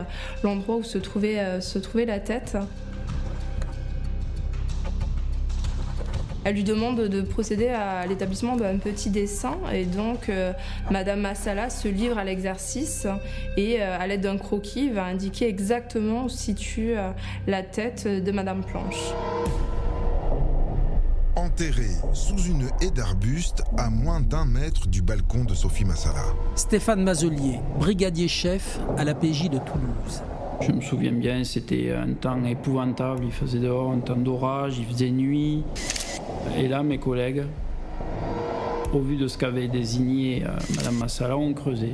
l'endroit 0.44 0.76
où 0.76 0.84
se 0.84 0.98
trouvait, 0.98 1.62
se 1.62 1.80
trouvait 1.80 2.06
la 2.06 2.20
tête. 2.20 2.58
Elle 6.44 6.56
lui 6.56 6.64
demande 6.64 7.02
de 7.02 7.22
procéder 7.22 7.68
à 7.68 8.06
l'établissement 8.08 8.56
d'un 8.56 8.78
petit 8.78 9.12
dessin 9.12 9.58
et 9.72 9.86
donc 9.86 10.28
euh, 10.28 10.54
Madame 10.90 11.22
Massala 11.22 11.70
se 11.70 11.88
livre 11.88 12.18
à 12.18 12.24
l'exercice 12.24 13.06
et 13.58 13.80
euh, 13.80 14.00
à 14.00 14.08
l'aide 14.08 14.22
d'un 14.22 14.38
croquis 14.38 14.90
va 14.90 15.06
indiquer 15.06 15.48
exactement 15.48 16.26
où 16.26 16.30
se 16.30 16.38
situe 16.40 16.98
euh, 16.98 17.12
la 17.46 17.62
tête 17.62 18.08
de 18.08 18.32
Madame 18.32 18.64
Planche. 18.64 19.14
Enterrée 21.36 21.96
sous 22.14 22.38
une 22.38 22.70
haie 22.82 22.90
d'arbustes 22.90 23.64
à 23.78 23.92
moins 23.92 24.20
d'un 24.20 24.46
mètre 24.46 24.88
du 24.88 25.04
balcon 25.04 25.44
de 25.44 25.54
Sophie 25.54 25.86
Massala. 25.86 26.26
Stéphane 26.56 27.04
Mazelier, 27.04 27.60
brigadier 27.78 28.28
chef 28.28 28.80
à 28.98 29.04
la 29.04 29.14
PJ 29.14 29.50
de 29.50 29.60
Toulouse. 29.60 30.24
Je 30.62 30.72
me 30.72 30.82
souviens 30.82 31.12
bien, 31.12 31.44
c'était 31.44 31.92
un 31.92 32.14
temps 32.14 32.44
épouvantable. 32.46 33.26
Il 33.26 33.32
faisait 33.32 33.60
dehors 33.60 33.92
un 33.92 34.00
temps 34.00 34.16
d'orage, 34.16 34.78
il 34.78 34.86
faisait 34.86 35.10
nuit. 35.10 35.64
Et 36.58 36.68
là, 36.68 36.84
mes 36.84 36.98
collègues, 36.98 37.44
au 38.94 39.00
vu 39.00 39.16
de 39.16 39.28
ce 39.28 39.38
qu'avait 39.38 39.68
désigné 39.68 40.42
Mme 40.42 40.56
euh, 40.56 40.76
Madame 40.76 40.96
Massala, 40.98 41.38
ont 41.38 41.54
creusé. 41.54 41.94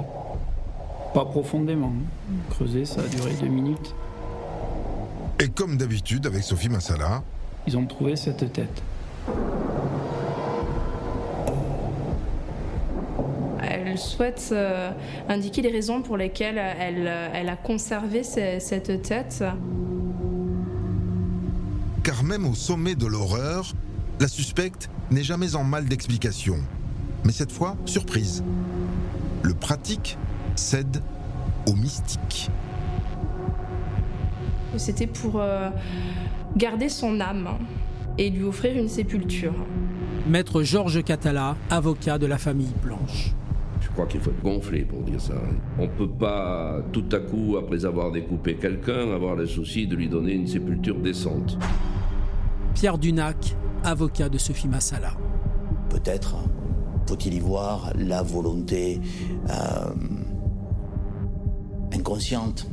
Pas 1.14 1.26
profondément. 1.26 1.94
Creuser, 2.50 2.86
ça 2.86 3.02
a 3.02 3.08
duré 3.08 3.32
deux 3.42 3.48
minutes. 3.48 3.96
Et 5.40 5.50
comme 5.50 5.78
d'habitude 5.78 6.26
avec 6.26 6.44
Sophie 6.44 6.70
Massala, 6.70 7.24
ils 7.68 7.78
ont 7.78 7.86
trouvé 7.86 8.16
cette 8.16 8.52
tête. 8.52 8.82
Elle 13.62 13.98
souhaite 13.98 14.50
euh, 14.52 14.92
indiquer 15.30 15.62
les 15.62 15.72
raisons 15.72 16.02
pour 16.02 16.18
lesquelles 16.18 16.58
elle, 16.58 17.12
elle 17.34 17.50
a 17.50 17.56
conservé 17.56 18.24
cette 18.24 19.02
tête. 19.02 19.44
Car 22.04 22.24
même 22.24 22.46
au 22.46 22.56
sommet 22.56 22.96
de 22.96 23.06
l'horreur, 23.06 23.74
la 24.20 24.28
suspecte 24.28 24.90
n'est 25.12 25.24
jamais 25.24 25.56
en 25.56 25.64
mal 25.64 25.86
d'explication. 25.86 26.58
Mais 27.24 27.32
cette 27.32 27.52
fois, 27.52 27.76
surprise. 27.86 28.44
Le 29.44 29.54
pratique 29.54 30.18
cède 30.56 31.02
au 31.68 31.74
mystique. 31.74 32.50
C'était 34.76 35.08
pour 35.08 35.40
euh, 35.40 35.70
garder 36.56 36.90
son 36.90 37.20
âme 37.20 37.50
et 38.18 38.30
lui 38.30 38.44
offrir 38.44 38.78
une 38.78 38.90
sépulture. 38.90 39.54
Maître 40.28 40.64
Georges 40.64 41.04
Catala, 41.04 41.56
avocat 41.70 42.18
de 42.18 42.26
la 42.26 42.38
famille 42.38 42.74
Blanche. 42.84 43.34
Je 43.82 43.90
crois 43.90 44.08
qu'il 44.08 44.20
faut 44.20 44.32
être 44.32 44.42
gonflé 44.42 44.84
pour 44.84 45.02
dire 45.04 45.22
ça. 45.22 45.36
On 45.78 45.84
ne 45.84 45.88
peut 45.88 46.10
pas, 46.10 46.82
tout 46.92 47.06
à 47.12 47.20
coup, 47.20 47.58
après 47.58 47.86
avoir 47.86 48.12
découpé 48.12 48.56
quelqu'un, 48.56 49.12
avoir 49.14 49.36
le 49.36 49.46
souci 49.46 49.88
de 49.88 49.96
lui 49.96 50.10
donner 50.10 50.34
une 50.34 50.48
sépulture 50.48 51.00
décente. 51.00 51.58
Pierre 52.74 52.98
Dunac, 52.98 53.56
avocat 53.88 54.28
de 54.28 54.38
Sophie 54.38 54.68
Massala. 54.68 55.14
Peut-être 55.90 56.36
faut-il 57.08 57.34
y 57.34 57.40
voir 57.40 57.94
la 57.96 58.22
volonté 58.22 59.00
euh, 59.50 59.94
inconsciente 61.94 62.68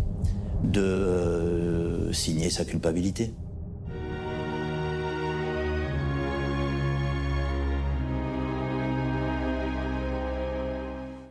de 0.65 0.81
euh, 0.81 2.12
signer 2.12 2.51
sa 2.51 2.65
culpabilité. 2.65 3.33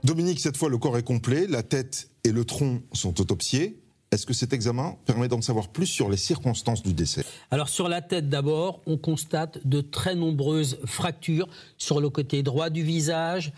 Dominique, 0.03 0.39
cette 0.39 0.57
fois, 0.57 0.69
le 0.69 0.77
corps 0.77 0.97
est 0.97 1.03
complet, 1.03 1.45
la 1.47 1.63
tête 1.63 2.09
et 2.23 2.31
le 2.31 2.45
tronc 2.45 2.81
sont 2.93 3.19
autopsiés. 3.19 3.82
Est-ce 4.13 4.27
que 4.27 4.33
cet 4.33 4.53
examen 4.53 4.95
permet 5.07 5.27
d'en 5.27 5.41
savoir 5.41 5.69
plus 5.69 5.87
sur 5.87 6.07
les 6.07 6.17
circonstances 6.17 6.83
du 6.83 6.93
décès? 6.93 7.25
Alors 7.49 7.67
sur 7.67 7.89
la 7.89 7.99
tête 7.99 8.29
d'abord, 8.29 8.79
on 8.85 8.95
constate 8.95 9.65
de 9.65 9.81
très 9.81 10.13
nombreuses 10.13 10.77
fractures 10.85 11.47
sur 11.79 11.99
le 11.99 12.11
côté 12.11 12.43
droit 12.43 12.69
du 12.69 12.83
visage, 12.83 13.53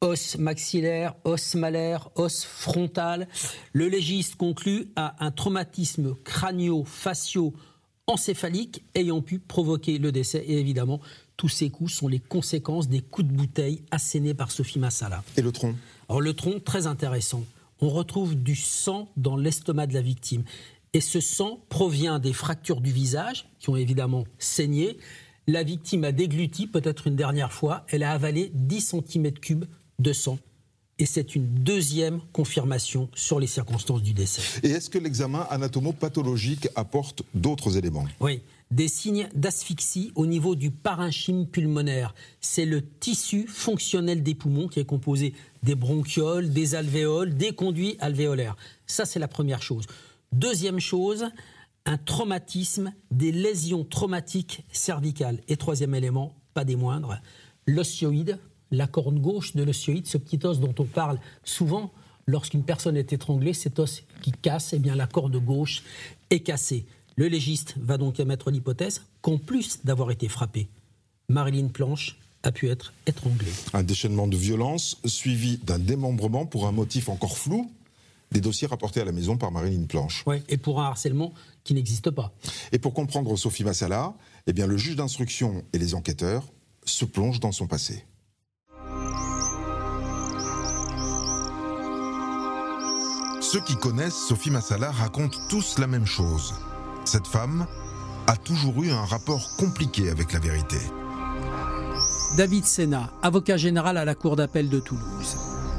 os 0.00 0.38
maxillaire, 0.38 1.16
os 1.24 1.56
malaire, 1.56 2.08
os 2.14 2.44
frontal. 2.44 3.26
Le 3.72 3.88
légiste 3.88 4.36
conclut 4.36 4.92
à 4.94 5.16
un 5.24 5.32
traumatisme 5.32 6.14
crânio-facio 6.22 7.52
encéphalique 8.06 8.84
ayant 8.94 9.22
pu 9.22 9.40
provoquer 9.40 9.98
le 9.98 10.12
décès. 10.12 10.44
Et 10.46 10.60
évidemment, 10.60 11.00
tous 11.36 11.48
ces 11.48 11.68
coups 11.68 11.92
sont 11.92 12.06
les 12.06 12.20
conséquences 12.20 12.88
des 12.88 13.00
coups 13.00 13.26
de 13.26 13.32
bouteille 13.32 13.82
assénés 13.90 14.34
par 14.34 14.52
Sophie 14.52 14.78
Massala. 14.78 15.24
Et 15.36 15.42
le 15.42 15.50
tronc? 15.50 15.74
Alors 16.08 16.20
le 16.20 16.32
tronc, 16.32 16.60
très 16.64 16.86
intéressant. 16.86 17.42
On 17.80 17.90
retrouve 17.90 18.34
du 18.34 18.56
sang 18.56 19.08
dans 19.16 19.36
l'estomac 19.36 19.86
de 19.86 19.94
la 19.94 20.00
victime. 20.00 20.44
Et 20.92 21.00
ce 21.00 21.20
sang 21.20 21.60
provient 21.68 22.18
des 22.18 22.32
fractures 22.32 22.80
du 22.80 22.90
visage, 22.90 23.48
qui 23.58 23.68
ont 23.68 23.76
évidemment 23.76 24.24
saigné. 24.38 24.96
La 25.46 25.62
victime 25.62 26.04
a 26.04 26.12
dégluti, 26.12 26.66
peut-être 26.66 27.06
une 27.06 27.16
dernière 27.16 27.52
fois, 27.52 27.84
elle 27.88 28.02
a 28.02 28.12
avalé 28.12 28.50
10 28.54 28.94
cm3 28.94 29.64
de 29.98 30.12
sang. 30.12 30.38
Et 30.98 31.04
c'est 31.04 31.36
une 31.36 31.46
deuxième 31.46 32.20
confirmation 32.32 33.10
sur 33.14 33.38
les 33.38 33.46
circonstances 33.46 34.02
du 34.02 34.14
décès. 34.14 34.40
Et 34.62 34.70
est-ce 34.70 34.88
que 34.88 34.98
l'examen 34.98 35.46
anatomopathologique 35.50 36.68
apporte 36.74 37.22
d'autres 37.34 37.76
éléments? 37.76 38.06
Oui, 38.20 38.40
des 38.70 38.88
signes 38.88 39.28
d'asphyxie 39.34 40.12
au 40.14 40.26
niveau 40.26 40.56
du 40.56 40.70
parenchyme 40.70 41.46
pulmonaire. 41.46 42.14
C'est 42.40 42.66
le 42.66 42.82
tissu 42.82 43.46
fonctionnel 43.46 44.22
des 44.22 44.34
poumons 44.34 44.68
qui 44.68 44.80
est 44.80 44.84
composé 44.84 45.34
des 45.62 45.74
bronchioles, 45.74 46.50
des 46.50 46.74
alvéoles, 46.74 47.36
des 47.36 47.52
conduits 47.52 47.96
alvéolaires. 48.00 48.56
Ça, 48.86 49.04
c'est 49.04 49.18
la 49.18 49.28
première 49.28 49.62
chose. 49.62 49.86
Deuxième 50.32 50.80
chose, 50.80 51.26
un 51.84 51.96
traumatisme, 51.96 52.92
des 53.10 53.32
lésions 53.32 53.84
traumatiques 53.84 54.64
cervicales. 54.72 55.40
Et 55.48 55.56
troisième 55.56 55.94
élément, 55.94 56.34
pas 56.52 56.64
des 56.64 56.76
moindres, 56.76 57.20
l'osioïde, 57.66 58.38
la 58.72 58.88
corne 58.88 59.20
gauche 59.20 59.54
de 59.54 59.62
l'osioïde, 59.62 60.06
ce 60.06 60.18
petit 60.18 60.44
os 60.44 60.58
dont 60.58 60.74
on 60.78 60.84
parle 60.84 61.18
souvent 61.44 61.92
lorsqu'une 62.26 62.64
personne 62.64 62.96
est 62.96 63.12
étranglée, 63.12 63.52
cet 63.52 63.78
os 63.78 64.02
qui 64.20 64.32
casse, 64.32 64.72
eh 64.72 64.80
bien 64.80 64.96
la 64.96 65.06
corde 65.06 65.36
gauche 65.36 65.84
est 66.30 66.40
cassée. 66.40 66.86
Le 67.18 67.28
légiste 67.28 67.76
va 67.78 67.96
donc 67.96 68.20
émettre 68.20 68.50
l'hypothèse 68.50 69.00
qu'en 69.22 69.38
plus 69.38 69.78
d'avoir 69.84 70.10
été 70.10 70.28
frappé, 70.28 70.68
Marilyn 71.30 71.68
Planche 71.68 72.18
a 72.42 72.52
pu 72.52 72.68
être 72.68 72.92
étranglée. 73.06 73.50
Un 73.72 73.82
déchaînement 73.82 74.26
de 74.26 74.36
violence 74.36 74.98
suivi 75.06 75.56
d'un 75.64 75.78
démembrement 75.78 76.44
pour 76.44 76.66
un 76.66 76.72
motif 76.72 77.08
encore 77.08 77.38
flou 77.38 77.70
des 78.32 78.42
dossiers 78.42 78.66
rapportés 78.66 79.00
à 79.00 79.06
la 79.06 79.12
maison 79.12 79.38
par 79.38 79.50
Marilyn 79.50 79.86
Planche. 79.86 80.24
Oui, 80.26 80.42
et 80.50 80.58
pour 80.58 80.78
un 80.78 80.84
harcèlement 80.84 81.32
qui 81.64 81.72
n'existe 81.72 82.10
pas. 82.10 82.34
Et 82.72 82.78
pour 82.78 82.92
comprendre 82.92 83.34
Sophie 83.36 83.64
Massala, 83.64 84.14
eh 84.46 84.52
bien, 84.52 84.66
le 84.66 84.76
juge 84.76 84.96
d'instruction 84.96 85.64
et 85.72 85.78
les 85.78 85.94
enquêteurs 85.94 86.44
se 86.84 87.06
plongent 87.06 87.40
dans 87.40 87.52
son 87.52 87.66
passé. 87.66 88.04
Ceux 93.40 93.60
qui 93.64 93.76
connaissent 93.76 94.26
Sophie 94.28 94.50
Massala 94.50 94.90
racontent 94.90 95.38
tous 95.48 95.78
la 95.78 95.86
même 95.86 96.04
chose. 96.04 96.52
Cette 97.06 97.28
femme 97.28 97.66
a 98.26 98.36
toujours 98.36 98.82
eu 98.82 98.90
un 98.90 99.04
rapport 99.04 99.56
compliqué 99.58 100.10
avec 100.10 100.32
la 100.32 100.40
vérité. 100.40 100.76
David 102.36 102.64
Sena, 102.64 103.12
avocat 103.22 103.56
général 103.56 103.96
à 103.96 104.04
la 104.04 104.16
Cour 104.16 104.34
d'appel 104.34 104.68
de 104.68 104.80
Toulouse. 104.80 105.36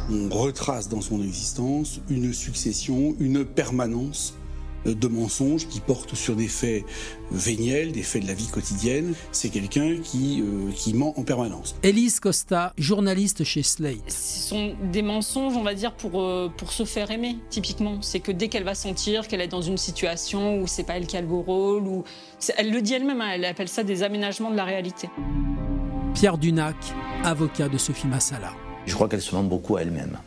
On 0.09 0.29
retrace 0.29 0.87
dans 0.87 1.01
son 1.01 1.21
existence 1.21 1.99
une 2.09 2.31
succession, 2.31 3.13
une 3.19 3.43
permanence 3.43 4.35
de 4.93 5.07
mensonges 5.07 5.67
qui 5.67 5.79
portent 5.79 6.15
sur 6.15 6.35
des 6.35 6.47
faits 6.47 6.83
véniels, 7.31 7.91
des 7.91 8.03
faits 8.03 8.23
de 8.23 8.27
la 8.27 8.33
vie 8.33 8.47
quotidienne. 8.47 9.13
C'est 9.31 9.49
quelqu'un 9.49 9.97
qui, 10.01 10.41
euh, 10.41 10.71
qui 10.71 10.93
ment 10.93 11.13
en 11.19 11.23
permanence. 11.23 11.75
Élise 11.83 12.19
Costa, 12.19 12.73
journaliste 12.77 13.43
chez 13.43 13.63
Slate. 13.63 14.09
Ce 14.09 14.49
sont 14.49 14.73
des 14.91 15.01
mensonges, 15.01 15.55
on 15.55 15.63
va 15.63 15.73
dire, 15.73 15.93
pour, 15.93 16.21
euh, 16.21 16.49
pour 16.55 16.71
se 16.71 16.85
faire 16.85 17.11
aimer, 17.11 17.37
typiquement. 17.49 18.01
C'est 18.01 18.19
que 18.19 18.31
dès 18.31 18.47
qu'elle 18.47 18.63
va 18.63 18.75
sentir 18.75 19.27
qu'elle 19.27 19.41
est 19.41 19.47
dans 19.47 19.61
une 19.61 19.77
situation 19.77 20.61
où 20.61 20.67
c'est 20.67 20.83
pas 20.83 20.97
elle 20.97 21.07
qui 21.07 21.17
a 21.17 21.21
le 21.21 21.27
beau 21.27 21.41
rôle, 21.41 21.83
ou 21.87 22.03
elle 22.57 22.71
le 22.71 22.81
dit 22.81 22.93
elle-même, 22.93 23.21
hein, 23.21 23.31
elle 23.33 23.45
appelle 23.45 23.69
ça 23.69 23.83
des 23.83 24.03
aménagements 24.03 24.51
de 24.51 24.55
la 24.55 24.65
réalité. 24.65 25.09
Pierre 26.13 26.37
Dunac, 26.37 26.75
avocat 27.23 27.69
de 27.69 27.77
Sophie 27.77 28.07
Massala. 28.07 28.53
Je 28.85 28.93
crois 28.95 29.07
qu'elle 29.07 29.21
se 29.21 29.35
ment 29.35 29.43
beaucoup 29.43 29.75
à 29.75 29.81
elle-même. 29.81 30.17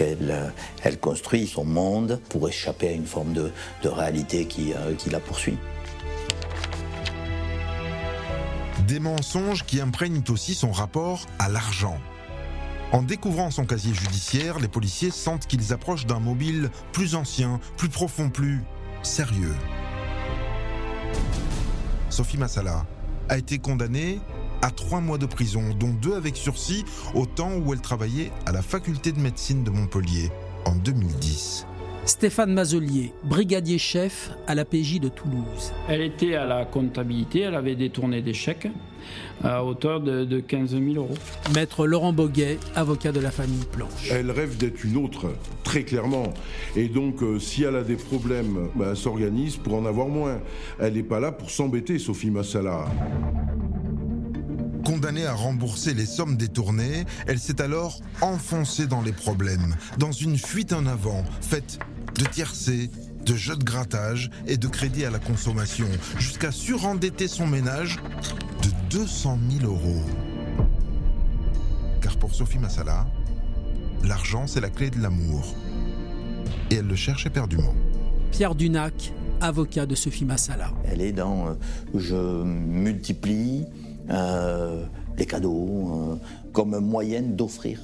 Elle, 0.00 0.52
elle, 0.82 0.98
construit 0.98 1.46
son 1.46 1.64
monde 1.64 2.20
pour 2.28 2.48
échapper 2.48 2.88
à 2.88 2.92
une 2.92 3.06
forme 3.06 3.32
de, 3.32 3.50
de 3.82 3.88
réalité 3.88 4.46
qui, 4.46 4.72
euh, 4.74 4.94
qui, 4.94 5.10
la 5.10 5.20
poursuit. 5.20 5.58
Des 8.86 9.00
mensonges 9.00 9.64
qui 9.64 9.80
imprègnent 9.80 10.22
aussi 10.28 10.54
son 10.54 10.70
rapport 10.70 11.26
à 11.38 11.48
l'argent. 11.48 11.98
En 12.92 13.02
découvrant 13.02 13.50
son 13.50 13.64
casier 13.66 13.94
judiciaire, 13.94 14.58
les 14.58 14.68
policiers 14.68 15.10
sentent 15.10 15.46
qu'ils 15.46 15.72
approchent 15.72 16.06
d'un 16.06 16.18
mobile 16.18 16.70
plus 16.92 17.14
ancien, 17.14 17.60
plus 17.76 17.88
profond, 17.88 18.30
plus 18.30 18.62
sérieux. 19.02 19.54
Sophie 22.08 22.36
Massala 22.36 22.84
a 23.28 23.38
été 23.38 23.58
condamnée 23.58 24.20
à 24.62 24.70
trois 24.70 25.00
mois 25.00 25.18
de 25.18 25.26
prison, 25.26 25.62
dont 25.78 25.92
deux 26.02 26.14
avec 26.14 26.36
sursis, 26.36 26.84
au 27.14 27.26
temps 27.26 27.56
où 27.56 27.72
elle 27.72 27.80
travaillait 27.80 28.30
à 28.46 28.52
la 28.52 28.62
faculté 28.62 29.12
de 29.12 29.20
médecine 29.20 29.64
de 29.64 29.70
Montpellier 29.70 30.30
en 30.64 30.74
2010. 30.74 31.66
Stéphane 32.06 32.52
Mazelier, 32.52 33.12
brigadier 33.24 33.78
chef 33.78 34.30
à 34.46 34.54
la 34.54 34.64
PJ 34.64 35.00
de 35.00 35.08
Toulouse. 35.08 35.72
Elle 35.88 36.00
était 36.00 36.34
à 36.34 36.46
la 36.46 36.64
comptabilité, 36.64 37.40
elle 37.40 37.54
avait 37.54 37.76
détourné 37.76 38.22
des 38.22 38.34
chèques 38.34 38.68
à 39.42 39.64
hauteur 39.64 40.00
de, 40.00 40.40
15 40.40 40.70
000 40.70 40.84
euros. 40.96 41.14
Maître 41.54 41.86
Laurent 41.86 42.12
Boguet, 42.12 42.58
avocat 42.74 43.12
de 43.12 43.20
la 43.20 43.30
famille 43.30 43.64
Planche. 43.72 44.10
Elle 44.10 44.30
rêve 44.30 44.56
d'être 44.56 44.84
une 44.84 44.96
autre, 44.96 45.32
très 45.64 45.82
clairement. 45.82 46.34
Et 46.76 46.88
donc, 46.88 47.22
euh, 47.22 47.38
si 47.38 47.64
elle 47.64 47.76
a 47.76 47.82
des 47.82 47.96
problèmes, 47.96 48.68
bah, 48.74 48.86
elle 48.90 48.96
s'organise 48.96 49.56
pour 49.56 49.74
en 49.74 49.86
avoir 49.86 50.08
moins. 50.08 50.40
Elle 50.78 50.94
n'est 50.94 51.02
pas 51.02 51.20
là 51.20 51.32
pour 51.32 51.50
s'embêter, 51.50 51.98
Sophie 51.98 52.30
Massala. 52.30 52.86
Condamnée 54.84 55.26
à 55.26 55.34
rembourser 55.34 55.94
les 55.94 56.06
sommes 56.06 56.36
détournées, 56.36 57.04
elle 57.26 57.38
s'est 57.38 57.60
alors 57.60 58.00
enfoncée 58.20 58.86
dans 58.86 59.02
les 59.02 59.12
problèmes, 59.12 59.76
dans 59.98 60.12
une 60.12 60.38
fuite 60.38 60.72
en 60.72 60.86
avant, 60.86 61.24
faite 61.40 61.78
de 62.18 62.24
tiercés, 62.24 62.90
de 63.24 63.34
jeux 63.34 63.56
de 63.56 63.64
grattage 63.64 64.30
et 64.46 64.56
de 64.56 64.68
crédit 64.68 65.04
à 65.04 65.10
la 65.10 65.18
consommation, 65.18 65.86
jusqu'à 66.18 66.52
surendetter 66.52 67.28
son 67.28 67.46
ménage 67.46 67.98
de 68.62 68.70
200 68.90 69.38
000 69.60 69.70
euros. 69.70 70.02
Car 72.00 72.16
pour 72.16 72.34
Sophie 72.34 72.58
Massala, 72.58 73.06
l'argent 74.02 74.46
c'est 74.46 74.60
la 74.60 74.70
clé 74.70 74.90
de 74.90 75.00
l'amour. 75.00 75.54
Et 76.70 76.76
elle 76.76 76.86
le 76.86 76.96
cherche 76.96 77.26
éperdument. 77.26 77.74
Pierre 78.30 78.54
Dunac, 78.54 79.12
avocat 79.40 79.86
de 79.86 79.94
Sophie 79.94 80.24
Massala. 80.24 80.70
Elle 80.84 81.00
est 81.00 81.12
dans 81.12 81.48
euh, 81.48 81.54
je 81.94 82.42
multiplie, 82.44 83.66
euh, 84.10 84.84
les 85.16 85.26
cadeaux, 85.26 85.90
euh, 85.92 86.16
comme 86.52 86.78
moyenne 86.78 87.36
d'offrir 87.36 87.78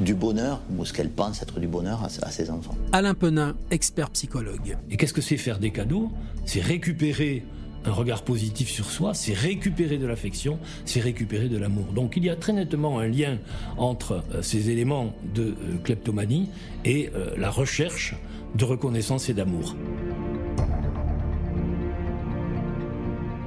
du 0.00 0.14
bonheur, 0.14 0.60
ou 0.76 0.84
ce 0.84 0.92
qu'elle 0.92 1.10
pense 1.10 1.42
être 1.42 1.60
du 1.60 1.68
bonheur 1.68 2.02
à, 2.02 2.30
ses 2.30 2.50
enfants. 2.50 2.74
Alain 2.92 3.14
Penin, 3.14 3.54
expert 3.70 4.10
psychologue. 4.10 4.78
Et 4.90 4.96
qu'est-ce 4.96 5.12
que 5.12 5.20
c'est 5.20 5.36
faire 5.36 5.58
des 5.58 5.70
cadeaux? 5.70 6.10
C'est 6.46 6.60
récupérer 6.62 7.44
un 7.84 7.92
regard 7.92 8.22
positif 8.22 8.70
sur 8.70 8.86
soi, 8.90 9.12
c'est 9.12 9.34
récupérer 9.34 9.98
de 9.98 10.06
l'affection, 10.06 10.58
c'est 10.84 11.00
récupérer 11.00 11.48
de 11.48 11.58
l'amour. 11.58 11.86
Donc 11.94 12.16
il 12.16 12.24
y 12.24 12.30
a 12.30 12.36
très 12.36 12.52
nettement 12.52 13.00
un 13.00 13.08
lien 13.08 13.38
entre 13.76 14.22
euh, 14.34 14.40
ces 14.40 14.70
éléments 14.70 15.12
de 15.34 15.54
kleptomanie 15.84 16.48
et 16.84 17.10
la 17.36 17.50
recherche 17.50 18.16
de 18.56 18.64
reconnaissance 18.64 19.28
et 19.28 19.34
d'amour. 19.34 19.76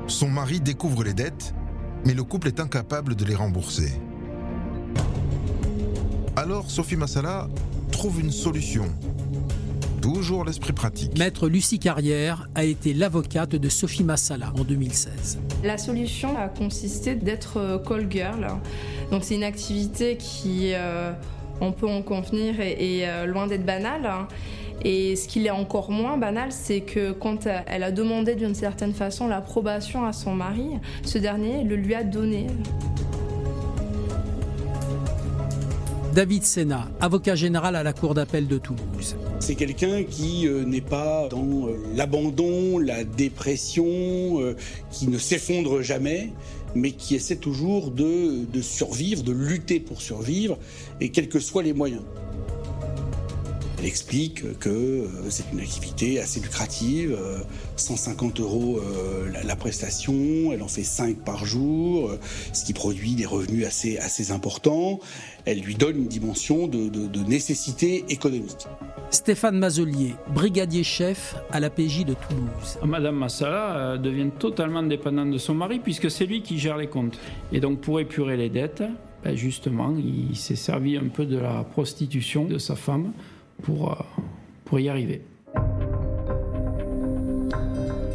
Son 0.07 0.29
mari 0.29 0.59
découvre 0.59 1.03
les 1.03 1.13
dettes 1.13 1.53
mais 2.05 2.13
le 2.13 2.23
couple 2.23 2.47
est 2.47 2.59
incapable 2.59 3.15
de 3.15 3.25
les 3.25 3.35
rembourser. 3.35 3.91
Alors 6.35 6.69
Sophie 6.69 6.95
Massala 6.95 7.47
trouve 7.91 8.19
une 8.21 8.31
solution. 8.31 8.85
Toujours 10.01 10.45
l'esprit 10.45 10.73
pratique. 10.73 11.17
Maître 11.17 11.49
Lucie 11.49 11.79
Carrière 11.79 12.47
a 12.53 12.63
été 12.63 12.93
l'avocate 12.93 13.55
de 13.55 13.69
Sophie 13.69 14.03
Massala 14.03 14.53
en 14.55 14.63
2016. 14.63 15.39
La 15.63 15.79
solution 15.79 16.37
a 16.37 16.47
consisté 16.47 17.15
d'être 17.15 17.57
euh, 17.57 17.79
call 17.79 18.11
girl. 18.11 18.47
Donc 19.09 19.23
c'est 19.23 19.35
une 19.35 19.43
activité 19.43 20.17
qui, 20.17 20.73
euh, 20.73 21.11
on 21.59 21.71
peut 21.71 21.89
en 21.89 22.03
convenir, 22.03 22.59
est, 22.59 23.07
euh, 23.07 23.25
loin 23.25 23.47
d'être 23.47 23.65
banale. 23.65 24.07
Et 24.83 25.15
ce 25.15 25.27
qui 25.27 25.45
est 25.45 25.51
encore 25.51 25.89
moins 25.89 26.17
banal, 26.17 26.51
c'est 26.51 26.81
que 26.81 27.11
quand 27.11 27.47
elle 27.67 27.83
a 27.83 27.91
demandé 27.91 28.35
d'une 28.35 28.55
certaine 28.55 28.93
façon 28.93 29.27
l'approbation 29.27 30.05
à 30.05 30.13
son 30.13 30.33
mari, 30.33 30.71
ce 31.03 31.17
dernier 31.17 31.63
le 31.63 31.75
lui 31.75 31.95
a 31.95 32.03
donné. 32.03 32.47
David 36.15 36.45
Sena, 36.45 36.87
avocat 37.01 37.35
général 37.35 37.75
à 37.75 37.83
la 37.83 37.91
Cour 37.91 38.13
d'appel 38.13 38.47
de 38.47 38.57
Toulouse. 38.57 39.17
C'est 39.41 39.55
quelqu'un 39.55 40.03
qui 40.03 40.47
euh, 40.47 40.63
n'est 40.63 40.79
pas 40.79 41.27
dans 41.27 41.67
euh, 41.67 41.75
l'abandon, 41.93 42.79
la 42.79 43.03
dépression, 43.03 43.85
euh, 43.85 44.55
qui 44.91 45.09
ne 45.09 45.17
s'effondre 45.17 45.81
jamais, 45.81 46.31
mais 46.73 46.91
qui 46.91 47.15
essaie 47.15 47.35
toujours 47.35 47.91
de, 47.91 48.45
de 48.45 48.61
survivre, 48.61 49.23
de 49.23 49.33
lutter 49.33 49.81
pour 49.81 50.01
survivre, 50.01 50.57
et 51.01 51.09
quels 51.09 51.27
que 51.27 51.39
soient 51.39 51.63
les 51.63 51.73
moyens. 51.73 52.03
Elle 53.77 53.85
explique 53.85 54.57
que 54.59 54.69
euh, 54.69 55.07
c'est 55.29 55.45
une 55.51 55.59
activité 55.59 56.19
assez 56.19 56.39
lucrative, 56.39 57.17
150 57.75 58.39
euros 58.39 58.81
la, 59.43 59.55
prestation, 59.55 60.51
elle 60.53 60.61
en 60.61 60.67
fait 60.67 60.83
5 60.83 61.17
par 61.17 61.45
jour, 61.45 62.11
ce 62.53 62.65
qui 62.65 62.73
produit 62.73 63.15
des 63.15 63.25
revenus 63.25 63.65
assez, 63.65 63.97
assez 63.97 64.31
importants. 64.31 64.99
Elle 65.45 65.59
lui 65.59 65.75
donne 65.75 65.97
une 65.97 66.07
dimension 66.07 66.67
de, 66.67 66.87
de 66.89 67.19
nécessité 67.23 68.05
économique. 68.09 68.67
Stéphane 69.11 69.57
Mazelier, 69.57 70.15
brigadier 70.33 70.83
chef 70.83 71.35
à 71.51 71.59
la 71.59 71.69
PJ 71.69 72.05
de 72.05 72.15
Toulouse. 72.15 72.77
Madame 72.83 73.15
Massala 73.15 73.97
devient 73.97 74.29
totalement 74.37 74.83
dépendante 74.83 75.31
de 75.31 75.37
son 75.37 75.53
mari 75.53 75.79
puisque 75.79 76.11
c'est 76.11 76.25
lui 76.25 76.41
qui 76.41 76.59
gère 76.59 76.77
les 76.77 76.87
comptes. 76.87 77.17
Et 77.51 77.59
donc 77.59 77.79
pour 77.79 77.99
épurer 77.99 78.35
les 78.35 78.49
dettes, 78.49 78.83
ben, 79.23 79.35
justement, 79.35 79.95
il 79.97 80.35
s'est 80.35 80.55
servi 80.55 80.97
un 80.97 81.07
peu 81.07 81.25
de 81.25 81.37
la 81.37 81.63
prostitution 81.63 82.45
de 82.45 82.57
sa 82.57 82.75
femme 82.75 83.11
pour, 83.63 83.91
euh, 83.91 83.95
pour 84.65 84.79
y 84.79 84.89
arriver. 84.89 85.21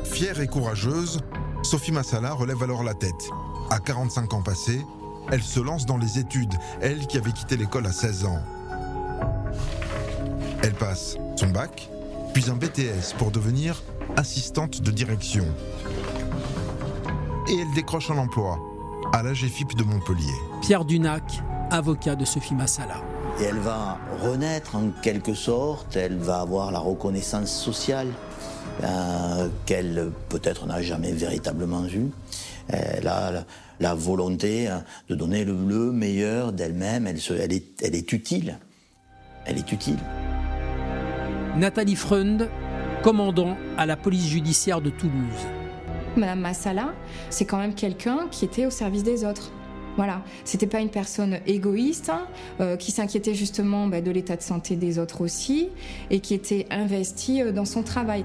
Fière 0.05 0.41
et 0.41 0.47
courageuse, 0.47 1.21
Sophie 1.63 1.93
Massala 1.93 2.33
relève 2.33 2.63
alors 2.63 2.83
la 2.83 2.95
tête. 2.95 3.31
À 3.71 3.79
45 3.79 4.35
ans 4.35 4.43
passés, 4.43 4.85
elle 5.31 5.43
se 5.43 5.61
lance 5.61 5.87
dans 5.87 5.97
les 5.97 6.19
études, 6.19 6.55
elle 6.81 7.07
qui 7.07 7.17
avait 7.17 7.33
quitté 7.33 7.57
l'école 7.57 7.87
à 7.87 7.93
16 7.93 8.25
ans. 8.25 8.41
Elle 10.63 10.75
passe 10.75 11.17
son 11.37 11.49
bac, 11.49 11.89
puis 12.35 12.51
un 12.51 12.57
BTS 12.57 13.15
pour 13.17 13.31
devenir 13.31 13.83
assistante 14.17 14.83
de 14.83 14.91
direction. 14.91 15.45
Et 17.49 17.59
elle 17.61 17.75
décroche 17.75 18.11
un 18.11 18.19
emploi 18.19 18.59
à 19.13 19.23
l'AGFIP 19.23 19.75
de 19.77 19.85
Montpellier. 19.85 20.35
Pierre 20.61 20.85
Dunac, 20.85 21.41
avocat 21.71 22.17
de 22.17 22.25
Sophie 22.25 22.55
Massala. 22.55 23.03
Et 23.39 23.45
elle 23.45 23.59
va 23.59 23.99
renaître 24.23 24.77
en 24.77 24.91
quelque 25.03 25.35
sorte, 25.35 25.97
elle 25.97 26.17
va 26.17 26.41
avoir 26.41 26.73
la 26.73 26.79
reconnaissance 26.79 27.51
sociale 27.51 28.09
euh, 28.83 29.49
qu'elle 29.67 30.11
peut-être 30.29 30.67
n'a 30.67 30.83
jamais 30.83 31.13
véritablement 31.13 31.87
eue. 31.87 32.11
Elle 32.69 33.09
a 33.09 33.45
la, 33.81 33.95
volonté 33.95 34.69
hein, 34.69 34.85
de 35.09 35.15
donner 35.15 35.45
le, 35.45 35.55
meilleur 35.55 36.53
d'elle-même, 36.53 37.07
elle, 37.07 37.19
elle, 37.41 37.53
est, 37.53 37.83
elle 37.83 37.95
est 37.95 38.13
utile. 38.13 38.59
Elle 39.47 39.59
est 39.59 39.73
utile. 39.73 39.99
Nathalie 41.57 41.97
Freund, 41.97 42.49
commandant 43.03 43.57
à 43.77 43.87
la 43.87 43.97
police 43.97 44.29
judiciaire 44.29 44.81
de 44.81 44.91
Toulouse. 44.91 45.47
Madame 46.17 46.41
Massala, 46.41 46.95
c'est 47.29 47.45
quand 47.45 47.59
même 47.59 47.75
quelqu'un 47.75 48.29
qui 48.31 48.45
était 48.45 48.67
au 48.67 48.71
service 48.71 49.03
des 49.03 49.25
autres. 49.25 49.53
Voilà, 49.97 50.23
c'était 50.45 50.67
pas 50.67 50.81
une 50.81 50.89
personne 50.89 51.41
égoïste 51.47 52.11
hein, 52.11 52.27
euh, 52.61 52.77
qui 52.77 52.93
s'inquiétait 52.93 53.35
justement 53.35 53.87
bah, 53.87 54.01
de 54.01 54.11
l'état 54.11 54.37
de 54.37 54.43
santé 54.43 54.77
des 54.77 54.99
autres 54.99 55.21
aussi 55.21 55.69
et 56.11 56.21
qui 56.21 56.35
était 56.35 56.67
investie 56.71 57.43
euh, 57.43 57.53
dans 57.53 57.65
son 57.65 57.83
travail. 57.83 58.25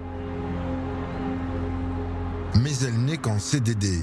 Mais 2.62 2.72
elle 2.86 2.98
n'est 3.06 3.18
qu'en 3.18 3.40
CDD. 3.40 4.00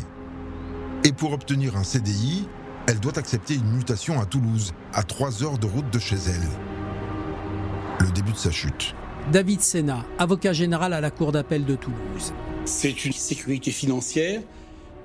Et 1.04 1.12
pour 1.12 1.32
obtenir 1.32 1.76
un 1.76 1.84
CDI, 1.84 2.46
elle 2.86 3.00
doit 3.00 3.18
accepter 3.18 3.54
une 3.54 3.72
mutation 3.72 4.20
à 4.20 4.26
Toulouse, 4.26 4.72
à 4.92 5.02
3 5.02 5.42
heures 5.42 5.58
de 5.58 5.66
route 5.66 5.90
de 5.90 5.98
chez 5.98 6.16
elle. 6.16 8.06
Le 8.06 8.12
début 8.12 8.32
de 8.32 8.36
sa 8.36 8.50
chute. 8.50 8.94
David 9.30 9.60
Sena, 9.60 10.04
avocat 10.18 10.52
général 10.52 10.92
à 10.92 11.00
la 11.00 11.10
Cour 11.10 11.32
d'appel 11.32 11.64
de 11.64 11.76
Toulouse. 11.76 12.32
C'est 12.64 13.04
une 13.04 13.12
sécurité 13.12 13.70
financière 13.70 14.42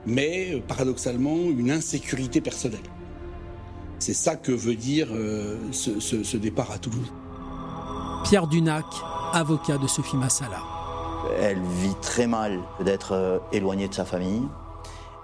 mais 0.08 0.54
euh, 0.54 0.62
paradoxalement 0.66 1.36
une 1.36 1.70
insécurité 1.70 2.42
personnelle. 2.42 2.80
C'est 4.00 4.14
ça 4.14 4.36
que 4.36 4.52
veut 4.52 4.76
dire 4.76 5.10
euh, 5.12 5.58
ce, 5.72 6.38
départ 6.38 6.72
à 6.72 6.78
Toulouse. 6.78 7.12
Pierre 8.24 8.48
Dunac, 8.48 8.86
avocat 9.34 9.78
de 9.78 9.88
Sophie 9.88 10.18
Massala. 10.18 10.62
Elle 11.40 11.60
vit 11.82 11.96
très 12.02 12.26
mal 12.26 12.60
d'être 12.84 13.12
euh, 13.12 13.40
éloignée 13.52 13.88
de 13.88 13.94
sa 13.94 14.06
famille. 14.06 14.44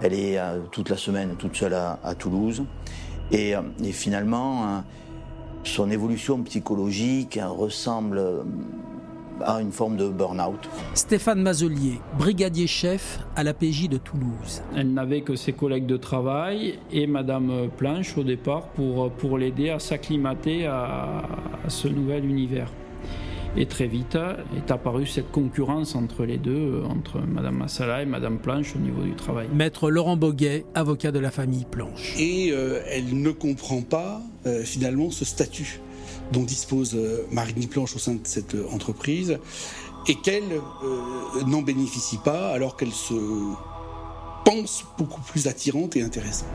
Elle 0.01 0.13
est 0.13 0.37
toute 0.71 0.89
la 0.89 0.97
semaine 0.97 1.35
toute 1.37 1.55
seule 1.55 1.75
à, 1.75 2.15
Toulouse. 2.17 2.65
Et, 3.31 3.53
et, 3.81 3.91
finalement, 3.93 4.83
son 5.63 5.89
évolution 5.89 6.41
psychologique 6.43 7.39
ressemble 7.41 8.43
à 9.41 9.61
une 9.61 9.71
forme 9.71 9.97
de 9.97 10.09
burn-out. 10.09 10.69
Stéphane 10.93 11.41
Mazelier, 11.41 11.99
brigadier 12.17 12.67
chef 12.67 13.19
à 13.35 13.43
la 13.43 13.53
PJ 13.53 13.89
de 13.89 13.97
Toulouse. 13.97 14.61
Elle 14.75 14.93
n'avait 14.93 15.21
que 15.21 15.35
ses 15.35 15.53
collègues 15.53 15.85
de 15.85 15.97
travail 15.97 16.79
et 16.91 17.07
Madame 17.07 17.69
Planche 17.77 18.17
au 18.17 18.23
départ 18.23 18.67
pour, 18.69 19.11
pour 19.11 19.37
l'aider 19.37 19.69
à 19.69 19.79
s'acclimater 19.79 20.65
à, 20.65 21.23
ce 21.67 21.87
nouvel 21.87 22.25
univers. 22.25 22.71
Et 23.55 23.67
très 23.67 23.85
vite 23.85 24.17
est 24.57 24.71
apparue 24.71 25.05
cette 25.05 25.31
concurrence 25.31 25.93
entre 25.93 26.25
les 26.25 26.37
deux, 26.37 26.81
entre 26.89 27.19
Madame 27.19 27.57
Massala 27.57 28.01
et 28.01 28.05
Madame 28.05 28.39
Planche 28.39 28.75
au 28.75 28.79
niveau 28.79 29.03
du 29.03 29.13
travail. 29.13 29.47
Maître 29.53 29.91
Laurent 29.91 30.17
Boguet, 30.17 30.65
avocat 30.73 31.11
de 31.11 31.19
la 31.19 31.29
famille 31.29 31.65
Planche. 31.69 32.15
Et 32.17 32.49
euh, 32.51 32.81
elle 32.89 33.21
ne 33.21 33.29
comprend 33.29 33.81
pas 33.81 34.21
euh, 34.47 34.63
finalement 34.63 35.11
ce 35.11 35.23
statut 35.23 35.79
dont 36.33 36.43
dispose 36.43 36.95
euh, 36.95 37.25
Marine 37.31 37.67
Planche 37.67 37.95
au 37.95 37.99
sein 37.99 38.15
de 38.15 38.21
cette 38.23 38.55
euh, 38.55 38.67
entreprise 38.71 39.39
et 40.07 40.15
qu'elle 40.15 40.51
euh, 40.51 41.43
n'en 41.47 41.61
bénéficie 41.61 42.17
pas 42.17 42.51
alors 42.51 42.75
qu'elle 42.75 42.91
se 42.91 43.13
pense 44.43 44.83
beaucoup 44.97 45.21
plus 45.21 45.47
attirante 45.47 45.95
et 45.95 46.01
intéressante. 46.01 46.49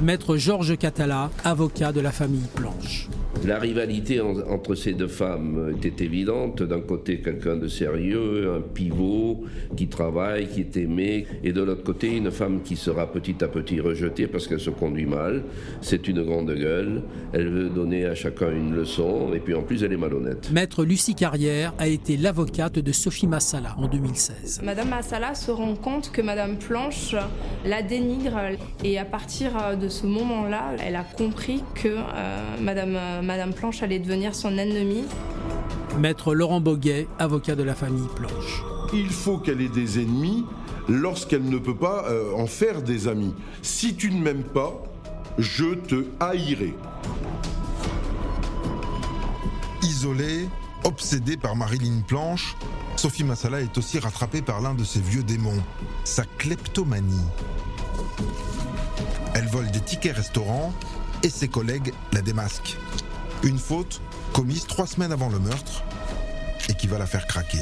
Maître 0.00 0.36
Georges 0.36 0.78
Catala, 0.78 1.30
avocat 1.44 1.92
de 1.92 2.00
la 2.00 2.12
famille 2.12 2.48
Planche. 2.54 3.08
La 3.46 3.58
rivalité 3.58 4.20
entre 4.20 4.74
ces 4.74 4.94
deux 4.94 5.08
femmes 5.08 5.74
était 5.76 6.04
évidente. 6.04 6.62
D'un 6.62 6.80
côté, 6.80 7.18
quelqu'un 7.18 7.56
de 7.56 7.68
sérieux, 7.68 8.54
un 8.56 8.60
pivot 8.60 9.44
qui 9.76 9.86
travaille, 9.88 10.48
qui 10.48 10.60
est 10.60 10.76
aimé, 10.78 11.26
et 11.42 11.52
de 11.52 11.62
l'autre 11.62 11.82
côté, 11.82 12.16
une 12.16 12.30
femme 12.30 12.62
qui 12.62 12.76
sera 12.76 13.10
petit 13.10 13.44
à 13.44 13.48
petit 13.48 13.80
rejetée 13.80 14.26
parce 14.26 14.46
qu'elle 14.46 14.60
se 14.60 14.70
conduit 14.70 15.04
mal. 15.04 15.42
C'est 15.82 16.08
une 16.08 16.22
grande 16.22 16.52
gueule. 16.54 17.02
Elle 17.34 17.48
veut 17.48 17.68
donner 17.68 18.06
à 18.06 18.14
chacun 18.14 18.50
une 18.50 18.74
leçon, 18.74 19.32
et 19.34 19.40
puis 19.40 19.54
en 19.54 19.62
plus, 19.62 19.82
elle 19.82 19.92
est 19.92 19.98
malhonnête. 19.98 20.50
Maître 20.50 20.84
Lucie 20.84 21.14
Carrière 21.14 21.74
a 21.78 21.86
été 21.86 22.16
l'avocate 22.16 22.78
de 22.78 22.92
Sophie 22.92 23.26
Massala 23.26 23.74
en 23.76 23.88
2016. 23.88 24.62
Madame 24.64 24.88
Massala 24.88 25.34
se 25.34 25.50
rend 25.50 25.74
compte 25.74 26.10
que 26.12 26.22
Madame 26.22 26.56
Planche 26.56 27.14
la 27.66 27.82
dénigre, 27.82 28.38
et 28.82 28.98
à 28.98 29.04
partir 29.04 29.76
de 29.78 29.88
ce 29.88 30.06
moment-là, 30.06 30.76
elle 30.82 30.96
a 30.96 31.04
compris 31.04 31.62
que 31.74 31.88
euh, 31.88 32.00
Madame 32.60 32.98
Madame 33.24 33.54
Planche 33.54 33.82
allait 33.82 33.98
devenir 33.98 34.34
son 34.34 34.58
ennemie. 34.58 35.04
Maître 35.98 36.34
Laurent 36.34 36.60
Boguet, 36.60 37.08
avocat 37.18 37.54
de 37.54 37.62
la 37.62 37.74
famille 37.74 38.08
Planche. 38.14 38.62
Il 38.92 39.08
faut 39.08 39.38
qu'elle 39.38 39.60
ait 39.60 39.68
des 39.68 40.00
ennemis 40.00 40.44
lorsqu'elle 40.88 41.44
ne 41.44 41.58
peut 41.58 41.74
pas 41.74 42.04
euh, 42.08 42.34
en 42.36 42.46
faire 42.46 42.82
des 42.82 43.08
amis. 43.08 43.34
Si 43.62 43.96
tu 43.96 44.10
ne 44.12 44.20
m'aimes 44.20 44.44
pas, 44.44 44.82
je 45.38 45.74
te 45.74 46.04
haïrai. 46.20 46.74
Isolée, 49.82 50.48
obsédée 50.84 51.38
par 51.38 51.56
Marilyn 51.56 52.02
Planche, 52.06 52.56
Sophie 52.96 53.24
Massala 53.24 53.60
est 53.60 53.76
aussi 53.78 53.98
rattrapée 53.98 54.42
par 54.42 54.60
l'un 54.60 54.74
de 54.74 54.84
ses 54.84 55.00
vieux 55.00 55.22
démons, 55.22 55.62
sa 56.04 56.24
kleptomanie. 56.38 57.26
Elle 59.34 59.46
vole 59.46 59.70
des 59.70 59.80
tickets 59.80 60.16
restaurants 60.16 60.72
et 61.22 61.30
ses 61.30 61.48
collègues 61.48 61.92
la 62.12 62.20
démasquent. 62.20 62.76
Une 63.42 63.58
faute 63.58 64.00
commise 64.32 64.66
trois 64.66 64.86
semaines 64.86 65.12
avant 65.12 65.28
le 65.28 65.38
meurtre 65.38 65.84
et 66.68 66.74
qui 66.74 66.86
va 66.86 66.98
la 66.98 67.06
faire 67.06 67.26
craquer. 67.26 67.58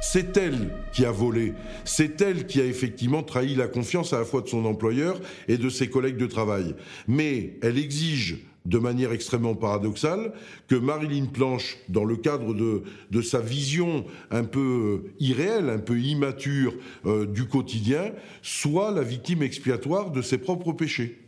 C'est 0.00 0.36
elle 0.36 0.70
qui 0.92 1.04
a 1.04 1.10
volé, 1.10 1.52
c'est 1.84 2.20
elle 2.20 2.46
qui 2.46 2.60
a 2.60 2.64
effectivement 2.64 3.22
trahi 3.22 3.54
la 3.54 3.68
confiance 3.68 4.12
à 4.12 4.18
la 4.18 4.24
fois 4.24 4.40
de 4.40 4.48
son 4.48 4.64
employeur 4.64 5.20
et 5.48 5.58
de 5.58 5.68
ses 5.68 5.90
collègues 5.90 6.16
de 6.16 6.26
travail. 6.26 6.74
Mais 7.06 7.58
elle 7.62 7.78
exige 7.78 8.38
de 8.64 8.78
manière 8.78 9.12
extrêmement 9.12 9.54
paradoxale 9.54 10.32
que 10.66 10.74
Marilyn 10.74 11.26
Planche, 11.26 11.78
dans 11.88 12.04
le 12.04 12.16
cadre 12.16 12.54
de, 12.54 13.22
sa 13.22 13.40
vision 13.40 14.04
un 14.30 14.44
peu 14.44 15.04
euh, 15.06 15.12
irréelle, 15.20 15.70
un 15.70 15.78
peu 15.78 15.98
immature 15.98 16.74
euh, 17.06 17.26
du 17.26 17.46
quotidien, 17.46 18.12
soit 18.42 18.90
la 18.90 19.02
victime 19.02 19.42
expiatoire 19.42 20.10
de 20.10 20.20
ses 20.20 20.38
propres 20.38 20.72
péchés. 20.72 21.27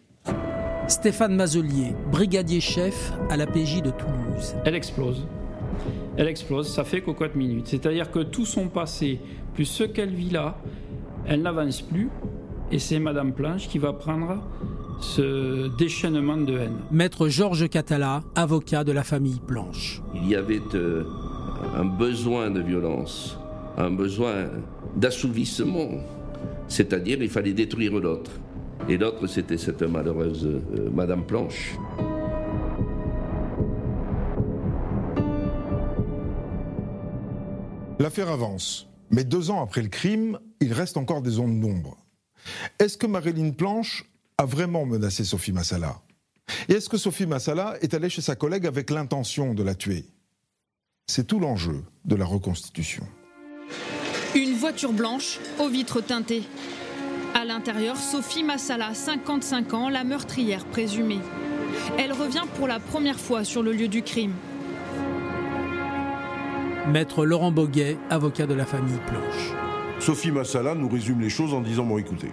Stéphane 0.90 1.36
Mazelier, 1.36 1.94
brigadier 2.10 2.60
chef 2.60 3.12
à 3.30 3.36
la 3.36 3.46
PJ 3.46 3.80
de 3.80 3.90
Toulouse. 3.90 4.56
Elle 4.64 4.74
explose. 4.74 5.24
Elle 6.16 6.26
explose, 6.26 6.68
ça 6.68 6.82
fait 6.82 7.00
cocotte 7.00 7.36
minute. 7.36 7.68
C'est-à-dire 7.68 8.10
que 8.10 8.18
tout 8.18 8.44
son 8.44 8.66
passé, 8.66 9.20
plus 9.54 9.66
ce 9.66 9.84
qu'elle 9.84 10.12
vit 10.12 10.30
là, 10.30 10.58
elle 11.28 11.42
n'avance 11.42 11.80
plus. 11.80 12.10
Et 12.72 12.80
c'est 12.80 12.98
Madame 12.98 13.32
Planche 13.32 13.68
qui 13.68 13.78
va 13.78 13.92
prendre 13.92 14.42
ce 15.00 15.68
déchaînement 15.76 16.38
de 16.38 16.58
haine. 16.58 16.78
Maître 16.90 17.28
Georges 17.28 17.68
Catala, 17.68 18.24
avocat 18.34 18.82
de 18.82 18.90
la 18.90 19.04
famille 19.04 19.40
Planche. 19.46 20.02
Il 20.16 20.28
y 20.28 20.34
avait 20.34 20.60
euh, 20.74 21.04
un 21.76 21.84
besoin 21.84 22.50
de 22.50 22.60
violence, 22.60 23.38
un 23.78 23.92
besoin 23.92 24.46
d'assouvissement. 24.96 25.88
C'est-à-dire, 26.66 27.22
il 27.22 27.30
fallait 27.30 27.52
détruire 27.52 27.92
l'autre 27.92 28.32
et 28.90 28.98
l'autre, 28.98 29.28
c'était 29.28 29.56
cette 29.56 29.82
malheureuse 29.82 30.44
euh, 30.44 30.90
Madame 30.90 31.24
Planche. 31.24 31.76
L'affaire 38.00 38.30
avance, 38.30 38.88
mais 39.10 39.22
deux 39.22 39.50
ans 39.50 39.62
après 39.62 39.82
le 39.82 39.88
crime, 39.88 40.40
il 40.60 40.72
reste 40.72 40.96
encore 40.96 41.22
des 41.22 41.38
ondes 41.38 41.60
d'ombre. 41.60 41.98
Est-ce 42.80 42.98
que 42.98 43.06
Marilyn 43.06 43.52
Planche 43.52 44.06
a 44.38 44.44
vraiment 44.44 44.84
menacé 44.86 45.22
Sophie 45.22 45.52
Massala? 45.52 46.00
Et 46.68 46.72
est-ce 46.72 46.88
que 46.88 46.96
Sophie 46.96 47.26
Massala 47.26 47.76
est 47.82 47.94
allée 47.94 48.10
chez 48.10 48.22
sa 48.22 48.34
collègue 48.34 48.66
avec 48.66 48.90
l'intention 48.90 49.54
de 49.54 49.62
la 49.62 49.76
tuer? 49.76 50.04
C'est 51.06 51.28
tout 51.28 51.38
l'enjeu 51.38 51.84
de 52.04 52.16
la 52.16 52.24
reconstitution. 52.24 53.06
Une 54.34 54.54
voiture 54.54 54.92
blanche 54.92 55.38
aux 55.60 55.68
vitres 55.68 56.00
teintées, 56.00 56.42
à 57.34 57.44
l'intérieur, 57.44 57.96
Sophie 57.96 58.42
Massala, 58.42 58.92
55 58.92 59.74
ans, 59.74 59.88
la 59.88 60.02
meurtrière 60.02 60.64
présumée. 60.64 61.20
Elle 61.96 62.12
revient 62.12 62.42
pour 62.56 62.66
la 62.66 62.80
première 62.80 63.18
fois 63.20 63.44
sur 63.44 63.62
le 63.62 63.72
lieu 63.72 63.88
du 63.88 64.02
crime. 64.02 64.32
Maître 66.88 67.24
Laurent 67.24 67.52
Boguet, 67.52 67.96
avocat 68.10 68.46
de 68.46 68.54
la 68.54 68.66
famille 68.66 68.98
Planche. 69.06 69.52
Sophie 70.00 70.32
Massala 70.32 70.74
nous 70.74 70.88
résume 70.88 71.20
les 71.20 71.30
choses 71.30 71.54
en 71.54 71.60
disant 71.60 71.84
Bon, 71.84 71.98
écoutez, 71.98 72.32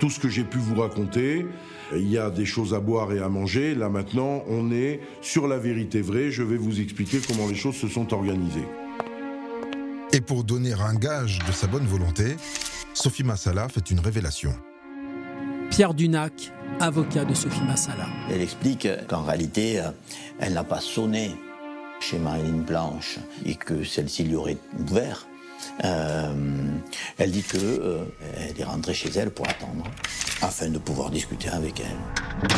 tout 0.00 0.10
ce 0.10 0.18
que 0.18 0.28
j'ai 0.28 0.44
pu 0.44 0.58
vous 0.58 0.80
raconter, 0.80 1.46
il 1.94 2.10
y 2.10 2.18
a 2.18 2.28
des 2.28 2.46
choses 2.46 2.74
à 2.74 2.80
boire 2.80 3.12
et 3.12 3.20
à 3.20 3.28
manger. 3.28 3.76
Là 3.76 3.88
maintenant, 3.88 4.42
on 4.48 4.72
est 4.72 5.00
sur 5.20 5.46
la 5.46 5.58
vérité 5.58 6.00
vraie. 6.00 6.30
Je 6.32 6.42
vais 6.42 6.56
vous 6.56 6.80
expliquer 6.80 7.20
comment 7.26 7.46
les 7.46 7.54
choses 7.54 7.76
se 7.76 7.86
sont 7.86 8.12
organisées. 8.12 8.66
Et 10.12 10.20
pour 10.20 10.42
donner 10.42 10.72
un 10.72 10.94
gage 10.94 11.38
de 11.46 11.52
sa 11.52 11.68
bonne 11.68 11.86
volonté, 11.86 12.36
Sophie 13.02 13.24
Massala 13.24 13.68
fait 13.68 13.90
une 13.90 13.98
révélation. 13.98 14.54
Pierre 15.70 15.92
Dunac, 15.92 16.52
avocat 16.78 17.24
de 17.24 17.34
Sophie 17.34 17.64
Massala. 17.64 18.06
Elle 18.30 18.40
explique 18.40 18.86
qu'en 19.08 19.24
réalité, 19.24 19.80
euh, 19.80 19.90
elle 20.38 20.52
n'a 20.52 20.62
pas 20.62 20.78
sonné 20.78 21.34
chez 21.98 22.16
Marilyn 22.20 22.58
Blanche 22.58 23.18
et 23.44 23.56
que 23.56 23.82
celle-ci 23.82 24.22
lui 24.22 24.36
aurait 24.36 24.56
ouvert. 24.78 25.26
Euh, 25.82 26.32
elle 27.18 27.32
dit 27.32 27.42
que 27.42 27.58
euh, 27.58 28.04
elle 28.36 28.60
est 28.60 28.62
rentrée 28.62 28.94
chez 28.94 29.10
elle 29.10 29.32
pour 29.32 29.48
attendre, 29.48 29.84
afin 30.40 30.68
de 30.68 30.78
pouvoir 30.78 31.10
discuter 31.10 31.48
avec 31.48 31.80
elle. 31.80 32.48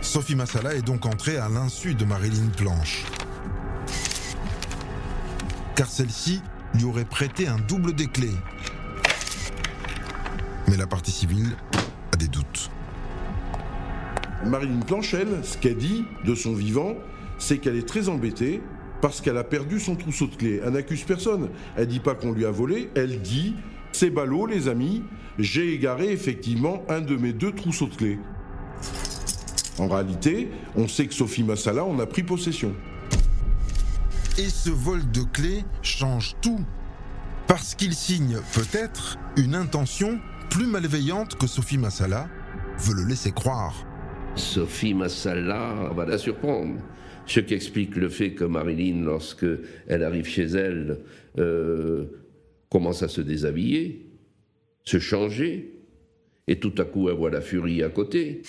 Sophie 0.00 0.34
Massala 0.34 0.74
est 0.74 0.82
donc 0.82 1.06
entrée 1.06 1.36
à 1.36 1.48
l'insu 1.48 1.94
de 1.94 2.04
Marilyn 2.04 2.48
Planche. 2.56 3.04
Car 5.76 5.88
celle-ci 5.88 6.42
lui 6.74 6.84
aurait 6.84 7.04
prêté 7.04 7.46
un 7.46 7.58
double 7.58 7.94
des 7.94 8.06
clés. 8.06 8.34
Mais 10.68 10.76
la 10.76 10.86
partie 10.86 11.10
civile 11.10 11.56
a 12.12 12.16
des 12.16 12.28
doutes. 12.28 12.70
Marilyn 14.46 14.80
Planche, 14.80 15.14
elle, 15.14 15.44
ce 15.44 15.56
qu'elle 15.56 15.76
dit 15.76 16.04
de 16.24 16.34
son 16.34 16.52
vivant, 16.52 16.94
c'est 17.38 17.58
qu'elle 17.58 17.76
est 17.76 17.88
très 17.88 18.08
embêtée 18.08 18.60
parce 19.00 19.20
qu'elle 19.20 19.36
a 19.36 19.44
perdu 19.44 19.80
son 19.80 19.96
trousseau 19.96 20.26
de 20.26 20.36
clés. 20.36 20.60
Elle 20.64 20.72
n'accuse 20.72 21.02
personne. 21.02 21.50
Elle 21.76 21.88
dit 21.88 22.00
pas 22.00 22.14
qu'on 22.14 22.32
lui 22.32 22.46
a 22.46 22.50
volé. 22.50 22.90
Elle 22.94 23.20
dit 23.20 23.54
c'est 23.92 24.10
ballot, 24.10 24.46
les 24.46 24.68
amis. 24.68 25.02
J'ai 25.38 25.74
égaré 25.74 26.10
effectivement 26.10 26.82
un 26.88 27.00
de 27.00 27.16
mes 27.16 27.32
deux 27.32 27.52
trousseaux 27.52 27.86
de 27.86 27.94
clés. 27.94 28.18
En 29.78 29.88
réalité, 29.88 30.50
on 30.76 30.88
sait 30.88 31.06
que 31.06 31.14
Sophie 31.14 31.42
Massala 31.42 31.84
en 31.84 31.98
a 31.98 32.06
pris 32.06 32.22
possession. 32.22 32.74
Et 34.38 34.48
ce 34.48 34.70
vol 34.70 35.00
de 35.10 35.20
clés 35.30 35.62
change 35.82 36.36
tout. 36.40 36.60
Parce 37.46 37.74
qu'il 37.74 37.92
signe 37.92 38.38
peut-être 38.54 39.18
une 39.36 39.54
intention 39.54 40.18
plus 40.48 40.64
malveillante 40.66 41.36
que 41.36 41.46
Sophie 41.46 41.76
Massala 41.76 42.30
veut 42.78 42.94
le 42.94 43.06
laisser 43.06 43.32
croire. 43.32 43.86
Sophie 44.34 44.94
Massala 44.94 45.90
va 45.94 46.06
la 46.06 46.16
surprendre. 46.16 46.76
Ce 47.26 47.40
qui 47.40 47.52
explique 47.52 47.94
le 47.96 48.08
fait 48.08 48.32
que 48.32 48.44
Marilyn, 48.44 49.04
lorsque 49.04 49.46
elle 49.86 50.02
arrive 50.02 50.26
chez 50.26 50.46
elle, 50.46 51.00
euh, 51.38 52.06
commence 52.70 53.02
à 53.02 53.08
se 53.08 53.20
déshabiller, 53.20 54.06
se 54.82 54.98
changer, 54.98 55.74
et 56.48 56.58
tout 56.58 56.74
à 56.78 56.84
coup 56.84 57.10
elle 57.10 57.16
voit 57.16 57.30
la 57.30 57.42
furie 57.42 57.82
à 57.82 57.90
côté. 57.90 58.40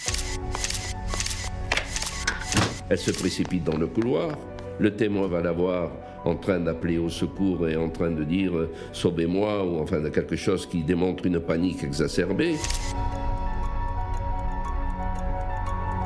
Elle 2.89 2.97
se 2.97 3.11
précipite 3.11 3.65
dans 3.65 3.77
le 3.77 3.87
couloir. 3.87 4.37
Le 4.79 4.95
témoin 4.95 5.27
va 5.27 5.41
la 5.41 5.51
voir 5.51 5.91
en 6.25 6.35
train 6.35 6.59
d'appeler 6.59 6.97
au 6.97 7.09
secours 7.09 7.67
et 7.67 7.75
en 7.75 7.89
train 7.89 8.11
de 8.11 8.23
dire 8.23 8.55
euh, 8.55 8.71
sauvez-moi 8.91 9.63
ou 9.65 9.79
enfin 9.79 9.99
de 9.99 10.09
quelque 10.09 10.35
chose 10.35 10.65
qui 10.65 10.83
démontre 10.83 11.25
une 11.25 11.39
panique 11.39 11.83
exacerbée. 11.83 12.55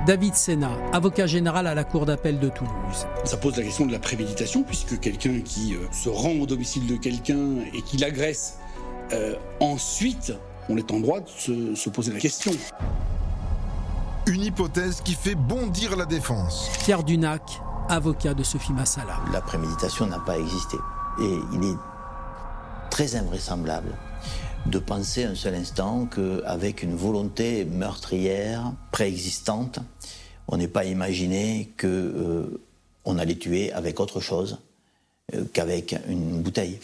David 0.07 0.36
Sena, 0.36 0.72
avocat 0.93 1.28
général 1.28 1.68
à 1.68 1.76
la 1.76 1.84
Cour 1.84 2.05
d'appel 2.05 2.39
de 2.39 2.47
Toulouse. 2.47 3.05
Ça 3.26 3.36
pose 3.36 3.57
la 3.57 3.63
question 3.63 3.86
de 3.86 3.91
la 3.91 3.99
préméditation, 3.99 4.63
puisque 4.63 4.97
quelqu'un 5.01 5.41
qui 5.41 5.76
euh, 5.76 5.80
se 5.91 6.07
rend 6.07 6.32
au 6.32 6.45
domicile 6.45 6.88
de 6.88 6.95
quelqu'un 6.95 7.57
et 7.74 7.82
qui 7.82 7.97
l'agresse, 7.97 8.57
euh, 9.11 9.36
ensuite, 9.59 10.34
on 10.70 10.78
est 10.78 10.91
en 10.91 11.01
droit 11.01 11.20
de 11.20 11.28
se, 11.28 11.76
se 11.76 11.89
poser 11.89 12.13
la 12.13 12.20
question. 12.20 12.53
Une 14.28 14.43
hypothèse 14.43 15.01
qui 15.01 15.13
fait 15.13 15.36
bondir 15.36 15.97
la 15.97 16.05
défense. 16.05 16.70
Pierre 16.80 17.03
Dunac, 17.03 17.61
avocat 17.90 18.34
de 18.34 18.44
Sophie 18.44 18.74
Massala. 18.74 19.20
La 19.32 19.42
préméditation 19.42 20.08
n'a 20.08 20.20
pas 20.20 20.38
existé. 20.38 20.78
Et 21.20 21.40
il 21.54 21.64
est 21.64 21.78
très 22.90 23.16
invraisemblable 23.16 23.94
de 24.66 24.80
penser 24.80 25.24
un 25.24 25.36
seul 25.36 25.56
instant 25.56 26.06
qu'avec 26.08 26.84
une 26.84 26.96
volonté 26.96 27.66
meurtrière 27.66 28.74
préexistante, 28.92 29.80
on 30.48 30.58
n'est 30.58 30.68
pas 30.68 30.86
imaginé 30.86 31.74
que 31.78 31.88
euh, 31.88 32.62
on 33.06 33.18
allait 33.18 33.36
tuer 33.36 33.72
avec 33.72 34.00
autre 34.00 34.20
chose 34.20 34.60
euh, 35.34 35.44
qu'avec 35.54 35.96
une 36.08 36.42
bouteille. 36.42 36.80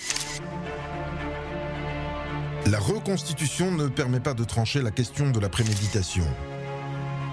La 2.68 2.80
reconstitution 2.80 3.72
ne 3.72 3.88
permet 3.88 4.22
pas 4.22 4.34
de 4.34 4.43
trancher 4.45 4.82
la 4.82 4.91
question 4.91 5.32
de 5.32 5.39
la 5.39 5.49
préméditation. 5.49 6.24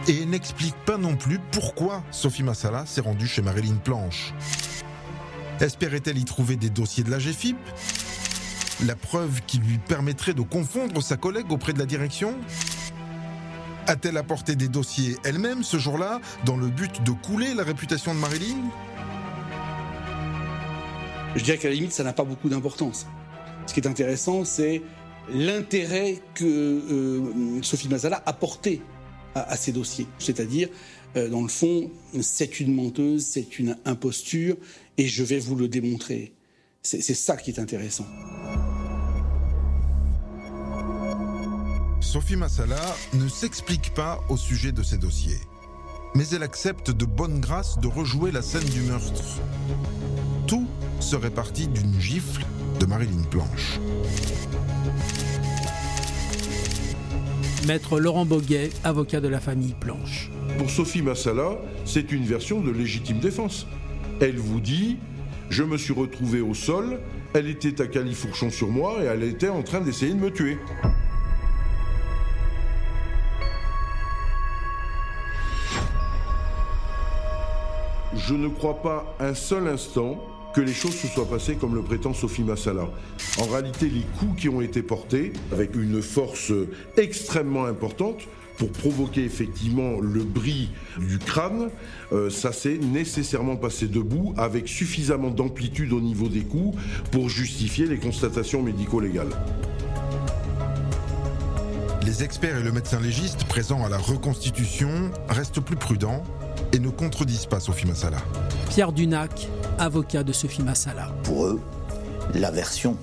Et 0.08 0.24
n'explique 0.24 0.76
pas 0.86 0.96
non 0.96 1.14
plus 1.14 1.38
pourquoi 1.52 2.02
Sophie 2.10 2.42
Massala 2.42 2.86
s'est 2.86 3.02
rendue 3.02 3.26
chez 3.26 3.42
Marilyn 3.42 3.76
Planche. 3.76 4.32
Espérait-elle 5.60 6.16
y 6.16 6.24
trouver 6.24 6.56
des 6.56 6.70
dossiers 6.70 7.04
de 7.04 7.10
la 7.10 7.18
GFIP 7.18 7.58
La 8.86 8.96
preuve 8.96 9.42
qui 9.46 9.58
lui 9.58 9.78
permettrait 9.78 10.32
de 10.32 10.40
confondre 10.40 11.02
sa 11.02 11.18
collègue 11.18 11.52
auprès 11.52 11.74
de 11.74 11.78
la 11.78 11.84
direction? 11.84 12.34
A-t-elle 13.86 14.16
apporté 14.16 14.56
des 14.56 14.68
dossiers 14.68 15.16
elle-même 15.22 15.62
ce 15.62 15.76
jour-là 15.76 16.20
dans 16.46 16.56
le 16.56 16.68
but 16.68 17.02
de 17.02 17.10
couler 17.10 17.52
la 17.52 17.62
réputation 17.62 18.14
de 18.14 18.20
Marilyn? 18.20 18.70
Je 21.36 21.44
dirais 21.44 21.58
qu'à 21.58 21.68
la 21.68 21.74
limite, 21.74 21.92
ça 21.92 22.04
n'a 22.04 22.14
pas 22.14 22.24
beaucoup 22.24 22.48
d'importance. 22.48 23.06
Ce 23.66 23.74
qui 23.74 23.80
est 23.80 23.86
intéressant, 23.86 24.44
c'est 24.44 24.82
l'intérêt 25.32 26.22
que 26.34 26.44
euh, 26.44 27.62
Sophie 27.62 27.88
Mazzala 27.88 28.22
a 28.24 28.32
porté 28.32 28.82
à, 29.34 29.56
ces 29.56 29.72
dossiers. 29.72 30.06
C'est-à-dire, 30.18 30.68
euh, 31.16 31.28
dans 31.28 31.42
le 31.42 31.48
fond, 31.48 31.90
c'est 32.20 32.60
une 32.60 32.74
menteuse, 32.74 33.24
c'est 33.24 33.58
une 33.58 33.76
imposture, 33.84 34.56
et 34.98 35.06
je 35.06 35.22
vais 35.22 35.38
vous 35.38 35.56
le 35.56 35.68
démontrer. 35.68 36.32
C'est 36.82 37.02
c'est 37.02 37.14
ça 37.14 37.36
qui 37.36 37.50
est 37.50 37.58
intéressant. 37.58 38.06
Sophie 42.00 42.36
Massala 42.36 42.96
ne 43.12 43.28
s'explique 43.28 43.94
pas 43.94 44.20
au 44.28 44.36
sujet 44.36 44.72
de 44.72 44.82
ces 44.82 44.96
dossiers. 44.96 45.38
Mais 46.14 46.26
elle 46.30 46.42
accepte 46.42 46.90
de 46.90 47.04
bonne 47.04 47.40
grâce 47.40 47.78
de 47.78 47.86
rejouer 47.86 48.32
la 48.32 48.42
scène 48.42 48.64
du 48.64 48.80
meurtre. 48.80 49.22
Tout 50.48 50.66
serait 50.98 51.30
parti 51.30 51.68
d'une 51.68 52.00
gifle 52.00 52.44
de 52.80 52.86
Marilyn 52.86 53.22
Planche. 53.30 53.78
Maître 57.66 58.00
Laurent 58.00 58.24
Boguet, 58.24 58.70
avocat 58.84 59.20
de 59.20 59.28
la 59.28 59.38
famille 59.38 59.74
Planche. 59.78 60.30
Pour 60.58 60.70
Sophie 60.70 61.02
Massala, 61.02 61.58
c'est 61.84 62.10
une 62.10 62.24
version 62.24 62.60
de 62.60 62.70
légitime 62.70 63.18
défense. 63.18 63.66
Elle 64.20 64.38
vous 64.38 64.60
dit 64.60 64.96
Je 65.50 65.62
me 65.62 65.76
suis 65.76 65.92
retrouvé 65.92 66.40
au 66.40 66.54
sol, 66.54 67.00
elle 67.34 67.48
était 67.48 67.82
à 67.82 67.86
califourchon 67.86 68.50
sur 68.50 68.68
moi 68.68 68.98
et 69.02 69.06
elle 69.06 69.24
était 69.24 69.50
en 69.50 69.62
train 69.62 69.80
d'essayer 69.80 70.14
de 70.14 70.18
me 70.18 70.30
tuer. 70.30 70.58
Je 78.16 78.34
ne 78.34 78.48
crois 78.48 78.80
pas 78.80 79.14
un 79.20 79.34
seul 79.34 79.68
instant 79.68 80.18
que 80.54 80.60
les 80.60 80.72
choses 80.72 80.94
se 80.94 81.06
soient 81.06 81.28
passées 81.28 81.54
comme 81.54 81.74
le 81.74 81.82
prétend 81.82 82.12
Sophie 82.12 82.42
Massala. 82.42 82.88
En 83.38 83.44
réalité, 83.44 83.88
les 83.88 84.04
coups 84.18 84.42
qui 84.42 84.48
ont 84.48 84.60
été 84.60 84.82
portés, 84.82 85.32
avec 85.52 85.74
une 85.76 86.02
force 86.02 86.52
extrêmement 86.96 87.66
importante, 87.66 88.22
pour 88.60 88.70
provoquer 88.72 89.24
effectivement 89.24 90.00
le 90.00 90.22
bris 90.22 90.68
du 90.98 91.18
crâne, 91.18 91.70
euh, 92.12 92.28
ça 92.28 92.52
s'est 92.52 92.76
nécessairement 92.76 93.56
passé 93.56 93.86
debout 93.86 94.34
avec 94.36 94.68
suffisamment 94.68 95.30
d'amplitude 95.30 95.94
au 95.94 96.00
niveau 96.00 96.28
des 96.28 96.42
coups 96.42 96.76
pour 97.10 97.30
justifier 97.30 97.86
les 97.86 97.96
constatations 97.96 98.62
médico-légales. 98.62 99.30
Les 102.04 102.22
experts 102.22 102.58
et 102.58 102.62
le 102.62 102.72
médecin 102.72 103.00
légiste 103.00 103.44
présents 103.44 103.82
à 103.82 103.88
la 103.88 103.96
reconstitution 103.96 105.10
restent 105.30 105.60
plus 105.60 105.76
prudents 105.76 106.22
et 106.72 106.78
ne 106.78 106.88
contredisent 106.88 107.46
pas 107.46 107.60
Sophie 107.60 107.86
Massala. 107.86 108.18
Pierre 108.68 108.92
Dunac, 108.92 109.48
avocat 109.78 110.22
de 110.22 110.32
Sophie 110.32 110.62
Massala. 110.62 111.08
Pour 111.24 111.46
eux, 111.46 111.60
la 112.34 112.50
version 112.50 112.96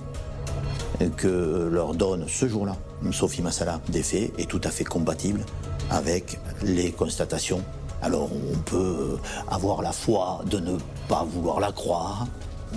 que 1.18 1.70
leur 1.72 1.94
donne 1.94 2.26
ce 2.28 2.48
jour-là 2.48 2.76
Sophie 3.12 3.42
Massala 3.42 3.80
des 3.90 4.04
faits 4.04 4.34
est 4.38 4.50
tout 4.50 4.62
à 4.64 4.70
fait 4.70 4.84
compatible 4.84 5.46
avec 5.90 6.40
les 6.64 6.92
constatations. 6.92 7.64
Alors 8.02 8.30
on 8.32 8.58
peut 8.60 9.18
avoir 9.50 9.82
la 9.82 9.92
foi 9.92 10.42
de 10.50 10.60
ne 10.60 10.78
pas 11.08 11.24
vouloir 11.24 11.60
la 11.60 11.72
croire, 11.72 12.28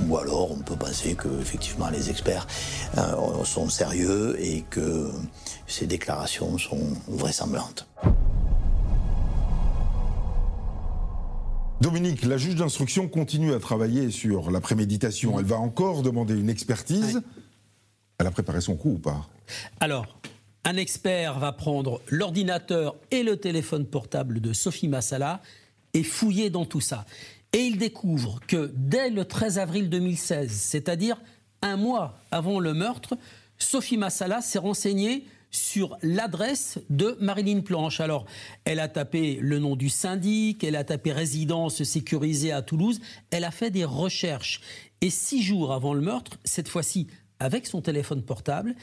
ou 0.08 0.16
alors 0.16 0.52
on 0.52 0.58
peut 0.58 0.76
penser 0.76 1.14
que 1.14 1.28
effectivement 1.40 1.88
les 1.90 2.10
experts 2.10 2.46
euh, 2.96 3.44
sont 3.44 3.68
sérieux 3.68 4.36
et 4.38 4.64
que 4.70 5.10
ces 5.66 5.86
déclarations 5.86 6.56
sont 6.58 6.94
vraisemblantes. 7.08 7.86
Dominique, 11.80 12.26
la 12.26 12.36
juge 12.36 12.56
d'instruction 12.56 13.08
continue 13.08 13.54
à 13.54 13.58
travailler 13.58 14.10
sur 14.10 14.50
la 14.50 14.60
préméditation. 14.60 15.38
Elle 15.38 15.46
va 15.46 15.56
encore 15.56 16.02
demander 16.02 16.38
une 16.38 16.50
expertise. 16.50 17.22
Elle 18.18 18.26
a 18.26 18.30
préparé 18.30 18.60
son 18.60 18.76
coup 18.76 18.90
ou 18.92 18.98
pas? 18.98 19.26
Alors, 19.80 20.18
un 20.64 20.76
expert 20.76 21.38
va 21.38 21.52
prendre 21.52 22.02
l'ordinateur 22.08 22.96
et 23.10 23.22
le 23.22 23.38
téléphone 23.38 23.86
portable 23.86 24.42
de 24.42 24.52
Sophie 24.52 24.88
Massala 24.88 25.40
et 25.94 26.02
fouiller 26.02 26.50
dans 26.50 26.66
tout 26.66 26.82
ça. 26.82 27.06
Et 27.54 27.60
il 27.60 27.78
découvre 27.78 28.40
que 28.46 28.70
dès 28.76 29.08
le 29.08 29.24
13 29.24 29.58
avril 29.58 29.88
2016, 29.88 30.50
c'est-à-dire 30.50 31.18
un 31.62 31.78
mois 31.78 32.18
avant 32.30 32.60
le 32.60 32.74
meurtre, 32.74 33.16
Sophie 33.56 33.96
Massala 33.96 34.42
s'est 34.42 34.58
renseignée 34.58 35.24
sur 35.50 35.96
l'adresse 36.02 36.78
de 36.90 37.16
Marilyn 37.20 37.60
Planche. 37.60 38.00
Alors, 38.00 38.26
elle 38.64 38.80
a 38.80 38.88
tapé 38.88 39.38
le 39.40 39.58
nom 39.58 39.76
du 39.76 39.88
syndic, 39.88 40.62
elle 40.64 40.76
a 40.76 40.84
tapé 40.84 41.12
résidence 41.12 41.82
sécurisée 41.82 42.52
à 42.52 42.62
Toulouse, 42.62 43.00
elle 43.30 43.44
a 43.44 43.50
fait 43.50 43.70
des 43.70 43.84
recherches. 43.84 44.60
Et 45.00 45.10
six 45.10 45.42
jours 45.42 45.72
avant 45.72 45.94
le 45.94 46.00
meurtre, 46.00 46.38
cette 46.44 46.68
fois-ci 46.68 47.08
avec 47.38 47.66
son 47.66 47.80
téléphone 47.80 48.22
portable, 48.22 48.74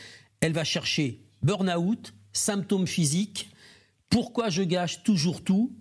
elle 0.41 0.53
va 0.53 0.63
chercher 0.63 1.21
burn-out, 1.41 2.13
symptômes 2.33 2.87
physiques, 2.87 3.49
pourquoi 4.09 4.49
je 4.49 4.63
gâche 4.63 5.03
toujours 5.03 5.43
tout, 5.43 5.71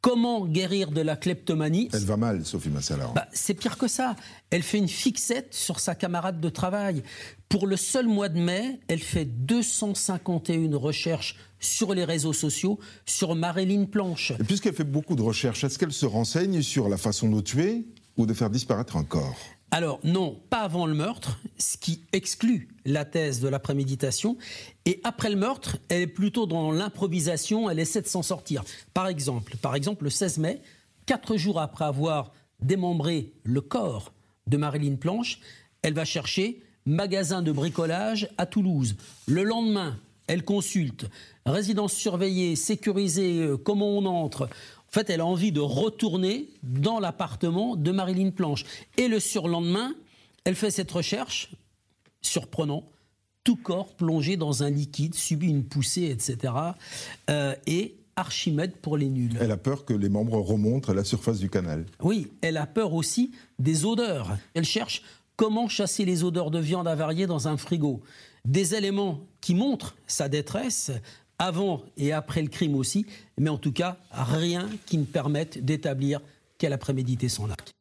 Comment 0.00 0.46
guérir 0.46 0.92
de 0.92 1.00
la 1.00 1.16
kleptomanie 1.16 1.88
Elle 1.92 2.04
va 2.04 2.16
mal, 2.16 2.46
Sophie 2.46 2.68
Massala. 2.68 3.10
Bah, 3.16 3.26
c'est 3.32 3.54
pire 3.54 3.76
que 3.76 3.88
ça. 3.88 4.14
Elle 4.50 4.62
fait 4.62 4.78
une 4.78 4.88
fixette 4.88 5.52
sur 5.52 5.80
sa 5.80 5.96
camarade 5.96 6.40
de 6.40 6.48
travail. 6.48 7.02
Pour 7.48 7.66
le 7.66 7.76
seul 7.76 8.06
mois 8.06 8.28
de 8.28 8.38
mai, 8.38 8.78
elle 8.86 9.00
fait 9.00 9.24
251 9.24 10.76
recherches 10.76 11.36
sur 11.58 11.94
les 11.94 12.04
réseaux 12.04 12.32
sociaux 12.32 12.78
sur 13.06 13.34
Marilyn 13.34 13.86
Planche. 13.86 14.32
Et 14.38 14.44
puisqu'elle 14.44 14.74
fait 14.74 14.84
beaucoup 14.84 15.16
de 15.16 15.22
recherches, 15.22 15.64
est-ce 15.64 15.80
qu'elle 15.80 15.92
se 15.92 16.06
renseigne 16.06 16.62
sur 16.62 16.88
la 16.88 16.96
façon 16.96 17.28
de 17.28 17.40
tuer 17.40 17.84
ou 18.16 18.26
de 18.26 18.34
faire 18.34 18.50
disparaître 18.50 18.96
un 18.96 19.04
corps? 19.04 19.36
Alors 19.70 20.00
non, 20.02 20.40
pas 20.48 20.60
avant 20.60 20.86
le 20.86 20.94
meurtre, 20.94 21.38
ce 21.58 21.76
qui 21.76 22.02
exclut 22.12 22.68
la 22.86 23.04
thèse 23.04 23.40
de 23.40 23.48
la 23.48 23.58
préméditation. 23.58 24.38
Et 24.86 25.00
après 25.04 25.28
le 25.28 25.36
meurtre, 25.36 25.76
elle 25.88 26.02
est 26.02 26.06
plutôt 26.06 26.46
dans 26.46 26.72
l'improvisation, 26.72 27.68
elle 27.68 27.78
essaie 27.78 28.00
de 28.00 28.06
s'en 28.06 28.22
sortir. 28.22 28.64
Par 28.94 29.08
exemple, 29.08 29.56
par 29.56 29.74
exemple, 29.74 30.04
le 30.04 30.10
16 30.10 30.38
mai, 30.38 30.62
quatre 31.06 31.36
jours 31.36 31.60
après 31.60 31.84
avoir 31.84 32.32
démembré 32.60 33.32
le 33.44 33.60
corps 33.60 34.12
de 34.46 34.56
Marilyn 34.56 34.96
Planche, 34.96 35.40
elle 35.82 35.94
va 35.94 36.04
chercher 36.04 36.62
magasin 36.86 37.42
de 37.42 37.52
bricolage 37.52 38.28
à 38.38 38.46
Toulouse. 38.46 38.96
Le 39.26 39.42
lendemain, 39.42 39.98
elle 40.26 40.44
consulte 40.44 41.06
résidence 41.46 41.92
surveillée, 41.92 42.56
sécurisée, 42.56 43.42
euh, 43.42 43.56
comment 43.56 43.88
on 43.88 44.06
entre. 44.06 44.48
En 44.88 44.92
fait, 44.92 45.10
elle 45.10 45.20
a 45.20 45.26
envie 45.26 45.52
de 45.52 45.60
retourner 45.60 46.48
dans 46.62 46.98
l'appartement 46.98 47.76
de 47.76 47.90
Marilyn 47.90 48.30
Planche. 48.30 48.64
Et 48.96 49.08
le 49.08 49.20
surlendemain, 49.20 49.94
elle 50.44 50.54
fait 50.54 50.70
cette 50.70 50.90
recherche, 50.90 51.50
surprenant, 52.22 52.84
tout 53.44 53.56
corps 53.56 53.94
plongé 53.94 54.36
dans 54.36 54.62
un 54.62 54.70
liquide, 54.70 55.14
subit 55.14 55.48
une 55.48 55.64
poussée, 55.64 56.04
etc. 56.04 56.54
Euh, 57.30 57.54
et 57.66 57.96
Archimède 58.16 58.76
pour 58.76 58.96
les 58.96 59.08
nuls. 59.08 59.36
Elle 59.40 59.52
a 59.52 59.56
peur 59.56 59.84
que 59.84 59.92
les 59.92 60.08
membres 60.08 60.38
remontent 60.38 60.90
à 60.90 60.94
la 60.94 61.04
surface 61.04 61.38
du 61.38 61.48
canal. 61.48 61.86
Oui, 62.02 62.32
elle 62.40 62.56
a 62.56 62.66
peur 62.66 62.94
aussi 62.94 63.30
des 63.58 63.84
odeurs. 63.84 64.36
Elle 64.54 64.64
cherche 64.64 65.02
comment 65.36 65.68
chasser 65.68 66.04
les 66.04 66.24
odeurs 66.24 66.50
de 66.50 66.58
viande 66.58 66.88
avariée 66.88 67.26
dans 67.26 67.46
un 67.46 67.56
frigo. 67.56 68.02
Des 68.44 68.74
éléments 68.74 69.20
qui 69.40 69.54
montrent 69.54 69.96
sa 70.06 70.28
détresse, 70.28 70.90
avant 71.38 71.82
et 71.96 72.12
après 72.12 72.42
le 72.42 72.48
crime 72.48 72.74
aussi, 72.74 73.06
mais 73.38 73.50
en 73.50 73.58
tout 73.58 73.72
cas, 73.72 73.98
rien 74.10 74.68
qui 74.86 74.98
ne 74.98 75.04
permette 75.04 75.64
d'établir 75.64 76.20
qu'elle 76.58 76.72
a 76.72 76.78
prémédité 76.78 77.28
son 77.28 77.50
acte. 77.50 77.72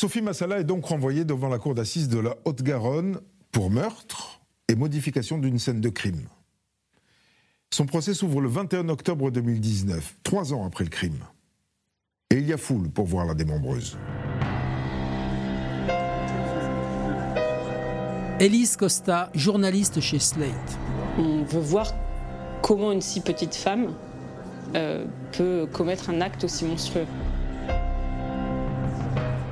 Sophie 0.00 0.22
Massala 0.22 0.60
est 0.60 0.64
donc 0.64 0.86
renvoyée 0.86 1.26
devant 1.26 1.48
la 1.48 1.58
cour 1.58 1.74
d'assises 1.74 2.08
de 2.08 2.18
la 2.18 2.34
Haute-Garonne 2.46 3.20
pour 3.52 3.70
meurtre 3.70 4.40
et 4.68 4.74
modification 4.74 5.36
d'une 5.36 5.58
scène 5.58 5.82
de 5.82 5.90
crime. 5.90 6.26
Son 7.72 7.84
procès 7.84 8.14
s'ouvre 8.14 8.40
le 8.40 8.48
21 8.48 8.88
octobre 8.88 9.30
2019, 9.30 10.16
trois 10.22 10.54
ans 10.54 10.66
après 10.66 10.84
le 10.84 10.90
crime. 10.90 11.18
Et 12.30 12.36
il 12.36 12.46
y 12.46 12.52
a 12.52 12.56
foule 12.56 12.88
pour 12.88 13.06
voir 13.06 13.26
la 13.26 13.34
démembreuse. 13.34 13.98
Elise 18.40 18.78
Costa, 18.78 19.28
journaliste 19.34 20.00
chez 20.00 20.18
Slate. 20.18 20.78
On 21.18 21.42
veut 21.42 21.60
voir 21.60 21.92
comment 22.62 22.90
une 22.90 23.02
si 23.02 23.20
petite 23.20 23.54
femme 23.54 23.92
euh, 24.74 25.04
peut 25.32 25.68
commettre 25.70 26.08
un 26.08 26.22
acte 26.22 26.44
aussi 26.44 26.64
monstrueux. 26.64 27.04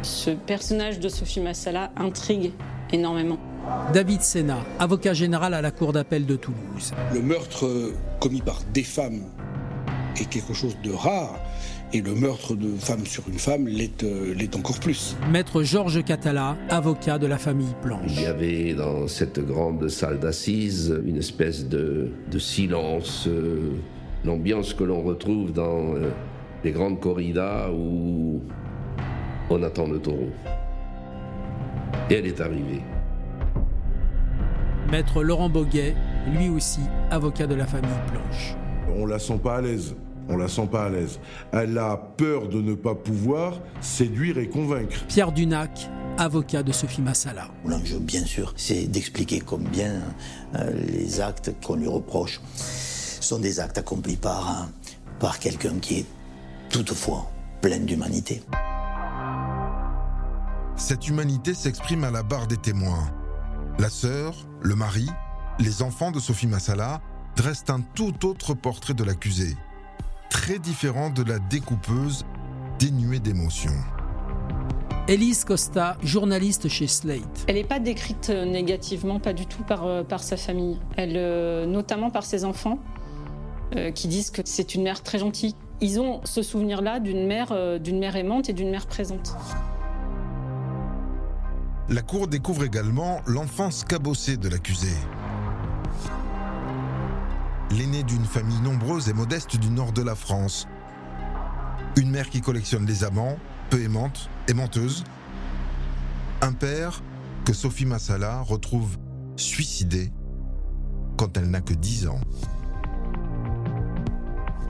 Ce 0.01 0.31
personnage 0.31 1.01
de 1.01 1.11
Sophie 1.11 1.41
Massala 1.41 1.91
intrigue 1.97 2.53
énormément. 2.91 3.39
David 3.93 4.23
Sena, 4.23 4.57
avocat 4.79 5.13
général 5.13 5.53
à 5.53 5.61
la 5.61 5.71
Cour 5.71 5.93
d'appel 5.93 6.25
de 6.25 6.37
Toulouse. 6.37 6.95
Le 7.13 7.21
meurtre 7.21 7.93
commis 8.21 8.41
par 8.41 8.63
des 8.73 8.85
femmes 8.85 9.25
est 10.17 10.31
quelque 10.31 10.55
chose 10.55 10.79
de 10.83 10.93
rare. 10.93 11.39
Et 11.95 12.03
le 12.03 12.15
meurtre 12.15 12.55
de 12.55 12.77
femme 12.77 13.07
sur 13.07 13.27
une 13.29 13.39
femme 13.39 13.67
euh, 13.67 14.35
l'est 14.35 14.55
encore 14.55 14.79
plus. 14.79 15.17
Maître 15.33 15.63
Georges 15.63 16.05
Catala, 16.05 16.55
avocat 16.69 17.19
de 17.19 17.27
la 17.27 17.39
famille 17.39 17.75
Planche. 17.81 18.03
Il 18.09 18.21
y 18.21 18.27
avait 18.27 18.75
dans 18.75 19.09
cette 19.09 19.41
grande 19.41 19.89
salle 19.89 20.19
d'assises 20.19 20.95
une 21.07 21.17
espèce 21.17 21.67
de, 21.67 22.11
silence, 22.39 23.27
euh, 23.27 23.73
l'ambiance 24.23 24.75
que 24.75 24.85
l'on 24.85 25.01
retrouve 25.03 25.51
dans 25.55 25.95
euh, 25.95 26.11
les 26.63 26.73
grandes 26.73 27.01
corridas 27.01 27.71
où 27.71 28.43
on 29.49 29.63
attend 29.63 29.87
le 29.87 29.99
taureau. 29.99 30.29
Et 32.11 32.15
elle 32.17 32.27
est 32.27 32.41
arrivée. 32.43 32.83
Maître 34.91 35.23
Laurent 35.23 35.49
Boguet, 35.49 35.95
lui 36.35 36.51
aussi 36.51 36.81
avocat 37.11 37.47
de 37.47 37.55
la 37.55 37.67
famille 37.67 37.89
Planche. 38.13 38.57
On 38.95 39.07
la 39.07 39.19
sent 39.19 39.41
pas 39.43 39.57
à 39.57 39.61
l'aise 39.63 39.95
on 40.29 40.37
la 40.37 40.49
sent 40.49 40.69
pas 40.71 40.85
à 40.85 40.89
l'aise. 40.89 41.19
Elle 41.53 41.77
a 41.79 41.97
peur 41.97 42.49
de 42.49 42.61
ne 42.61 42.75
pas 42.75 42.95
pouvoir 42.95 43.61
séduire 43.81 44.39
et 44.39 44.49
convaincre. 44.49 45.05
Pierre 45.09 45.33
Dunac, 45.33 45.89
avocat 46.19 46.63
de 46.63 46.73
Sophie 46.73 47.03
Massala. 47.03 47.49
L'enjeu, 47.65 47.99
bien 47.99 48.25
sûr, 48.25 48.53
c'est 48.57 48.87
d'expliquer 48.87 49.41
combien 49.41 50.03
euh, 50.57 50.71
les 50.87 51.21
actes 51.21 51.55
qu'on 51.65 51.77
lui 51.77 51.89
reproche 51.89 52.41
sont 53.21 53.39
des 53.39 53.61
actes 53.61 53.79
accomplis 53.79 54.17
par, 54.17 54.69
par 55.19 55.39
quelqu'un 55.39 55.79
qui 55.81 56.01
est 56.01 56.07
toutefois 56.71 57.31
plein 57.61 57.79
d'humanité. 57.79 58.43
Cette 60.77 61.09
humanité 61.09 61.55
s'exprime 61.55 62.05
à 62.05 62.11
la 62.11 62.23
barre 62.23 62.47
des 62.47 62.57
témoins. 62.57 63.11
La 63.79 63.89
sœur, 63.89 64.35
le 64.61 64.77
mari, 64.77 65.09
les 65.59 65.83
enfants 65.83 66.13
de 66.13 66.21
Sophie 66.21 66.47
Massala 66.47 67.01
dressent 67.37 67.71
un 67.71 67.81
tout 67.81 68.27
autre 68.27 68.55
portrait 68.55 68.95
de 68.95 69.05
l'accusé 69.05 69.57
très 70.31 70.59
différent 70.59 71.11
de 71.11 71.23
la 71.23 71.39
découpeuse 71.39 72.25
dénuée 72.79 73.21
d'émotion. 73.21 73.73
Elise 75.09 75.45
Costa, 75.45 75.97
journaliste 76.03 76.69
chez 76.69 76.87
Slate. 76.87 77.45
Elle 77.47 77.55
n'est 77.55 77.65
pas 77.65 77.79
décrite 77.79 78.29
euh, 78.29 78.45
négativement, 78.45 79.21
pas 79.21 79.33
du 79.33 79.47
tout 79.47 79.63
par, 79.63 79.87
euh, 79.87 80.05
par 80.05 80.23
sa 80.23 80.37
famille. 80.37 80.79
Elle, 80.97 81.15
euh, 81.17 81.65
notamment 81.65 82.11
par 82.11 82.25
ses 82.25 82.45
enfants, 82.45 82.79
qui 83.95 84.09
disent 84.09 84.31
que 84.31 84.41
c'est 84.47 84.75
une 84.75 84.83
mère 84.83 85.03
très 85.03 85.19
gentille. 85.19 85.55
Ils 85.83 86.01
ont 86.01 86.23
ce 86.25 86.41
souvenir-là 86.41 87.01
d'une 87.01 87.27
mère, 87.27 87.79
d'une 87.79 87.99
mère 87.99 88.17
aimante 88.17 88.49
et 88.49 88.55
d'une 88.55 88.71
mère 88.71 88.87
présente. 88.87 89.37
La 91.91 92.01
Cour 92.01 92.29
découvre 92.29 92.65
également 92.65 93.21
l'enfance 93.27 93.85
cabossée 93.85 94.39
de 94.39 94.49
l'accusé 94.49 94.89
l'aîné 97.71 98.03
d'une 98.03 98.25
famille 98.25 98.61
nombreuse 98.61 99.09
et 99.09 99.13
modeste 99.13 99.57
du 99.57 99.71
nord 99.71 99.93
de 99.93 100.03
la 100.03 100.15
France. 100.15 100.67
Une 101.97 102.11
mère 102.11 102.31
qui 102.31 102.41
collectionne 102.41 102.87
les 102.87 103.05
amants, 103.05 103.39
peu 103.71 103.81
aimante 103.83 104.31
et 104.49 104.55
menteuse. 104.55 105.05
Un 106.41 106.53
père 106.53 107.03
que 107.45 107.53
Sophie 107.53 107.87
Massala 107.87 108.41
retrouve 108.41 108.97
suicidé 109.37 110.13
quand 111.17 111.37
elle 111.37 111.51
n'a 111.51 111.61
que 111.61 111.75
10 111.75 112.09
ans. 112.09 112.21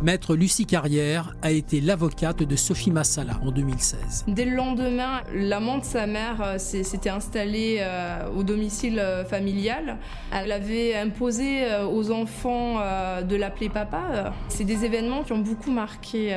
Maître 0.01 0.37
Lucie 0.37 0.65
Carrière 0.65 1.35
a 1.43 1.51
été 1.51 1.81
l'avocate 1.81 2.45
de 2.45 2.55
Sophie 2.55 2.93
Massala 2.93 3.41
en 3.43 3.51
2016. 3.51 4.27
Dès 4.29 4.45
le 4.45 4.55
lendemain, 4.55 5.23
l'amant 5.35 5.79
de 5.79 5.85
sa 5.85 6.07
mère 6.07 6.41
euh, 6.41 6.59
s'était 6.59 7.11
installé 7.11 7.79
euh, 7.81 8.31
au 8.37 8.45
domicile 8.45 9.01
euh, 9.01 9.25
familial. 9.25 9.97
Elle 10.33 10.53
avait 10.53 10.95
imposé 10.95 11.65
aux 11.91 12.13
enfants 12.13 12.77
de 13.23 13.37
l'appeler 13.37 13.69
papa. 13.69 14.33
C'est 14.49 14.65
des 14.65 14.85
événements 14.85 15.25
qui 15.25 15.33
ont 15.33 15.39
beaucoup 15.39 15.71
marqué 15.71 16.37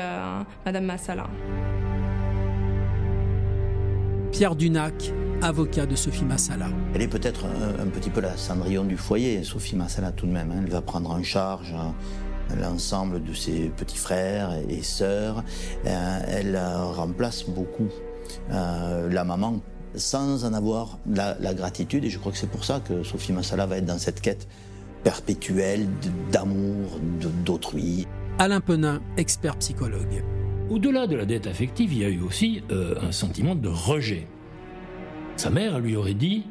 Madame 0.65 0.85
Massala. 0.85 1.27
Pierre 4.31 4.55
Dunac, 4.55 5.11
avocat 5.41 5.85
de 5.85 5.95
Sophie 5.95 6.25
Massala. 6.25 6.67
Elle 6.95 7.01
est 7.01 7.07
peut-être 7.07 7.45
un, 7.45 7.88
petit 7.88 8.09
peu 8.09 8.21
la 8.21 8.38
Cendrillon 8.38 8.85
du 8.85 8.97
foyer, 8.97 9.43
Sophie 9.43 9.75
Massala 9.75 10.11
tout 10.11 10.25
de 10.25 10.31
même. 10.31 10.51
Hein. 10.51 10.61
Elle 10.63 10.71
va 10.71 10.81
prendre 10.81 11.11
en 11.11 11.21
charge 11.21 11.75
l'ensemble 12.59 13.23
de 13.23 13.33
ses 13.33 13.69
petits 13.69 13.97
frères 13.97 14.57
et 14.69 14.81
sœurs. 14.81 15.43
Euh, 15.85 16.19
elle 16.27 16.59
remplace 16.95 17.43
beaucoup 17.43 17.89
euh, 18.51 19.09
la 19.09 19.23
maman 19.23 19.59
sans 19.95 20.45
en 20.45 20.53
avoir 20.53 20.99
la, 21.05 21.53
gratitude. 21.53 22.05
Et 22.05 22.09
je 22.09 22.17
crois 22.17 22.31
que 22.31 22.37
c'est 22.37 22.49
pour 22.49 22.63
ça 22.63 22.79
que 22.79 23.03
Sophie 23.03 23.33
Massala 23.33 23.65
va 23.65 23.77
être 23.77 23.85
dans 23.85 23.97
cette 23.97 24.21
quête 24.21 24.47
perpétuelle 25.03 25.87
d'amour 26.31 26.99
d'autrui. 27.45 28.07
Alain 28.39 28.61
Penin, 28.61 29.01
expert 29.17 29.57
psychologue. 29.57 30.23
Au-delà 30.69 31.07
de 31.07 31.15
la 31.15 31.25
dette 31.25 31.47
affective, 31.47 31.91
il 31.93 31.99
y 31.99 32.05
a 32.05 32.09
eu 32.09 32.21
aussi 32.21 32.63
euh, 32.71 32.95
un 33.01 33.11
sentiment 33.11 33.55
de 33.55 33.67
rejet. 33.67 34.27
Sa 35.35 35.49
mère 35.49 35.79
lui 35.79 35.95
aurait 35.95 36.13
dit 36.13 36.45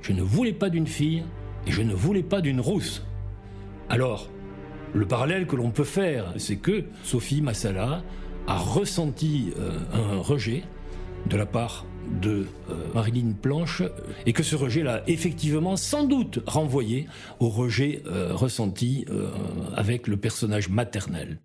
Je 0.00 0.12
ne 0.12 0.22
voulais 0.22 0.52
pas 0.52 0.68
d'une 0.68 0.86
fille 0.86 1.22
et 1.66 1.70
je 1.70 1.82
ne 1.82 1.94
voulais 1.94 2.24
pas 2.24 2.40
d'une 2.40 2.60
rousse. 2.60 3.04
Alors, 3.88 4.28
le 4.94 5.06
parallèle 5.06 5.46
que 5.46 5.56
l'on 5.56 5.70
peut 5.70 5.84
faire, 5.84 6.32
c'est 6.36 6.56
que 6.56 6.84
Sophie 7.02 7.40
Massala 7.40 8.02
a 8.46 8.58
ressenti 8.58 9.52
euh, 9.58 9.78
un 9.94 10.18
rejet 10.18 10.64
de 11.26 11.36
la 11.36 11.46
part 11.46 11.86
de 12.20 12.46
euh, 12.68 12.74
Marilyn 12.94 13.32
Planche 13.40 13.82
et 14.26 14.32
que 14.32 14.42
ce 14.42 14.56
rejet 14.56 14.82
l'a 14.82 15.02
effectivement 15.06 15.76
sans 15.76 16.04
doute 16.04 16.40
renvoyé 16.46 17.06
au 17.40 17.48
rejet 17.48 18.02
euh, 18.06 18.34
ressenti 18.34 19.06
avec 19.76 20.08
le 20.08 20.16
personnage 20.16 20.68
maternel. 20.68 21.38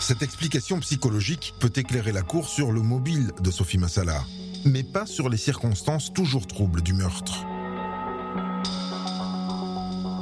Cette 0.00 0.22
explication 0.22 0.80
psychologique 0.80 1.52
peut 1.60 1.72
éclairer 1.76 2.12
la 2.12 2.22
cour 2.22 2.48
sur 2.48 2.72
le 2.72 2.80
mobile 2.80 3.32
de 3.42 3.50
Sophie 3.50 3.76
Massala, 3.76 4.22
mais 4.64 4.82
pas 4.82 5.04
sur 5.04 5.28
les 5.28 5.36
circonstances 5.36 6.14
toujours 6.14 6.46
troubles 6.46 6.80
du 6.80 6.94
meurtre. 6.94 7.44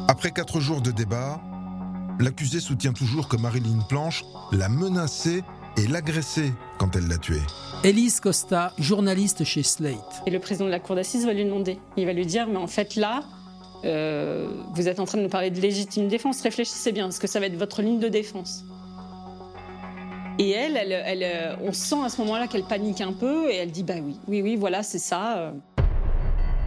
Après 0.08 0.30
quatre 0.30 0.60
jours 0.60 0.80
de 0.82 0.92
débat, 0.92 1.40
l'accusé 2.20 2.60
soutient 2.60 2.92
toujours 2.92 3.26
que 3.26 3.36
Marilyn 3.36 3.80
Planche 3.88 4.24
l'a 4.52 4.68
menacé 4.68 5.42
et 5.76 5.88
l'agressé 5.88 6.52
quand 6.78 6.94
elle 6.94 7.08
l'a 7.08 7.18
tué. 7.18 7.40
Elise 7.82 8.20
Costa, 8.20 8.72
journaliste 8.78 9.42
chez 9.42 9.64
Slate. 9.64 10.22
Et 10.24 10.30
le 10.30 10.38
président 10.38 10.66
de 10.66 10.70
la 10.70 10.78
cour 10.78 10.94
d'assises 10.94 11.26
va 11.26 11.32
lui 11.32 11.44
demander. 11.44 11.80
Il 11.96 12.06
va 12.06 12.12
lui 12.12 12.24
dire, 12.24 12.46
mais 12.46 12.56
en 12.56 12.68
fait 12.68 12.94
là, 12.94 13.24
euh, 13.84 14.48
vous 14.74 14.86
êtes 14.86 15.00
en 15.00 15.06
train 15.06 15.18
de 15.18 15.24
nous 15.24 15.28
parler 15.28 15.50
de 15.50 15.60
légitime 15.60 16.06
défense, 16.06 16.40
réfléchissez 16.40 16.92
bien, 16.92 17.06
parce 17.06 17.18
que 17.18 17.26
ça 17.26 17.40
va 17.40 17.46
être 17.46 17.58
votre 17.58 17.82
ligne 17.82 17.98
de 17.98 18.08
défense. 18.08 18.64
Et 20.38 20.50
elle, 20.50 20.76
elle, 20.76 20.92
elle 20.92 21.22
euh, 21.24 21.56
on 21.62 21.72
sent 21.72 22.04
à 22.04 22.10
ce 22.10 22.20
moment-là 22.20 22.46
qu'elle 22.46 22.64
panique 22.64 23.00
un 23.00 23.12
peu 23.12 23.50
et 23.50 23.56
elle 23.56 23.72
dit, 23.72 23.82
bah 23.82 23.94
oui, 24.00 24.20
oui, 24.28 24.40
oui, 24.40 24.54
voilà, 24.54 24.84
c'est 24.84 25.00
ça. 25.00 25.52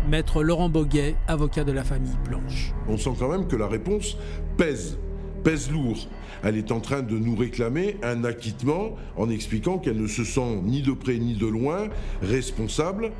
Euh. 0.09 0.11
Maître 0.11 0.43
Laurent 0.43 0.69
Boguet, 0.69 1.15
avocat 1.27 1.63
de 1.63 1.71
la 1.71 1.83
famille 1.83 2.17
Blanche. 2.25 2.73
On 2.87 2.97
sent 2.97 3.13
quand 3.17 3.29
même 3.29 3.47
que 3.47 3.55
la 3.55 3.67
réponse 3.67 4.17
pèse, 4.57 4.97
pèse 5.43 5.71
lourd. 5.71 6.07
Elle 6.43 6.57
est 6.57 6.71
en 6.71 6.79
train 6.79 7.01
de 7.01 7.17
nous 7.17 7.35
réclamer 7.35 7.97
un 8.01 8.23
acquittement 8.23 8.95
en 9.17 9.29
expliquant 9.29 9.77
qu'elle 9.77 10.01
ne 10.01 10.07
se 10.07 10.23
sent 10.23 10.61
ni 10.63 10.81
de 10.81 10.93
près 10.93 11.17
ni 11.17 11.35
de 11.35 11.47
loin 11.47 11.89
responsable 12.21 13.11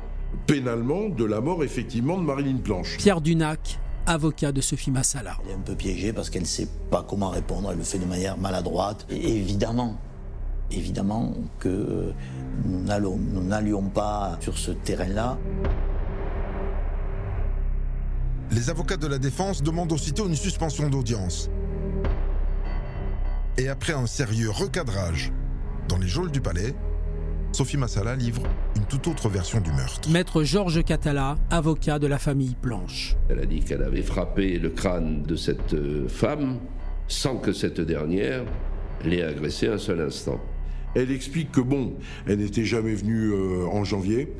pénalement 0.46 1.08
de 1.08 1.24
la 1.24 1.40
mort 1.40 1.64
effectivement 1.64 2.16
de 2.18 2.22
Marilyn 2.22 2.58
Planche. 2.58 2.96
Pierre 2.98 3.20
Dunac, 3.20 3.78
avocat 4.06 4.52
de 4.52 4.60
Sophie 4.60 4.90
Massala. 4.90 5.36
Elle 5.44 5.50
est 5.50 5.54
un 5.54 5.60
peu 5.60 5.74
piégée 5.74 6.12
parce 6.12 6.30
qu'elle 6.30 6.42
ne 6.42 6.46
sait 6.46 6.68
pas 6.90 7.04
comment 7.06 7.30
répondre, 7.30 7.70
elle 7.70 7.78
le 7.78 7.84
fait 7.84 7.98
de 7.98 8.06
manière 8.06 8.38
maladroite. 8.38 9.06
Et 9.10 9.36
évidemment, 9.36 9.98
évidemment 10.70 11.34
que 11.58 12.12
nous 12.64 13.42
n'allions 13.42 13.82
pas 13.82 14.36
sur 14.40 14.56
ce 14.56 14.70
terrain-là. 14.70 15.38
Les 18.52 18.68
avocats 18.68 18.96
de 18.96 19.06
la 19.06 19.18
défense 19.18 19.62
demandent 19.62 19.92
aussitôt 19.92 20.26
une 20.26 20.34
suspension 20.34 20.88
d'audience. 20.88 21.48
Et 23.56 23.68
après 23.68 23.92
un 23.92 24.06
sérieux 24.06 24.50
recadrage 24.50 25.32
dans 25.88 25.98
les 25.98 26.08
geôles 26.08 26.32
du 26.32 26.40
palais, 26.40 26.74
Sophie 27.52 27.76
Massala 27.76 28.16
livre 28.16 28.42
une 28.74 28.84
toute 28.86 29.06
autre 29.06 29.28
version 29.28 29.60
du 29.60 29.70
meurtre. 29.70 30.10
Maître 30.10 30.42
Georges 30.42 30.82
Catala, 30.82 31.38
avocat 31.50 32.00
de 32.00 32.08
la 32.08 32.18
famille 32.18 32.56
Planche. 32.60 33.16
Elle 33.28 33.38
a 33.38 33.46
dit 33.46 33.60
qu'elle 33.60 33.82
avait 33.82 34.02
frappé 34.02 34.58
le 34.58 34.70
crâne 34.70 35.22
de 35.22 35.36
cette 35.36 35.74
euh, 35.74 36.08
femme 36.08 36.58
sans 37.06 37.36
que 37.36 37.52
cette 37.52 37.80
dernière 37.80 38.44
l'ait 39.04 39.22
agressée 39.22 39.68
un 39.68 39.78
seul 39.78 40.00
instant. 40.00 40.40
Elle 40.94 41.12
explique 41.12 41.52
que 41.52 41.60
bon, 41.60 41.94
elle 42.26 42.38
n'était 42.38 42.64
jamais 42.64 42.94
venue 42.94 43.30
euh, 43.30 43.66
en 43.66 43.84
janvier. 43.84 44.32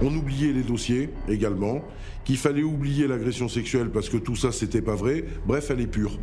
On 0.00 0.14
oubliait 0.14 0.52
les 0.52 0.62
dossiers 0.62 1.10
également, 1.28 1.80
qu'il 2.24 2.36
fallait 2.36 2.62
oublier 2.62 3.08
l'agression 3.08 3.48
sexuelle 3.48 3.90
parce 3.90 4.08
que 4.08 4.16
tout 4.16 4.36
ça 4.36 4.52
c'était 4.52 4.82
pas 4.82 4.94
vrai. 4.94 5.24
Bref, 5.46 5.70
elle 5.70 5.80
est 5.80 5.86
pure. 5.86 6.18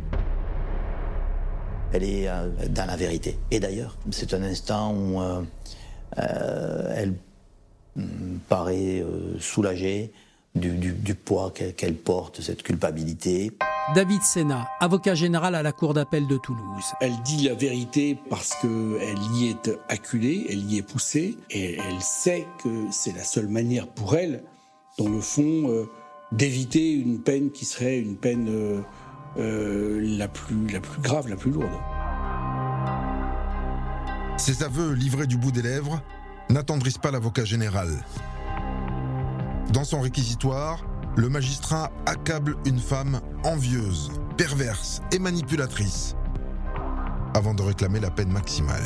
Elle 1.92 2.04
est 2.04 2.28
euh, 2.28 2.48
dans 2.70 2.86
la 2.86 2.96
vérité. 2.96 3.38
Et 3.50 3.60
d'ailleurs, 3.60 3.98
c'est 4.10 4.32
un 4.32 4.42
instant 4.42 4.94
où 4.94 5.20
euh, 5.20 6.94
elle 6.96 7.14
mm, 7.96 8.38
paraît 8.48 9.04
soulagée 9.40 10.12
du, 10.54 11.14
poids 11.14 11.52
qu'elle 11.52 11.96
porte, 11.96 12.40
cette 12.40 12.62
culpabilité. 12.62 13.52
David 13.94 14.22
Sena, 14.22 14.68
avocat 14.80 15.14
général 15.14 15.54
à 15.54 15.62
la 15.62 15.70
Cour 15.70 15.94
d'appel 15.94 16.26
de 16.26 16.36
Toulouse. 16.36 16.92
Elle 17.00 17.22
dit 17.22 17.46
la 17.46 17.54
vérité 17.54 18.18
parce 18.28 18.54
qu'elle 18.56 19.22
y 19.34 19.48
est 19.48 19.70
acculée, 19.88 20.44
elle 20.50 20.64
y 20.64 20.78
est 20.78 20.82
poussée, 20.82 21.38
et 21.50 21.78
elle 21.78 22.00
sait 22.00 22.48
que 22.62 22.86
c'est 22.90 23.14
la 23.14 23.22
seule 23.22 23.46
manière 23.46 23.86
pour 23.86 24.16
elle, 24.16 24.42
dans 24.98 25.08
le 25.08 25.20
fond, 25.20 25.42
euh, 25.42 25.88
d'éviter 26.32 26.94
une 26.94 27.20
peine 27.20 27.52
qui 27.52 27.64
serait 27.64 28.00
une 28.00 28.16
peine 28.16 28.48
euh, 28.48 28.80
euh, 29.38 30.00
la, 30.02 30.26
plus, 30.26 30.66
la 30.66 30.80
plus 30.80 31.00
grave, 31.00 31.28
la 31.28 31.36
plus 31.36 31.52
lourde. 31.52 31.70
Ces 34.36 34.64
aveux 34.64 34.94
livrés 34.94 35.28
du 35.28 35.36
bout 35.36 35.52
des 35.52 35.62
lèvres 35.62 36.02
n'attendrissent 36.50 36.98
pas 36.98 37.12
l'avocat 37.12 37.44
général. 37.44 38.04
Dans 39.72 39.84
son 39.84 40.00
réquisitoire, 40.00 40.84
le 41.16 41.30
magistrat 41.30 41.90
accable 42.04 42.56
une 42.66 42.78
femme 42.78 43.20
envieuse, 43.42 44.10
perverse 44.36 45.00
et 45.12 45.18
manipulatrice, 45.18 46.14
avant 47.34 47.54
de 47.54 47.62
réclamer 47.62 48.00
la 48.00 48.10
peine 48.10 48.30
maximale. 48.30 48.82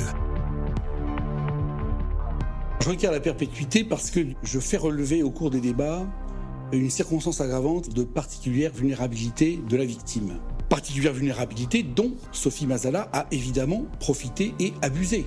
Je 2.83 2.89
requiers 2.89 3.11
la 3.11 3.21
perpétuité 3.21 3.85
parce 3.85 4.11
que 4.11 4.21
je 4.43 4.61
fais 4.61 4.77
relever 4.77 5.23
au 5.23 5.31
cours 5.31 5.51
des 5.51 5.61
débats 5.61 6.07
une 6.73 6.89
circonstance 6.89 7.41
aggravante 7.41 7.93
de 7.93 8.05
particulière 8.05 8.71
vulnérabilité 8.73 9.61
de 9.69 9.77
la 9.77 9.85
victime. 9.85 10.39
Particulière 10.69 11.13
vulnérabilité 11.13 11.83
dont 11.83 12.13
Sophie 12.31 12.67
Mazala 12.67 13.09
a 13.13 13.27
évidemment 13.33 13.87
profité 13.99 14.55
et 14.61 14.73
abusé 14.83 15.27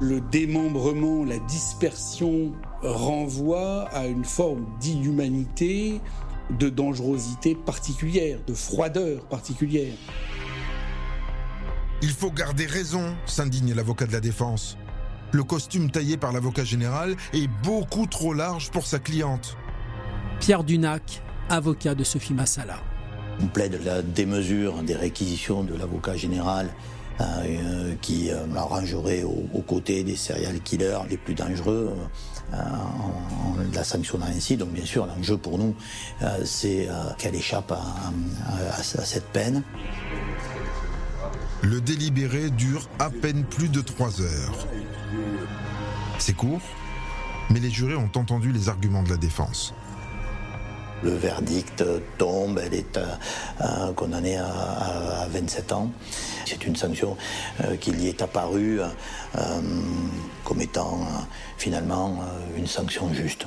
le 0.00 0.20
démembrement, 0.20 1.24
la 1.24 1.38
dispersion 1.38 2.52
renvoie 2.84 3.88
à 3.92 4.06
une 4.06 4.24
forme 4.24 4.66
d'inhumanité, 4.80 6.00
de 6.50 6.68
dangerosité 6.68 7.54
particulière, 7.54 8.38
de 8.46 8.54
froideur 8.54 9.24
particulière. 9.26 9.94
Il 12.02 12.10
faut 12.10 12.30
garder 12.30 12.66
raison, 12.66 13.16
s'indigne 13.26 13.72
l'avocat 13.72 14.06
de 14.06 14.12
la 14.12 14.20
défense. 14.20 14.76
Le 15.32 15.42
costume 15.42 15.90
taillé 15.90 16.16
par 16.16 16.32
l'avocat 16.32 16.64
général 16.64 17.16
est 17.32 17.48
beaucoup 17.62 18.06
trop 18.06 18.34
large 18.34 18.70
pour 18.70 18.86
sa 18.86 18.98
cliente. 18.98 19.56
Pierre 20.38 20.64
Dunac, 20.64 21.22
avocat 21.48 21.94
de 21.94 22.04
Sophie 22.04 22.34
Massala. 22.34 22.76
On 23.40 23.46
plaide 23.46 23.80
la 23.84 24.02
démesure 24.02 24.82
des 24.82 24.94
réquisitions 24.94 25.64
de 25.64 25.74
l'avocat 25.74 26.16
général 26.16 26.68
euh, 27.20 27.94
qui 28.00 28.32
euh, 28.32 28.44
rangerait 28.56 29.22
aux, 29.22 29.62
côtés 29.64 30.02
des 30.02 30.16
serial 30.16 30.58
killers 30.60 30.98
les 31.08 31.16
plus 31.16 31.34
dangereux 31.34 31.94
euh, 32.52 32.56
en, 32.56 33.54
la 33.72 33.84
sanctionnant 33.84 34.26
ainsi. 34.26 34.56
Donc 34.56 34.70
bien 34.70 34.84
sûr, 34.84 35.06
l'enjeu 35.06 35.36
pour 35.36 35.58
nous, 35.58 35.76
c'est 36.44 36.88
qu'elle 37.18 37.36
échappe 37.36 37.72
à, 37.72 38.82
cette 38.82 39.26
peine. 39.26 39.62
Le 41.62 41.80
délibéré 41.80 42.50
dure 42.50 42.88
à 42.98 43.10
peine 43.10 43.44
plus 43.44 43.68
de 43.68 43.80
trois 43.80 44.20
heures. 44.20 44.66
C'est 46.18 46.34
court, 46.34 46.62
mais 47.50 47.60
les 47.60 47.70
jurés 47.70 47.96
ont 47.96 48.10
entendu 48.14 48.50
les 48.50 48.68
arguments 48.68 49.02
de 49.04 49.10
la 49.10 49.16
défense. 49.16 49.72
Le 51.04 51.10
verdict 51.10 51.84
tombe, 52.18 52.60
elle 52.64 52.74
est 52.74 52.98
condamnée 53.94 54.38
à, 54.38 55.26
27 55.30 55.72
ans. 55.72 55.90
C'est 56.46 56.64
une 56.66 56.76
sanction 56.76 57.16
qui 57.80 57.92
lui 57.92 58.08
est 58.08 58.22
apparue 58.22 58.80
comme 60.44 60.60
étant 60.60 61.06
finalement 61.58 62.20
une 62.56 62.66
sanction 62.66 63.12
juste. 63.12 63.46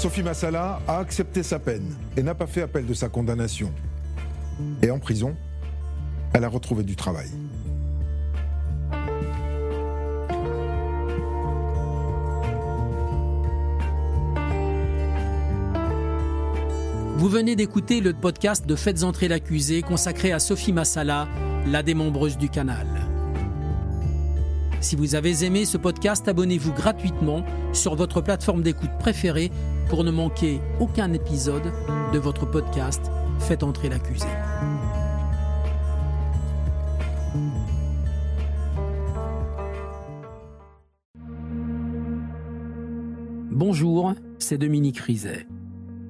Sophie 0.00 0.22
Massala 0.22 0.80
a 0.88 0.98
accepté 0.98 1.42
sa 1.42 1.58
peine 1.58 1.94
et 2.16 2.22
n'a 2.22 2.34
pas 2.34 2.46
fait 2.46 2.62
appel 2.62 2.86
de 2.86 2.94
sa 2.94 3.10
condamnation. 3.10 3.70
Et 4.80 4.90
en 4.90 4.98
prison, 4.98 5.36
elle 6.32 6.44
a 6.44 6.48
retrouvé 6.48 6.84
du 6.84 6.96
travail. 6.96 7.28
Vous 17.20 17.28
venez 17.28 17.54
d'écouter 17.54 18.00
le 18.00 18.14
podcast 18.14 18.66
de 18.66 18.74
Faites 18.74 19.02
entrer 19.02 19.28
l'accusé 19.28 19.82
consacré 19.82 20.32
à 20.32 20.38
Sophie 20.38 20.72
Massala, 20.72 21.28
la 21.66 21.82
démembreuse 21.82 22.38
du 22.38 22.48
canal. 22.48 22.86
Si 24.80 24.96
vous 24.96 25.14
avez 25.14 25.44
aimé 25.44 25.66
ce 25.66 25.76
podcast, 25.76 26.26
abonnez-vous 26.28 26.72
gratuitement 26.72 27.44
sur 27.74 27.94
votre 27.94 28.22
plateforme 28.22 28.62
d'écoute 28.62 28.88
préférée 28.98 29.52
pour 29.90 30.02
ne 30.02 30.10
manquer 30.10 30.62
aucun 30.80 31.12
épisode 31.12 31.70
de 32.14 32.18
votre 32.18 32.50
podcast 32.50 33.02
Faites 33.38 33.64
entrer 33.64 33.90
l'accusé. 33.90 34.26
Bonjour, 43.50 44.14
c'est 44.38 44.56
Dominique 44.56 45.00
Rizet. 45.00 45.46